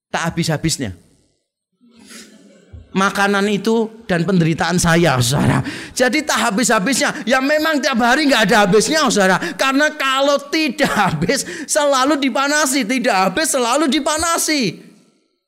Tak 0.08 0.32
habis-habisnya 0.32 0.96
makanan 2.96 3.44
itu 3.52 3.92
dan 4.08 4.24
penderitaan 4.24 4.80
saya, 4.80 5.20
saudara. 5.20 5.60
Jadi 5.92 6.24
tak 6.24 6.48
habis-habisnya. 6.48 7.28
Ya 7.28 7.44
memang 7.44 7.76
tiap 7.84 8.00
hari 8.00 8.24
nggak 8.24 8.48
ada 8.48 8.64
habisnya, 8.64 9.04
saudara. 9.12 9.36
Karena 9.54 9.92
kalau 9.92 10.40
tidak 10.48 10.88
habis 10.88 11.44
selalu 11.68 12.16
dipanasi, 12.16 12.88
tidak 12.88 13.28
habis 13.28 13.52
selalu 13.52 13.84
dipanasi. 13.92 14.80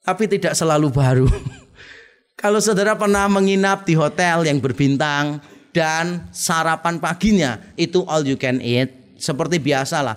Tapi 0.05 0.25
tidak 0.29 0.53
selalu 0.53 0.93
baru. 0.93 1.29
Kalau 2.41 2.63
saudara 2.63 2.95
pernah 2.95 3.27
menginap 3.27 3.83
di 3.83 3.99
hotel 3.99 4.47
yang 4.47 4.63
berbintang 4.63 5.43
dan 5.75 6.31
sarapan 6.31 7.03
paginya 7.03 7.59
itu 7.75 8.07
all 8.07 8.23
you 8.23 8.39
can 8.39 8.63
eat, 8.63 8.95
seperti 9.19 9.59
biasa 9.59 10.07
lah. 10.07 10.17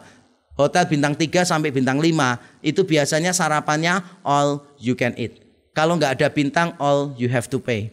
Hotel 0.54 0.86
bintang 0.86 1.18
3 1.18 1.42
sampai 1.42 1.74
bintang 1.74 1.98
5 1.98 2.06
itu 2.62 2.86
biasanya 2.86 3.34
sarapannya 3.34 4.06
all 4.22 4.62
you 4.78 4.94
can 4.94 5.18
eat. 5.18 5.51
Kalau 5.72 5.96
nggak 5.96 6.20
ada 6.20 6.28
bintang 6.28 6.76
all 6.78 7.16
you 7.16 7.32
have 7.32 7.48
to 7.48 7.60
pay. 7.60 7.92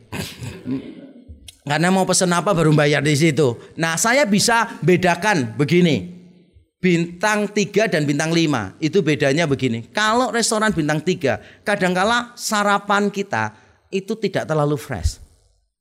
Karena 1.62 1.92
mau 1.92 2.08
pesen 2.08 2.32
apa 2.32 2.50
baru 2.50 2.74
bayar 2.74 3.04
di 3.04 3.14
situ. 3.14 3.54
Nah 3.78 3.94
saya 3.94 4.26
bisa 4.26 4.78
bedakan 4.82 5.54
begini. 5.54 6.18
Bintang 6.78 7.50
3 7.50 7.90
dan 7.90 8.06
bintang 8.06 8.30
5 8.30 8.78
itu 8.78 9.02
bedanya 9.02 9.50
begini. 9.50 9.90
Kalau 9.90 10.30
restoran 10.30 10.70
bintang 10.70 11.02
3 11.02 11.66
kadangkala 11.66 12.34
sarapan 12.38 13.10
kita 13.10 13.50
itu 13.90 14.14
tidak 14.14 14.46
terlalu 14.46 14.78
fresh. 14.78 15.18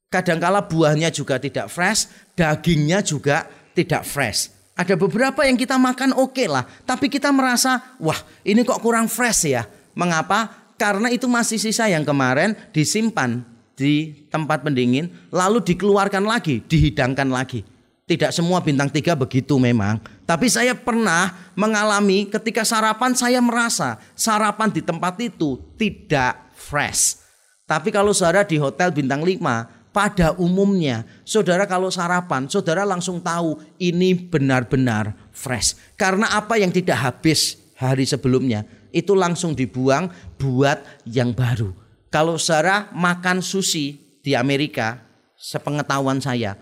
Kadangkala 0.07 0.63
buahnya 0.65 1.11
juga 1.11 1.37
tidak 1.37 1.67
fresh, 1.67 2.07
dagingnya 2.33 3.03
juga 3.03 3.45
tidak 3.75 4.07
fresh. 4.07 4.49
Ada 4.77 4.95
beberapa 4.95 5.43
yang 5.43 5.57
kita 5.57 5.75
makan 5.75 6.13
oke 6.15 6.33
okay 6.33 6.47
lah, 6.47 6.63
tapi 6.85 7.09
kita 7.09 7.33
merasa, 7.33 7.97
wah 7.99 8.17
ini 8.45 8.61
kok 8.63 8.79
kurang 8.79 9.09
fresh 9.09 9.51
ya. 9.51 9.65
Mengapa? 9.97 10.66
Karena 10.78 11.09
itu 11.09 11.25
masih 11.25 11.57
sisa 11.57 11.89
yang 11.89 12.05
kemarin 12.05 12.53
disimpan 12.69 13.41
di 13.78 14.25
tempat 14.30 14.61
pendingin, 14.61 15.09
lalu 15.30 15.61
dikeluarkan 15.61 16.25
lagi, 16.25 16.61
dihidangkan 16.65 17.30
lagi. 17.30 17.65
Tidak 18.07 18.32
semua 18.32 18.63
bintang 18.63 18.88
tiga 18.88 19.19
begitu 19.19 19.59
memang. 19.59 19.99
Tapi 20.23 20.47
saya 20.47 20.71
pernah 20.71 21.51
mengalami 21.59 22.30
ketika 22.32 22.63
sarapan 22.63 23.11
saya 23.11 23.43
merasa 23.43 23.99
sarapan 24.15 24.71
di 24.71 24.80
tempat 24.80 25.19
itu 25.19 25.59
tidak 25.75 26.39
fresh. 26.55 27.19
Tapi 27.67 27.91
kalau 27.91 28.15
saudara 28.15 28.47
di 28.47 28.55
hotel 28.55 28.95
bintang 28.95 29.28
5, 29.28 29.91
pada 29.91 30.32
umumnya 30.39 31.03
saudara 31.28 31.67
kalau 31.67 31.91
sarapan, 31.91 32.47
saudara 32.47 32.88
langsung 32.88 33.19
tahu 33.19 33.59
ini 33.75 34.15
benar-benar 34.15 35.11
fresh. 35.36 35.75
Karena 35.99 36.32
apa 36.32 36.55
yang 36.55 36.71
tidak 36.71 36.95
habis 36.95 37.59
hari 37.75 38.07
sebelumnya 38.07 38.63
itu 38.97 39.13
langsung 39.13 39.53
dibuang 39.53 40.09
buat 40.41 40.81
yang 41.05 41.37
baru. 41.37 41.69
Kalau 42.09 42.41
saudara 42.41 42.89
makan 42.97 43.45
sushi 43.45 44.17
di 44.25 44.33
Amerika, 44.33 45.05
sepengetahuan 45.37 46.17
saya, 46.17 46.57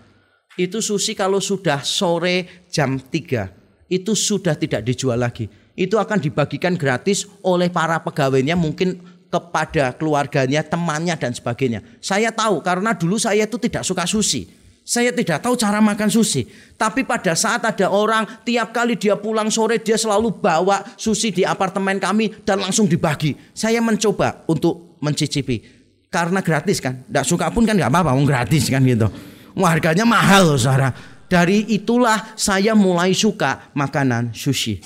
itu 0.60 0.84
sushi 0.84 1.16
kalau 1.16 1.40
sudah 1.40 1.80
sore 1.80 2.68
jam 2.68 3.00
3 3.00 3.88
itu 3.88 4.12
sudah 4.12 4.58
tidak 4.58 4.84
dijual 4.84 5.16
lagi. 5.16 5.48
Itu 5.76 6.00
akan 6.00 6.20
dibagikan 6.20 6.74
gratis 6.74 7.28
oleh 7.44 7.68
para 7.68 8.00
pegawainya 8.00 8.56
mungkin 8.56 9.00
kepada 9.28 9.92
keluarganya, 9.94 10.64
temannya 10.64 11.12
dan 11.18 11.36
sebagainya. 11.36 11.84
Saya 12.00 12.32
tahu 12.32 12.64
karena 12.64 12.96
dulu 12.96 13.20
saya 13.20 13.44
itu 13.44 13.60
tidak 13.60 13.84
suka 13.84 14.08
sushi. 14.08 14.48
Saya 14.86 15.10
tidak 15.10 15.42
tahu 15.42 15.58
cara 15.58 15.82
makan 15.82 16.06
sushi. 16.06 16.46
Tapi 16.78 17.02
pada 17.02 17.34
saat 17.34 17.58
ada 17.66 17.90
orang 17.90 18.22
tiap 18.46 18.70
kali 18.70 18.94
dia 18.94 19.18
pulang 19.18 19.50
sore 19.50 19.82
dia 19.82 19.98
selalu 19.98 20.38
bawa 20.38 20.94
sushi 20.94 21.34
di 21.34 21.42
apartemen 21.42 21.98
kami 21.98 22.30
dan 22.46 22.62
langsung 22.62 22.86
dibagi. 22.86 23.34
Saya 23.50 23.82
mencoba 23.82 24.46
untuk 24.46 24.94
mencicipi. 25.02 25.58
Karena 26.06 26.38
gratis 26.38 26.78
kan. 26.78 27.02
Tidak 27.02 27.26
suka 27.26 27.50
pun 27.50 27.66
kan 27.66 27.74
nggak 27.74 27.90
apa-apa, 27.90 28.14
gratis 28.22 28.70
kan 28.70 28.78
gitu. 28.86 29.10
Wah, 29.58 29.74
harganya 29.74 30.06
mahal 30.06 30.54
loh 30.54 30.60
saudara. 30.60 30.94
Dari 31.26 31.66
itulah 31.74 32.38
saya 32.38 32.78
mulai 32.78 33.10
suka 33.10 33.74
makanan 33.74 34.30
sushi. 34.38 34.78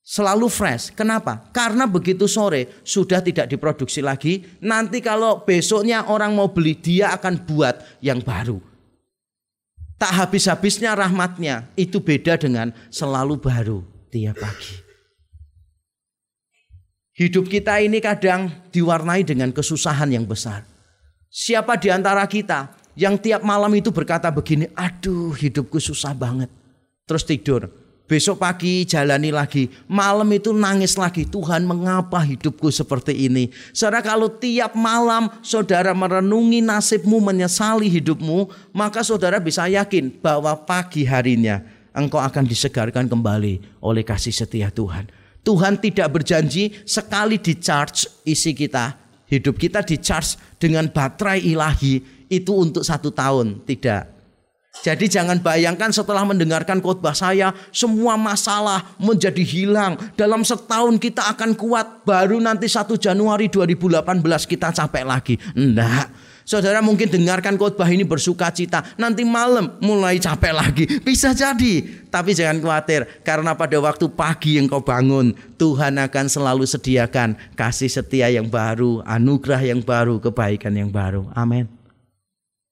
Selalu 0.00 0.48
fresh. 0.48 0.88
Kenapa? 0.96 1.52
Karena 1.52 1.84
begitu 1.84 2.24
sore 2.24 2.80
sudah 2.80 3.20
tidak 3.20 3.44
diproduksi 3.44 4.00
lagi. 4.00 4.40
Nanti 4.64 5.04
kalau 5.04 5.44
besoknya 5.44 6.08
orang 6.08 6.32
mau 6.32 6.48
beli 6.48 6.80
dia 6.80 7.12
akan 7.12 7.44
buat 7.44 8.00
yang 8.00 8.24
baru. 8.24 8.71
Tak 10.02 10.18
habis-habisnya 10.18 10.98
rahmatnya. 10.98 11.70
Itu 11.78 12.02
beda 12.02 12.34
dengan 12.34 12.74
selalu 12.90 13.38
baru 13.38 13.86
tiap 14.10 14.34
pagi. 14.34 14.74
Hidup 17.14 17.46
kita 17.46 17.78
ini 17.78 18.02
kadang 18.02 18.50
diwarnai 18.74 19.22
dengan 19.22 19.54
kesusahan 19.54 20.10
yang 20.10 20.26
besar. 20.26 20.66
Siapa 21.30 21.78
di 21.78 21.94
antara 21.94 22.26
kita 22.26 22.74
yang 22.98 23.14
tiap 23.14 23.46
malam 23.46 23.70
itu 23.78 23.94
berkata 23.94 24.26
begini, 24.34 24.66
aduh 24.74 25.38
hidupku 25.38 25.78
susah 25.78 26.18
banget. 26.18 26.50
Terus 27.06 27.22
tidur. 27.22 27.70
Besok 28.12 28.44
pagi 28.44 28.84
jalani 28.84 29.32
lagi. 29.32 29.72
Malam 29.88 30.28
itu 30.36 30.52
nangis 30.52 31.00
lagi. 31.00 31.24
Tuhan 31.24 31.64
mengapa 31.64 32.20
hidupku 32.20 32.68
seperti 32.68 33.24
ini. 33.24 33.48
Saudara 33.72 34.04
kalau 34.04 34.28
tiap 34.28 34.76
malam 34.76 35.32
saudara 35.40 35.96
merenungi 35.96 36.60
nasibmu, 36.60 37.24
menyesali 37.24 37.88
hidupmu. 37.88 38.52
Maka 38.76 39.00
saudara 39.00 39.40
bisa 39.40 39.64
yakin 39.64 40.12
bahwa 40.20 40.52
pagi 40.60 41.08
harinya 41.08 41.64
engkau 41.96 42.20
akan 42.20 42.44
disegarkan 42.44 43.08
kembali 43.08 43.80
oleh 43.80 44.04
kasih 44.04 44.36
setia 44.36 44.68
Tuhan. 44.68 45.08
Tuhan 45.40 45.80
tidak 45.80 46.12
berjanji 46.12 46.84
sekali 46.84 47.40
di 47.40 47.56
charge 47.56 48.28
isi 48.28 48.52
kita. 48.52 48.92
Hidup 49.24 49.56
kita 49.56 49.80
di 49.80 49.96
charge 49.96 50.36
dengan 50.60 50.84
baterai 50.92 51.40
ilahi 51.48 52.28
itu 52.28 52.52
untuk 52.52 52.84
satu 52.84 53.08
tahun. 53.08 53.64
Tidak. 53.64 54.11
Jadi 54.80 55.04
jangan 55.04 55.36
bayangkan 55.36 55.92
setelah 55.92 56.24
mendengarkan 56.24 56.80
khotbah 56.80 57.12
saya 57.12 57.52
semua 57.68 58.16
masalah 58.16 58.96
menjadi 58.96 59.44
hilang. 59.44 60.00
Dalam 60.16 60.40
setahun 60.40 60.96
kita 60.96 61.28
akan 61.36 61.52
kuat. 61.52 62.08
Baru 62.08 62.40
nanti 62.40 62.66
1 62.66 62.88
Januari 62.96 63.52
2018 63.52 64.00
kita 64.48 64.72
capek 64.72 65.04
lagi. 65.04 65.36
Enggak. 65.52 66.08
Saudara 66.42 66.82
mungkin 66.82 67.06
dengarkan 67.06 67.54
khotbah 67.54 67.86
ini 67.86 68.02
bersuka 68.02 68.50
cita. 68.50 68.82
Nanti 68.98 69.22
malam 69.22 69.76
mulai 69.78 70.18
capek 70.18 70.50
lagi. 70.56 70.84
Bisa 71.04 71.36
jadi. 71.36 72.02
Tapi 72.08 72.32
jangan 72.32 72.58
khawatir. 72.58 73.06
Karena 73.22 73.54
pada 73.54 73.76
waktu 73.78 74.08
pagi 74.10 74.56
yang 74.58 74.66
kau 74.66 74.82
bangun. 74.82 75.36
Tuhan 75.60 76.00
akan 76.00 76.26
selalu 76.26 76.66
sediakan 76.66 77.36
kasih 77.54 77.92
setia 77.92 78.32
yang 78.32 78.48
baru. 78.50 79.04
Anugerah 79.06 79.62
yang 79.62 79.84
baru. 79.84 80.18
Kebaikan 80.18 80.74
yang 80.74 80.90
baru. 80.90 81.30
Amin. 81.36 81.70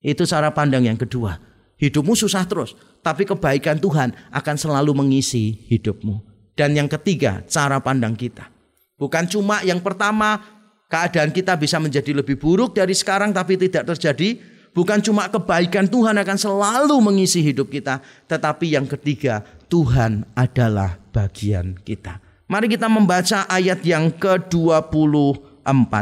Itu 0.03 0.25
cara 0.27 0.51
pandang 0.51 0.89
yang 0.89 0.99
kedua. 0.99 1.50
Hidupmu 1.81 2.13
susah 2.13 2.45
terus, 2.45 2.77
tapi 3.01 3.25
kebaikan 3.25 3.81
Tuhan 3.81 4.13
akan 4.29 4.57
selalu 4.61 4.93
mengisi 4.93 5.65
hidupmu. 5.73 6.21
Dan 6.53 6.77
yang 6.77 6.93
ketiga, 6.93 7.41
cara 7.49 7.81
pandang 7.81 8.13
kita. 8.13 8.53
Bukan 9.01 9.25
cuma 9.25 9.65
yang 9.65 9.81
pertama, 9.81 10.45
keadaan 10.93 11.33
kita 11.33 11.57
bisa 11.57 11.81
menjadi 11.81 12.13
lebih 12.13 12.37
buruk 12.37 12.77
dari 12.77 12.93
sekarang 12.93 13.33
tapi 13.33 13.57
tidak 13.57 13.97
terjadi. 13.97 14.37
Bukan 14.77 15.01
cuma 15.01 15.33
kebaikan 15.33 15.89
Tuhan 15.89 16.21
akan 16.21 16.37
selalu 16.37 17.01
mengisi 17.01 17.41
hidup 17.41 17.73
kita, 17.73 18.05
tetapi 18.29 18.77
yang 18.77 18.85
ketiga, 18.85 19.41
Tuhan 19.73 20.29
adalah 20.37 21.01
bagian 21.17 21.81
kita. 21.81 22.21
Mari 22.45 22.77
kita 22.77 22.93
membaca 22.93 23.49
ayat 23.49 23.81
yang 23.89 24.13
ke-24. 24.21 25.95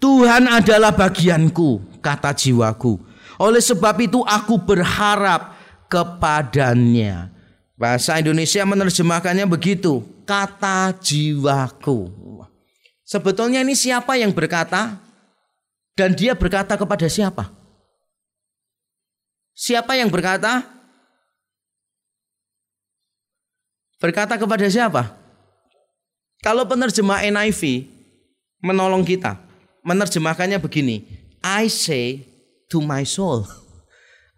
Tuhan 0.00 0.42
adalah 0.48 0.94
bagianku, 0.94 1.98
kata 2.00 2.32
jiwaku 2.32 3.09
oleh 3.40 3.64
sebab 3.64 3.96
itu 4.04 4.20
aku 4.28 4.60
berharap 4.60 5.56
kepadanya. 5.88 7.32
Bahasa 7.80 8.20
Indonesia 8.20 8.60
menerjemahkannya 8.68 9.48
begitu. 9.48 10.04
Kata 10.28 10.92
jiwaku. 11.00 12.12
Sebetulnya 13.08 13.64
ini 13.64 13.72
siapa 13.72 14.20
yang 14.20 14.36
berkata? 14.36 15.00
Dan 15.96 16.12
dia 16.12 16.36
berkata 16.36 16.76
kepada 16.76 17.08
siapa? 17.08 17.48
Siapa 19.56 19.96
yang 19.96 20.12
berkata? 20.12 20.60
Berkata 24.00 24.36
kepada 24.36 24.68
siapa? 24.68 25.16
Kalau 26.40 26.64
penerjemah 26.68 27.24
NIV 27.24 27.88
menolong 28.64 29.04
kita, 29.04 29.36
menerjemahkannya 29.84 30.56
begini. 30.60 31.04
I 31.44 31.68
say 31.68 32.29
to 32.70 32.78
my 32.78 33.02
soul. 33.02 33.44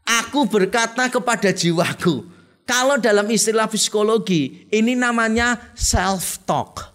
Aku 0.03 0.49
berkata 0.49 1.07
kepada 1.07 1.53
jiwaku. 1.53 2.27
Kalau 2.67 2.97
dalam 2.97 3.29
istilah 3.29 3.69
psikologi, 3.69 4.67
ini 4.73 4.97
namanya 4.97 5.61
self 5.77 6.43
talk. 6.49 6.91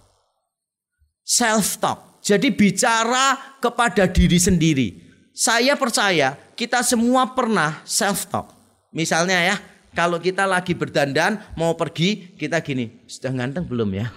Self 1.21 1.77
talk. 1.79 2.19
Jadi 2.25 2.51
bicara 2.51 3.55
kepada 3.63 4.09
diri 4.09 4.39
sendiri. 4.41 4.87
Saya 5.31 5.77
percaya 5.77 6.35
kita 6.57 6.81
semua 6.81 7.29
pernah 7.31 7.79
self 7.85 8.27
talk. 8.27 8.51
Misalnya 8.91 9.37
ya, 9.43 9.55
kalau 9.93 10.17
kita 10.17 10.49
lagi 10.49 10.73
berdandan 10.73 11.39
mau 11.53 11.77
pergi, 11.77 12.33
kita 12.35 12.59
gini, 12.65 13.05
sudah 13.05 13.31
ganteng 13.31 13.69
belum 13.69 13.93
ya? 13.93 14.09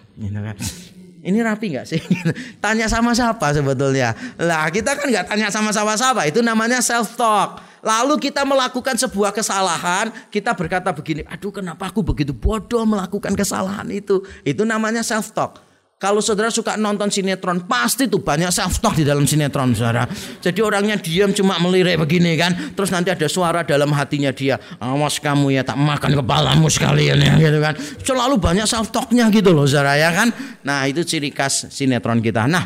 Ini 1.20 1.38
rapi 1.44 1.76
nggak 1.76 1.86
sih? 1.86 2.00
tanya 2.64 2.88
sama 2.88 3.12
siapa 3.12 3.52
sebetulnya? 3.52 4.16
Lah 4.40 4.72
kita 4.72 4.96
kan 4.96 5.06
nggak 5.08 5.26
tanya 5.28 5.48
sama 5.52 5.68
siapa-siapa. 5.68 6.24
Itu 6.24 6.40
namanya 6.40 6.80
self 6.80 7.12
talk. 7.16 7.60
Lalu 7.80 8.20
kita 8.20 8.44
melakukan 8.44 8.96
sebuah 8.96 9.32
kesalahan, 9.32 10.12
kita 10.28 10.52
berkata 10.52 10.92
begini, 10.92 11.24
aduh 11.24 11.48
kenapa 11.48 11.88
aku 11.88 12.04
begitu 12.04 12.36
bodoh 12.36 12.84
melakukan 12.84 13.32
kesalahan 13.32 13.88
itu? 13.88 14.20
Itu 14.44 14.68
namanya 14.68 15.00
self 15.00 15.32
talk. 15.32 15.69
Kalau 16.00 16.24
saudara 16.24 16.48
suka 16.48 16.80
nonton 16.80 17.12
sinetron, 17.12 17.68
pasti 17.68 18.08
tuh 18.08 18.24
banyak 18.24 18.48
self 18.48 18.80
talk 18.80 18.96
di 18.96 19.04
dalam 19.04 19.28
sinetron, 19.28 19.76
saudara. 19.76 20.08
Jadi 20.40 20.64
orangnya 20.64 20.96
diam 20.96 21.28
cuma 21.36 21.60
melirik 21.60 22.00
begini 22.00 22.40
kan, 22.40 22.56
terus 22.72 22.88
nanti 22.88 23.12
ada 23.12 23.28
suara 23.28 23.60
dalam 23.68 23.92
hatinya 23.92 24.32
dia, 24.32 24.56
awas 24.80 25.20
kamu 25.20 25.52
ya 25.52 25.60
tak 25.60 25.76
makan 25.76 26.24
kepalamu 26.24 26.72
sekalian 26.72 27.20
ya 27.20 27.36
gitu 27.36 27.60
kan. 27.60 27.76
Selalu 28.00 28.40
banyak 28.40 28.64
self 28.64 28.88
talknya 28.88 29.28
gitu 29.28 29.52
loh, 29.52 29.68
saudara 29.68 30.00
ya 30.00 30.08
kan. 30.08 30.32
Nah 30.64 30.88
itu 30.88 31.04
ciri 31.04 31.36
khas 31.36 31.68
sinetron 31.68 32.24
kita. 32.24 32.48
Nah 32.48 32.64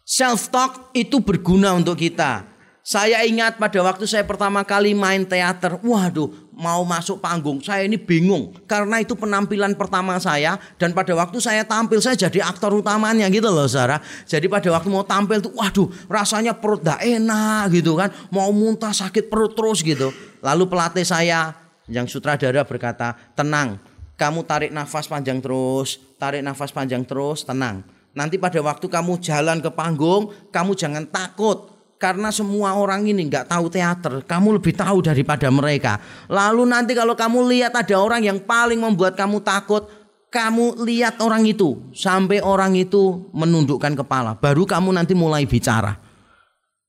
self 0.00 0.48
talk 0.48 0.96
itu 0.96 1.20
berguna 1.20 1.76
untuk 1.76 2.00
kita. 2.00 2.49
Saya 2.80 3.28
ingat 3.28 3.60
pada 3.60 3.76
waktu 3.84 4.08
saya 4.08 4.24
pertama 4.24 4.64
kali 4.64 4.96
main 4.96 5.20
teater, 5.28 5.76
waduh, 5.84 6.32
mau 6.56 6.80
masuk 6.80 7.20
panggung, 7.20 7.60
saya 7.60 7.84
ini 7.84 8.00
bingung 8.00 8.56
karena 8.64 9.04
itu 9.04 9.12
penampilan 9.12 9.76
pertama 9.76 10.16
saya 10.16 10.56
dan 10.80 10.96
pada 10.96 11.12
waktu 11.12 11.40
saya 11.40 11.60
tampil 11.64 12.00
saya 12.00 12.16
jadi 12.16 12.40
aktor 12.40 12.72
utamanya 12.72 13.28
gitu 13.28 13.52
loh 13.52 13.68
Sarah. 13.68 14.00
Jadi 14.24 14.48
pada 14.48 14.68
waktu 14.72 14.88
mau 14.88 15.04
tampil 15.04 15.44
tuh, 15.44 15.52
waduh, 15.56 15.92
rasanya 16.08 16.56
perut 16.56 16.80
gak 16.80 17.04
enak 17.04 17.68
gitu 17.68 18.00
kan, 18.00 18.08
mau 18.32 18.48
muntah 18.48 18.96
sakit 18.96 19.28
perut 19.28 19.52
terus 19.52 19.84
gitu. 19.84 20.08
Lalu 20.40 20.64
pelatih 20.64 21.04
saya 21.04 21.52
yang 21.84 22.08
sutradara 22.08 22.64
berkata, 22.64 23.12
tenang, 23.36 23.76
kamu 24.16 24.40
tarik 24.48 24.72
nafas 24.72 25.04
panjang 25.04 25.40
terus, 25.40 26.00
tarik 26.16 26.40
nafas 26.40 26.72
panjang 26.72 27.04
terus, 27.04 27.44
tenang. 27.44 27.84
Nanti 28.16 28.40
pada 28.40 28.56
waktu 28.64 28.88
kamu 28.88 29.20
jalan 29.20 29.60
ke 29.60 29.68
panggung, 29.68 30.32
kamu 30.48 30.72
jangan 30.76 31.04
takut 31.08 31.79
karena 32.00 32.32
semua 32.32 32.80
orang 32.80 33.04
ini 33.04 33.28
nggak 33.28 33.52
tahu 33.52 33.68
teater, 33.68 34.24
kamu 34.24 34.56
lebih 34.56 34.72
tahu 34.72 35.04
daripada 35.04 35.52
mereka. 35.52 36.00
Lalu 36.32 36.64
nanti 36.64 36.96
kalau 36.96 37.12
kamu 37.12 37.44
lihat 37.52 37.76
ada 37.76 37.96
orang 38.00 38.24
yang 38.24 38.40
paling 38.40 38.80
membuat 38.80 39.20
kamu 39.20 39.44
takut, 39.44 39.84
kamu 40.32 40.80
lihat 40.88 41.20
orang 41.20 41.44
itu 41.44 41.92
sampai 41.92 42.40
orang 42.40 42.72
itu 42.72 43.28
menundukkan 43.36 43.92
kepala, 44.00 44.32
baru 44.32 44.64
kamu 44.64 44.96
nanti 44.96 45.12
mulai 45.12 45.44
bicara. 45.44 46.00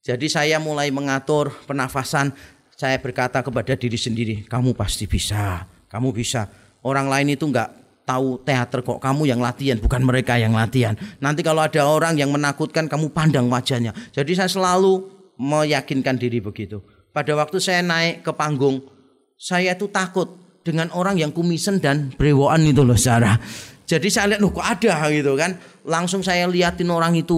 Jadi 0.01 0.31
saya 0.31 0.57
mulai 0.63 0.89
mengatur 0.95 1.51
pernafasan, 1.67 2.31
saya 2.73 2.95
berkata 2.97 3.43
kepada 3.43 3.75
diri 3.75 3.99
sendiri, 3.99 4.35
kamu 4.47 4.71
pasti 4.73 5.11
bisa, 5.11 5.67
kamu 5.91 6.15
bisa. 6.15 6.47
Orang 6.81 7.11
lain 7.11 7.35
itu 7.35 7.45
nggak 7.45 7.80
tahu 8.11 8.43
teater 8.43 8.83
kok 8.83 8.99
kamu 8.99 9.31
yang 9.31 9.39
latihan 9.39 9.79
bukan 9.79 10.03
mereka 10.03 10.35
yang 10.35 10.51
latihan. 10.51 10.99
Nanti 11.23 11.39
kalau 11.39 11.63
ada 11.63 11.87
orang 11.87 12.19
yang 12.19 12.27
menakutkan 12.35 12.91
kamu 12.91 13.15
pandang 13.15 13.47
wajahnya. 13.47 13.95
Jadi 14.11 14.35
saya 14.35 14.51
selalu 14.51 15.07
meyakinkan 15.39 16.19
diri 16.19 16.43
begitu. 16.43 16.83
Pada 17.15 17.31
waktu 17.39 17.57
saya 17.63 17.79
naik 17.79 18.27
ke 18.27 18.31
panggung, 18.35 18.83
saya 19.39 19.75
itu 19.75 19.87
takut 19.87 20.27
dengan 20.61 20.91
orang 20.93 21.17
yang 21.17 21.31
kumisen 21.31 21.79
dan 21.79 22.11
brewoan 22.19 22.67
itu 22.67 22.83
loh 22.83 22.99
Sarah. 22.99 23.39
Jadi 23.91 24.07
saya 24.07 24.31
lihat 24.31 24.39
loh 24.39 24.55
kok 24.55 24.63
ada 24.63 25.11
gitu 25.11 25.35
kan. 25.35 25.59
Langsung 25.83 26.23
saya 26.23 26.47
liatin 26.47 26.87
orang 26.87 27.11
itu 27.19 27.35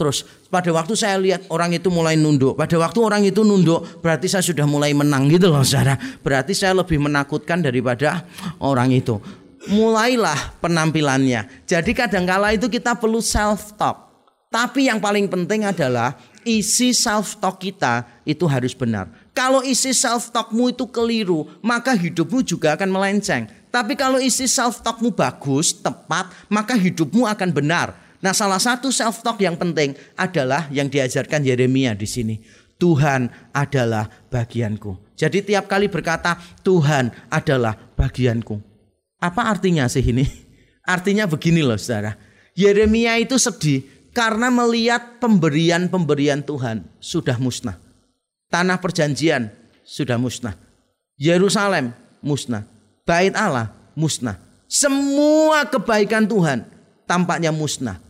terus. 0.00 0.24
Pada 0.48 0.72
waktu 0.72 0.96
saya 0.96 1.20
lihat 1.20 1.44
orang 1.52 1.76
itu 1.76 1.92
mulai 1.92 2.16
nunduk. 2.16 2.56
Pada 2.56 2.72
waktu 2.80 2.98
orang 3.04 3.20
itu 3.28 3.44
nunduk 3.44 4.00
berarti 4.00 4.24
saya 4.24 4.40
sudah 4.40 4.64
mulai 4.64 4.96
menang 4.96 5.28
gitu 5.28 5.52
loh 5.52 5.60
Sarah. 5.60 6.00
Berarti 6.24 6.56
saya 6.56 6.72
lebih 6.72 6.96
menakutkan 7.04 7.60
daripada 7.60 8.24
orang 8.64 8.96
itu 8.96 9.20
mulailah 9.68 10.56
penampilannya. 10.62 11.66
Jadi 11.68 11.92
kadangkala 11.92 12.56
itu 12.56 12.70
kita 12.70 12.96
perlu 12.96 13.20
self 13.20 13.76
talk. 13.76 14.08
Tapi 14.50 14.90
yang 14.90 14.98
paling 14.98 15.30
penting 15.30 15.62
adalah 15.62 16.18
isi 16.42 16.90
self 16.96 17.38
talk 17.38 17.60
kita 17.60 18.02
itu 18.24 18.48
harus 18.48 18.72
benar. 18.72 19.06
Kalau 19.30 19.62
isi 19.62 19.94
self 19.94 20.34
talkmu 20.34 20.74
itu 20.74 20.88
keliru, 20.90 21.46
maka 21.62 21.94
hidupmu 21.94 22.42
juga 22.42 22.74
akan 22.74 22.90
melenceng. 22.90 23.46
Tapi 23.70 23.94
kalau 23.94 24.18
isi 24.18 24.50
self 24.50 24.82
talkmu 24.82 25.14
bagus, 25.14 25.70
tepat, 25.76 26.32
maka 26.50 26.74
hidupmu 26.74 27.28
akan 27.30 27.54
benar. 27.54 27.94
Nah, 28.20 28.36
salah 28.36 28.60
satu 28.60 28.90
self 28.92 29.22
talk 29.22 29.40
yang 29.40 29.56
penting 29.56 29.96
adalah 30.18 30.68
yang 30.74 30.90
diajarkan 30.90 31.46
Yeremia 31.46 31.94
di 31.96 32.04
sini. 32.04 32.36
Tuhan 32.80 33.28
adalah 33.52 34.08
bagianku. 34.32 35.14
Jadi 35.14 35.44
tiap 35.44 35.68
kali 35.68 35.86
berkata 35.92 36.36
Tuhan 36.64 37.12
adalah 37.28 37.76
bagianku. 37.76 38.69
Apa 39.20 39.52
artinya 39.52 39.84
sih 39.86 40.00
ini? 40.00 40.24
Artinya 40.96 41.28
begini 41.28 41.60
loh 41.60 41.76
saudara. 41.76 42.16
Yeremia 42.56 43.20
itu 43.20 43.36
sedih 43.36 43.84
karena 44.10 44.50
melihat 44.50 45.20
pemberian-pemberian 45.22 46.42
Tuhan 46.42 46.82
sudah 46.98 47.36
musnah. 47.38 47.78
Tanah 48.50 48.80
perjanjian 48.82 49.52
sudah 49.86 50.18
musnah. 50.18 50.56
Yerusalem 51.20 51.94
musnah. 52.24 52.66
Bait 53.06 53.36
Allah 53.36 53.70
musnah. 53.94 54.40
Semua 54.66 55.68
kebaikan 55.68 56.26
Tuhan 56.26 56.66
tampaknya 57.04 57.52
musnah. 57.54 58.00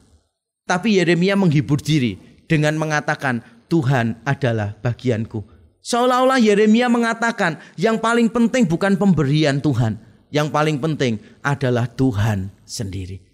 Tapi 0.65 1.01
Yeremia 1.03 1.35
menghibur 1.35 1.83
diri 1.83 2.17
dengan 2.47 2.79
mengatakan 2.79 3.43
Tuhan 3.67 4.23
adalah 4.23 4.77
bagianku. 4.79 5.43
Seolah-olah 5.81 6.37
Yeremia 6.37 6.93
mengatakan 6.93 7.57
yang 7.81 7.97
paling 7.97 8.29
penting 8.29 8.69
bukan 8.69 9.01
pemberian 9.01 9.59
Tuhan, 9.59 9.97
yang 10.31 10.49
paling 10.49 10.79
penting 10.79 11.19
adalah 11.43 11.91
Tuhan 11.91 12.51
sendiri. 12.63 13.31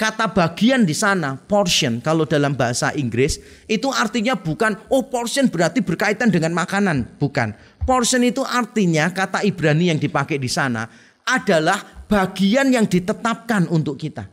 Kata 0.00 0.32
bagian 0.32 0.88
di 0.88 0.96
sana, 0.96 1.36
portion, 1.36 2.00
kalau 2.00 2.24
dalam 2.24 2.56
bahasa 2.56 2.88
Inggris, 2.96 3.36
itu 3.68 3.92
artinya 3.92 4.32
bukan, 4.32 4.72
oh 4.88 5.04
portion 5.04 5.52
berarti 5.52 5.84
berkaitan 5.84 6.32
dengan 6.32 6.56
makanan. 6.56 7.20
Bukan. 7.20 7.52
Portion 7.84 8.24
itu 8.24 8.40
artinya, 8.40 9.12
kata 9.12 9.44
Ibrani 9.44 9.92
yang 9.92 10.00
dipakai 10.00 10.40
di 10.40 10.48
sana, 10.48 10.88
adalah 11.28 12.08
bagian 12.08 12.72
yang 12.72 12.88
ditetapkan 12.88 13.68
untuk 13.68 14.00
kita. 14.00 14.24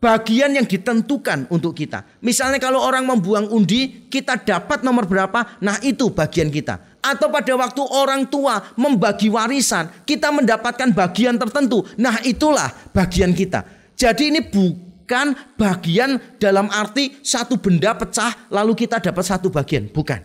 Bagian 0.00 0.56
yang 0.56 0.64
ditentukan 0.64 1.52
untuk 1.52 1.76
kita. 1.76 2.08
Misalnya 2.24 2.56
kalau 2.56 2.80
orang 2.80 3.04
membuang 3.04 3.52
undi, 3.52 4.08
kita 4.08 4.40
dapat 4.40 4.80
nomor 4.80 5.04
berapa, 5.04 5.60
nah 5.60 5.76
itu 5.84 6.08
bagian 6.16 6.48
kita 6.48 6.89
atau 7.00 7.32
pada 7.32 7.52
waktu 7.56 7.82
orang 7.82 8.28
tua 8.28 8.60
membagi 8.76 9.32
warisan, 9.32 9.88
kita 10.04 10.28
mendapatkan 10.28 10.92
bagian 10.92 11.40
tertentu. 11.40 11.84
Nah, 11.96 12.20
itulah 12.24 12.68
bagian 12.92 13.32
kita. 13.32 13.64
Jadi 13.96 14.32
ini 14.32 14.40
bukan 14.44 15.36
bagian 15.56 16.20
dalam 16.36 16.68
arti 16.72 17.20
satu 17.20 17.60
benda 17.60 17.96
pecah 17.96 18.48
lalu 18.52 18.86
kita 18.86 19.00
dapat 19.00 19.24
satu 19.24 19.48
bagian, 19.48 19.88
bukan. 19.88 20.20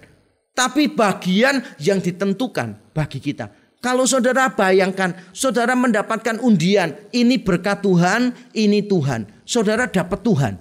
Tapi 0.56 0.88
bagian 0.88 1.60
yang 1.84 2.00
ditentukan 2.00 2.96
bagi 2.96 3.20
kita. 3.20 3.52
Kalau 3.84 4.08
saudara 4.08 4.50
bayangkan, 4.50 5.14
saudara 5.36 5.76
mendapatkan 5.76 6.40
undian, 6.42 6.96
ini 7.12 7.38
berkat 7.38 7.84
Tuhan, 7.84 8.34
ini 8.56 8.82
Tuhan. 8.82 9.28
Saudara 9.46 9.86
dapat 9.86 10.26
Tuhan. 10.26 10.54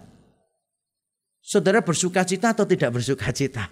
Saudara 1.41 1.81
bersuka 1.81 2.21
cita 2.27 2.53
atau 2.53 2.69
tidak 2.69 3.01
bersuka 3.01 3.33
cita? 3.33 3.71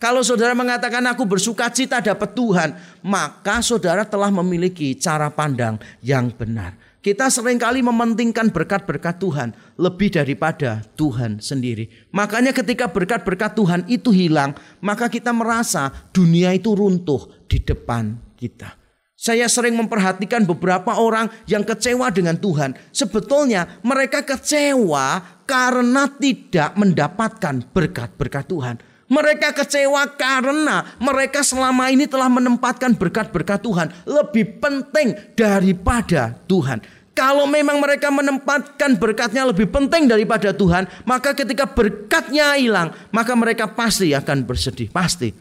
Kalau 0.00 0.24
saudara 0.24 0.56
mengatakan 0.56 1.04
aku 1.12 1.28
bersuka 1.28 1.68
cita 1.68 2.00
dapat 2.00 2.32
Tuhan, 2.32 2.72
maka 3.04 3.60
saudara 3.60 4.00
telah 4.08 4.32
memiliki 4.32 4.96
cara 4.96 5.28
pandang 5.28 5.76
yang 6.00 6.32
benar. 6.32 6.72
Kita 7.04 7.28
sering 7.28 7.60
kali 7.60 7.84
mementingkan 7.84 8.48
berkat-berkat 8.48 9.20
Tuhan 9.20 9.52
lebih 9.76 10.08
daripada 10.08 10.80
Tuhan 10.96 11.44
sendiri. 11.44 12.08
Makanya 12.16 12.56
ketika 12.56 12.88
berkat-berkat 12.88 13.52
Tuhan 13.52 13.84
itu 13.92 14.08
hilang, 14.08 14.56
maka 14.80 15.12
kita 15.12 15.36
merasa 15.36 15.92
dunia 16.16 16.56
itu 16.56 16.72
runtuh 16.72 17.28
di 17.44 17.60
depan 17.60 18.16
kita. 18.40 18.80
Saya 19.20 19.52
sering 19.52 19.76
memperhatikan 19.76 20.48
beberapa 20.48 20.96
orang 20.96 21.28
yang 21.44 21.60
kecewa 21.60 22.08
dengan 22.08 22.40
Tuhan. 22.40 22.72
Sebetulnya 22.88 23.68
mereka 23.84 24.24
kecewa 24.24 25.20
karena 25.44 26.08
tidak 26.16 26.72
mendapatkan 26.72 27.68
berkat-berkat 27.68 28.48
Tuhan. 28.48 28.76
Mereka 29.10 29.50
kecewa 29.50 30.06
karena 30.14 30.86
mereka 31.02 31.42
selama 31.42 31.90
ini 31.90 32.06
telah 32.06 32.30
menempatkan 32.30 32.94
berkat-berkat 32.94 33.58
Tuhan 33.58 33.90
lebih 34.06 34.62
penting 34.62 35.18
daripada 35.34 36.38
Tuhan. 36.46 36.78
Kalau 37.10 37.50
memang 37.50 37.82
mereka 37.82 38.06
menempatkan 38.08 38.94
berkatnya 38.94 39.42
lebih 39.50 39.66
penting 39.66 40.06
daripada 40.06 40.54
Tuhan, 40.54 40.86
maka 41.02 41.34
ketika 41.34 41.66
berkatnya 41.66 42.54
hilang, 42.54 42.94
maka 43.10 43.34
mereka 43.34 43.66
pasti 43.66 44.14
akan 44.14 44.46
bersedih, 44.46 44.88
pasti. 44.94 45.34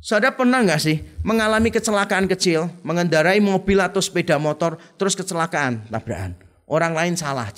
Saudara 0.00 0.32
pernah 0.32 0.64
nggak 0.64 0.80
sih 0.80 0.96
mengalami 1.28 1.68
kecelakaan 1.68 2.24
kecil, 2.24 2.72
mengendarai 2.80 3.36
mobil 3.36 3.84
atau 3.84 4.00
sepeda 4.00 4.40
motor, 4.40 4.80
terus 4.96 5.12
kecelakaan, 5.12 5.92
tabrakan. 5.92 6.32
Orang 6.64 6.96
lain 6.96 7.20
salah, 7.20 7.52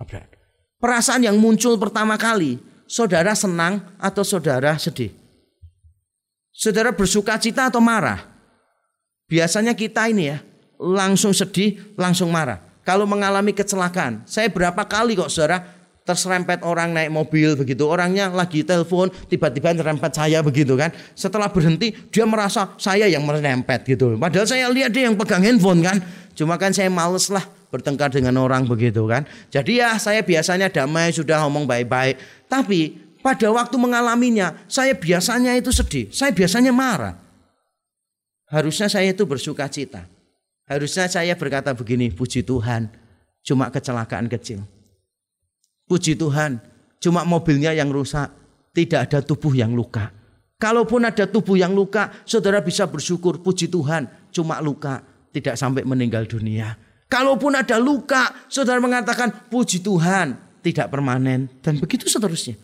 tabrakan. 0.00 0.30
Perasaan 0.80 1.22
yang 1.22 1.36
muncul 1.38 1.76
pertama 1.78 2.16
kali 2.18 2.71
saudara 2.92 3.32
senang 3.32 3.80
atau 3.96 4.20
saudara 4.20 4.76
sedih? 4.76 5.08
Saudara 6.52 6.92
bersuka 6.92 7.40
cita 7.40 7.72
atau 7.72 7.80
marah? 7.80 8.20
Biasanya 9.24 9.72
kita 9.72 10.12
ini 10.12 10.28
ya, 10.28 10.44
langsung 10.76 11.32
sedih, 11.32 11.80
langsung 11.96 12.28
marah. 12.28 12.60
Kalau 12.84 13.08
mengalami 13.08 13.56
kecelakaan, 13.56 14.28
saya 14.28 14.52
berapa 14.52 14.84
kali 14.84 15.16
kok 15.16 15.32
saudara 15.32 15.64
terserempet 16.04 16.60
orang 16.66 16.92
naik 16.92 17.08
mobil 17.08 17.56
begitu. 17.56 17.88
Orangnya 17.88 18.28
lagi 18.28 18.60
telepon, 18.60 19.08
tiba-tiba 19.32 19.72
terempet 19.72 20.12
saya 20.12 20.44
begitu 20.44 20.76
kan. 20.76 20.92
Setelah 21.16 21.48
berhenti, 21.48 21.96
dia 22.12 22.28
merasa 22.28 22.76
saya 22.76 23.08
yang 23.08 23.24
merempet 23.24 23.88
gitu. 23.88 24.20
Padahal 24.20 24.44
saya 24.44 24.68
lihat 24.68 24.92
dia 24.92 25.08
yang 25.08 25.16
pegang 25.16 25.40
handphone 25.40 25.80
kan. 25.80 25.96
Cuma 26.36 26.60
kan 26.60 26.76
saya 26.76 26.92
males 26.92 27.32
lah 27.32 27.61
bertengkar 27.72 28.12
dengan 28.12 28.36
orang 28.36 28.68
begitu 28.68 29.08
kan. 29.08 29.24
Jadi 29.48 29.80
ya 29.80 29.96
saya 29.96 30.20
biasanya 30.20 30.68
damai 30.68 31.08
sudah 31.16 31.40
ngomong 31.48 31.64
baik-baik. 31.64 32.20
Tapi 32.52 33.00
pada 33.24 33.48
waktu 33.48 33.80
mengalaminya 33.80 34.52
saya 34.68 34.92
biasanya 34.92 35.56
itu 35.56 35.72
sedih. 35.72 36.12
Saya 36.12 36.36
biasanya 36.36 36.68
marah. 36.68 37.16
Harusnya 38.52 38.92
saya 38.92 39.08
itu 39.08 39.24
bersuka 39.24 39.64
cita. 39.72 40.04
Harusnya 40.68 41.08
saya 41.08 41.32
berkata 41.32 41.72
begini, 41.72 42.12
puji 42.12 42.44
Tuhan, 42.44 42.92
cuma 43.40 43.72
kecelakaan 43.72 44.28
kecil. 44.28 44.60
Puji 45.88 46.14
Tuhan, 46.20 46.60
cuma 47.00 47.24
mobilnya 47.24 47.72
yang 47.72 47.88
rusak, 47.88 48.28
tidak 48.76 49.08
ada 49.08 49.18
tubuh 49.24 49.56
yang 49.56 49.72
luka. 49.72 50.12
Kalaupun 50.60 51.08
ada 51.08 51.26
tubuh 51.26 51.58
yang 51.58 51.74
luka, 51.74 52.12
saudara 52.28 52.60
bisa 52.60 52.86
bersyukur, 52.86 53.40
puji 53.40 53.66
Tuhan, 53.72 54.06
cuma 54.30 54.60
luka, 54.60 55.02
tidak 55.32 55.56
sampai 55.56 55.82
meninggal 55.82 56.28
dunia. 56.28 56.76
Kalaupun 57.12 57.52
ada 57.52 57.76
luka, 57.76 58.32
saudara 58.48 58.80
mengatakan, 58.80 59.52
puji 59.52 59.84
Tuhan, 59.84 60.32
tidak 60.64 60.88
permanen, 60.88 61.44
dan 61.60 61.76
begitu 61.76 62.08
seterusnya. 62.08 62.56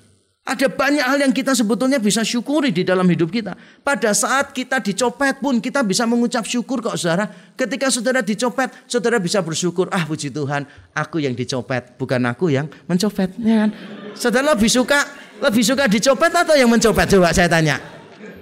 Ada 0.49 0.73
banyak 0.73 1.05
hal 1.05 1.21
yang 1.21 1.33
kita 1.37 1.53
sebetulnya 1.53 2.01
bisa 2.01 2.25
syukuri 2.25 2.73
di 2.73 2.81
dalam 2.81 3.05
hidup 3.05 3.29
kita. 3.29 3.53
Pada 3.85 4.17
saat 4.17 4.57
kita 4.57 4.81
dicopet 4.81 5.45
pun 5.45 5.61
kita 5.61 5.85
bisa 5.85 6.09
mengucap 6.09 6.49
syukur 6.49 6.81
kok 6.81 6.97
saudara. 6.97 7.29
Ketika 7.53 7.93
saudara 7.93 8.25
dicopet, 8.25 8.73
saudara 8.89 9.21
bisa 9.21 9.45
bersyukur. 9.45 9.93
Ah 9.93 10.09
puji 10.09 10.33
Tuhan, 10.33 10.65
aku 10.97 11.21
yang 11.21 11.37
dicopet, 11.37 12.01
bukan 12.01 12.25
aku 12.25 12.49
yang 12.49 12.65
mencopet. 12.89 13.37
Ya 13.37 13.69
kan? 13.69 13.77
Saudara 14.17 14.57
lebih 14.57 14.73
suka 14.73 15.05
lebih 15.45 15.61
suka 15.61 15.85
dicopet 15.85 16.33
atau 16.33 16.57
yang 16.57 16.73
mencopet? 16.73 17.05
Coba 17.13 17.29
saya 17.37 17.53
tanya. 17.53 17.98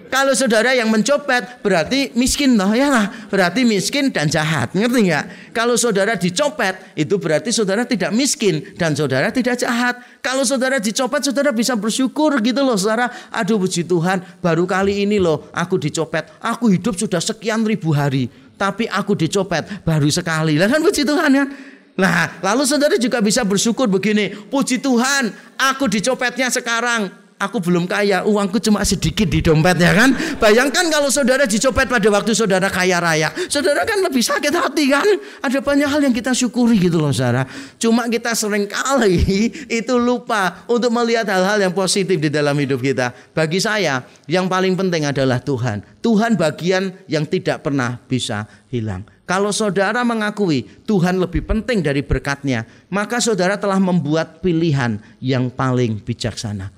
Kalau 0.07 0.33
saudara 0.33 0.73
yang 0.73 0.89
mencopet 0.89 1.61
berarti 1.61 2.15
miskin 2.15 2.55
loh 2.55 2.71
ya 2.73 2.89
lah. 2.89 3.07
Berarti 3.29 3.67
miskin 3.67 4.15
dan 4.15 4.31
jahat. 4.31 4.73
Ngerti 4.73 5.11
nggak? 5.11 5.25
Kalau 5.51 5.75
saudara 5.75 6.15
dicopet 6.15 6.97
itu 6.99 7.19
berarti 7.19 7.51
saudara 7.51 7.83
tidak 7.83 8.15
miskin 8.15 8.63
dan 8.79 8.95
saudara 8.95 9.29
tidak 9.35 9.59
jahat. 9.59 9.99
Kalau 10.23 10.47
saudara 10.47 10.79
dicopet 10.79 11.27
saudara 11.27 11.51
bisa 11.51 11.75
bersyukur 11.75 12.39
gitu 12.41 12.63
loh 12.63 12.79
saudara. 12.79 13.11
Aduh 13.35 13.59
puji 13.59 13.85
Tuhan 13.85 14.23
baru 14.39 14.65
kali 14.65 15.03
ini 15.03 15.19
loh 15.19 15.51
aku 15.51 15.77
dicopet. 15.77 16.31
Aku 16.41 16.71
hidup 16.71 16.95
sudah 16.95 17.19
sekian 17.19 17.67
ribu 17.67 17.91
hari. 17.91 18.31
Tapi 18.57 18.89
aku 18.89 19.13
dicopet 19.13 19.85
baru 19.85 20.09
sekali. 20.09 20.57
Lah 20.57 20.71
kan 20.71 20.81
puji 20.81 21.05
Tuhan 21.05 21.31
kan? 21.35 21.49
Nah, 21.97 22.29
lalu 22.45 22.69
saudara 22.69 23.01
juga 23.01 23.25
bisa 23.25 23.41
bersyukur 23.41 23.89
begini, 23.89 24.29
puji 24.53 24.85
Tuhan, 24.85 25.33
aku 25.57 25.89
dicopetnya 25.89 26.53
sekarang. 26.53 27.26
Aku 27.37 27.61
belum 27.61 27.85
kaya, 27.85 28.25
uangku 28.25 28.57
cuma 28.65 28.81
sedikit 28.81 29.29
di 29.29 29.45
dompet 29.45 29.77
ya 29.77 29.93
kan. 29.93 30.17
Bayangkan 30.41 30.89
kalau 30.89 31.13
saudara 31.13 31.45
dicopet 31.45 31.85
pada 31.85 32.09
waktu 32.09 32.33
saudara 32.33 32.73
kaya 32.73 32.97
raya. 32.97 33.29
Saudara 33.53 33.85
kan 33.85 34.01
lebih 34.01 34.25
sakit 34.25 34.49
hati 34.49 34.89
kan. 34.89 35.05
Ada 35.45 35.61
banyak 35.61 35.85
hal 35.85 36.01
yang 36.01 36.17
kita 36.17 36.33
syukuri 36.33 36.81
gitu 36.81 36.97
loh 36.97 37.13
saudara. 37.13 37.45
Cuma 37.77 38.09
kita 38.09 38.33
sering 38.33 38.65
kali 38.65 39.21
itu 39.85 39.95
lupa 40.01 40.65
untuk 40.65 40.89
melihat 40.89 41.29
hal-hal 41.29 41.61
yang 41.61 41.77
positif 41.77 42.17
di 42.17 42.33
dalam 42.33 42.57
hidup 42.57 42.81
kita. 42.81 43.13
Bagi 43.37 43.61
saya 43.61 44.01
yang 44.25 44.49
paling 44.49 44.73
penting 44.73 45.05
adalah 45.05 45.37
Tuhan. 45.37 45.85
Tuhan 46.01 46.41
bagian 46.41 47.05
yang 47.05 47.29
tidak 47.29 47.61
pernah 47.61 48.01
bisa 48.09 48.49
hilang. 48.73 49.05
Kalau 49.29 49.53
saudara 49.53 50.01
mengakui 50.09 50.65
Tuhan 50.89 51.21
lebih 51.21 51.45
penting 51.45 51.85
dari 51.85 52.01
berkatnya, 52.01 52.65
maka 52.89 53.21
saudara 53.21 53.61
telah 53.61 53.77
membuat 53.77 54.41
pilihan 54.41 54.97
yang 55.21 55.53
paling 55.53 56.01
bijaksana. 56.01 56.76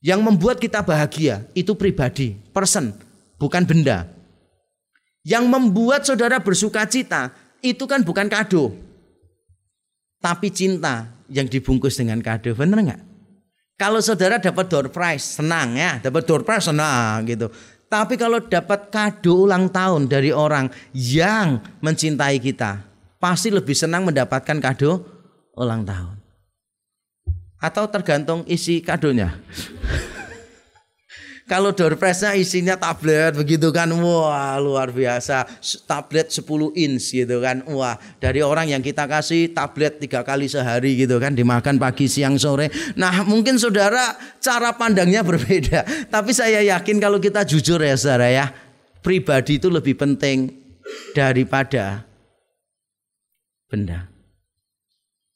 Yang 0.00 0.20
membuat 0.24 0.56
kita 0.56 0.80
bahagia 0.80 1.44
itu 1.52 1.76
pribadi, 1.76 2.32
person, 2.56 2.96
bukan 3.36 3.68
benda. 3.68 4.08
Yang 5.20 5.44
membuat 5.44 6.08
saudara 6.08 6.40
bersuka 6.40 6.88
cita 6.88 7.36
itu 7.60 7.84
kan 7.84 8.00
bukan 8.00 8.24
kado. 8.32 8.72
Tapi 10.20 10.48
cinta 10.48 11.12
yang 11.28 11.44
dibungkus 11.44 12.00
dengan 12.00 12.24
kado, 12.24 12.56
benar 12.56 12.80
nggak? 12.80 13.02
Kalau 13.80 14.00
saudara 14.04 14.36
dapat 14.36 14.68
door 14.68 14.92
prize, 14.92 15.40
senang 15.40 15.76
ya, 15.76 15.96
dapat 16.00 16.24
door 16.28 16.44
prize 16.44 16.68
senang 16.68 17.24
gitu. 17.24 17.48
Tapi 17.88 18.20
kalau 18.20 18.40
dapat 18.44 18.92
kado 18.92 19.48
ulang 19.48 19.72
tahun 19.72 20.04
dari 20.08 20.32
orang 20.32 20.68
yang 20.92 21.60
mencintai 21.80 22.36
kita, 22.40 22.84
pasti 23.16 23.48
lebih 23.48 23.72
senang 23.72 24.04
mendapatkan 24.04 24.60
kado 24.60 25.00
ulang 25.56 25.84
tahun. 25.84 26.19
Atau 27.60 27.86
tergantung 27.92 28.42
isi 28.48 28.80
kadonya. 28.80 29.36
Kalau 31.50 31.74
door 31.74 31.98
prize-nya 31.98 32.38
isinya 32.38 32.78
tablet 32.78 33.34
begitu 33.34 33.74
kan. 33.74 33.90
Wah, 33.90 34.54
luar 34.62 34.94
biasa. 34.94 35.50
Tablet 35.82 36.30
10 36.30 36.46
inch 36.78 37.10
gitu 37.10 37.42
kan. 37.42 37.66
Wah, 37.66 37.98
dari 38.22 38.38
orang 38.38 38.70
yang 38.70 38.78
kita 38.78 39.10
kasih 39.10 39.50
tablet 39.50 39.98
tiga 39.98 40.22
kali 40.22 40.46
sehari 40.46 40.94
gitu 40.94 41.18
kan. 41.18 41.34
Dimakan 41.34 41.82
pagi, 41.82 42.06
siang, 42.06 42.38
sore. 42.38 42.70
Nah, 42.94 43.26
mungkin 43.26 43.58
saudara 43.58 44.14
cara 44.38 44.78
pandangnya 44.78 45.26
berbeda. 45.30 46.06
Tapi 46.06 46.30
saya 46.30 46.62
yakin 46.62 47.02
kalau 47.02 47.18
kita 47.18 47.42
jujur 47.42 47.82
ya 47.82 47.98
saudara 47.98 48.30
ya. 48.30 48.46
Pribadi 49.02 49.58
itu 49.58 49.66
lebih 49.66 49.98
penting 49.98 50.54
daripada 51.18 52.06
benda. 53.66 54.09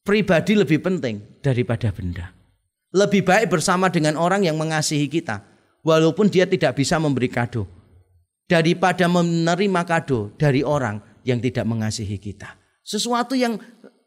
Pribadi 0.05 0.53
lebih 0.53 0.85
penting 0.85 1.41
daripada 1.41 1.89
benda. 1.89 2.29
Lebih 2.93 3.25
baik 3.25 3.49
bersama 3.49 3.89
dengan 3.89 4.21
orang 4.21 4.45
yang 4.45 4.53
mengasihi 4.61 5.09
kita 5.09 5.41
walaupun 5.81 6.29
dia 6.29 6.45
tidak 6.45 6.77
bisa 6.77 7.01
memberi 7.01 7.33
kado 7.33 7.65
daripada 8.45 9.09
menerima 9.09 9.83
kado 9.89 10.37
dari 10.37 10.61
orang 10.61 11.01
yang 11.25 11.41
tidak 11.41 11.65
mengasihi 11.65 12.21
kita. 12.21 12.53
Sesuatu 12.85 13.33
yang 13.33 13.57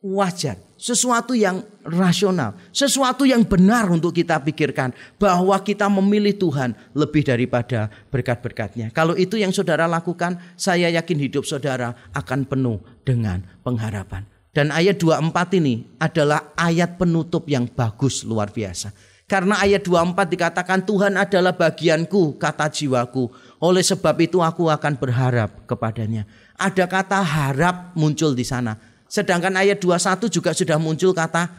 wajar, 0.06 0.62
sesuatu 0.78 1.34
yang 1.34 1.66
rasional, 1.82 2.54
sesuatu 2.70 3.26
yang 3.26 3.42
benar 3.42 3.90
untuk 3.90 4.14
kita 4.14 4.38
pikirkan 4.38 4.94
bahwa 5.18 5.58
kita 5.66 5.90
memilih 5.90 6.38
Tuhan 6.38 6.78
lebih 6.94 7.26
daripada 7.26 7.90
berkat-berkatnya. 8.14 8.94
Kalau 8.94 9.18
itu 9.18 9.42
yang 9.42 9.50
saudara 9.50 9.90
lakukan, 9.90 10.38
saya 10.54 10.94
yakin 10.94 11.18
hidup 11.18 11.42
saudara 11.42 11.98
akan 12.14 12.46
penuh 12.46 12.78
dengan 13.02 13.42
pengharapan. 13.66 14.37
Dan 14.58 14.74
ayat 14.74 14.98
24 14.98 15.62
ini 15.62 15.86
adalah 16.02 16.58
ayat 16.58 16.98
penutup 16.98 17.46
yang 17.46 17.70
bagus 17.70 18.26
luar 18.26 18.50
biasa. 18.50 18.90
Karena 19.30 19.62
ayat 19.62 19.86
24 19.86 20.34
dikatakan 20.34 20.82
Tuhan 20.82 21.14
adalah 21.14 21.54
bagianku, 21.54 22.42
kata 22.42 22.66
jiwaku. 22.66 23.30
Oleh 23.62 23.86
sebab 23.86 24.18
itu 24.18 24.42
aku 24.42 24.66
akan 24.66 24.98
berharap 24.98 25.62
kepadanya. 25.70 26.26
Ada 26.58 26.90
kata 26.90 27.22
harap 27.22 27.94
muncul 27.94 28.34
di 28.34 28.42
sana. 28.42 28.82
Sedangkan 29.06 29.54
ayat 29.62 29.78
21 29.78 30.26
juga 30.26 30.58
sudah 30.58 30.82
muncul 30.82 31.14
kata 31.14 31.54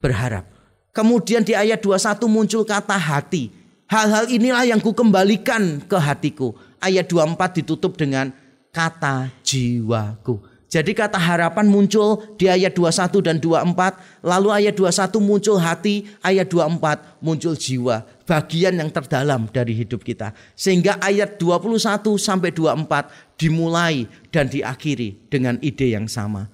berharap. 0.00 0.48
Kemudian 0.96 1.44
di 1.44 1.52
ayat 1.52 1.84
21 1.84 2.24
muncul 2.24 2.64
kata 2.64 2.96
hati. 2.96 3.52
Hal-hal 3.84 4.32
inilah 4.32 4.64
yang 4.64 4.80
ku 4.80 4.96
kembalikan 4.96 5.84
ke 5.84 5.98
hatiku. 6.00 6.56
Ayat 6.80 7.04
24 7.04 7.60
ditutup 7.60 8.00
dengan 8.00 8.32
kata 8.72 9.28
jiwaku. 9.44 10.49
Jadi 10.70 10.94
kata 10.94 11.18
harapan 11.18 11.66
muncul 11.66 12.22
di 12.38 12.46
ayat 12.46 12.78
21 12.78 13.26
dan 13.26 13.42
24, 13.42 14.22
lalu 14.22 14.48
ayat 14.54 14.78
21 14.78 15.18
muncul 15.18 15.58
hati, 15.58 16.06
ayat 16.22 16.46
24 16.46 17.18
muncul 17.18 17.58
jiwa, 17.58 18.06
bagian 18.22 18.78
yang 18.78 18.86
terdalam 18.86 19.50
dari 19.50 19.74
hidup 19.74 20.06
kita. 20.06 20.30
Sehingga 20.54 21.02
ayat 21.02 21.42
21 21.42 21.74
sampai 22.14 22.54
24 22.54 22.86
dimulai 23.34 24.06
dan 24.30 24.46
diakhiri 24.46 25.26
dengan 25.26 25.58
ide 25.58 25.90
yang 25.90 26.06
sama. 26.06 26.46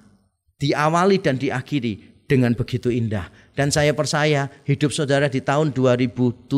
Diawali 0.57 1.21
dan 1.21 1.37
diakhiri 1.37 2.25
dengan 2.25 2.57
begitu 2.57 2.89
indah. 2.89 3.29
Dan 3.53 3.69
saya 3.69 3.93
percaya 3.93 4.49
hidup 4.65 4.97
saudara 4.97 5.29
di 5.29 5.45
tahun 5.45 5.77
2017 5.77 6.49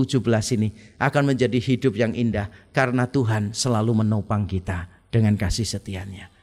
ini 0.56 0.72
akan 0.96 1.36
menjadi 1.36 1.60
hidup 1.60 1.92
yang 2.00 2.16
indah 2.16 2.48
karena 2.72 3.04
Tuhan 3.04 3.52
selalu 3.52 4.00
menopang 4.00 4.48
kita 4.48 4.88
dengan 5.12 5.36
kasih 5.36 5.68
setianya. 5.68 6.39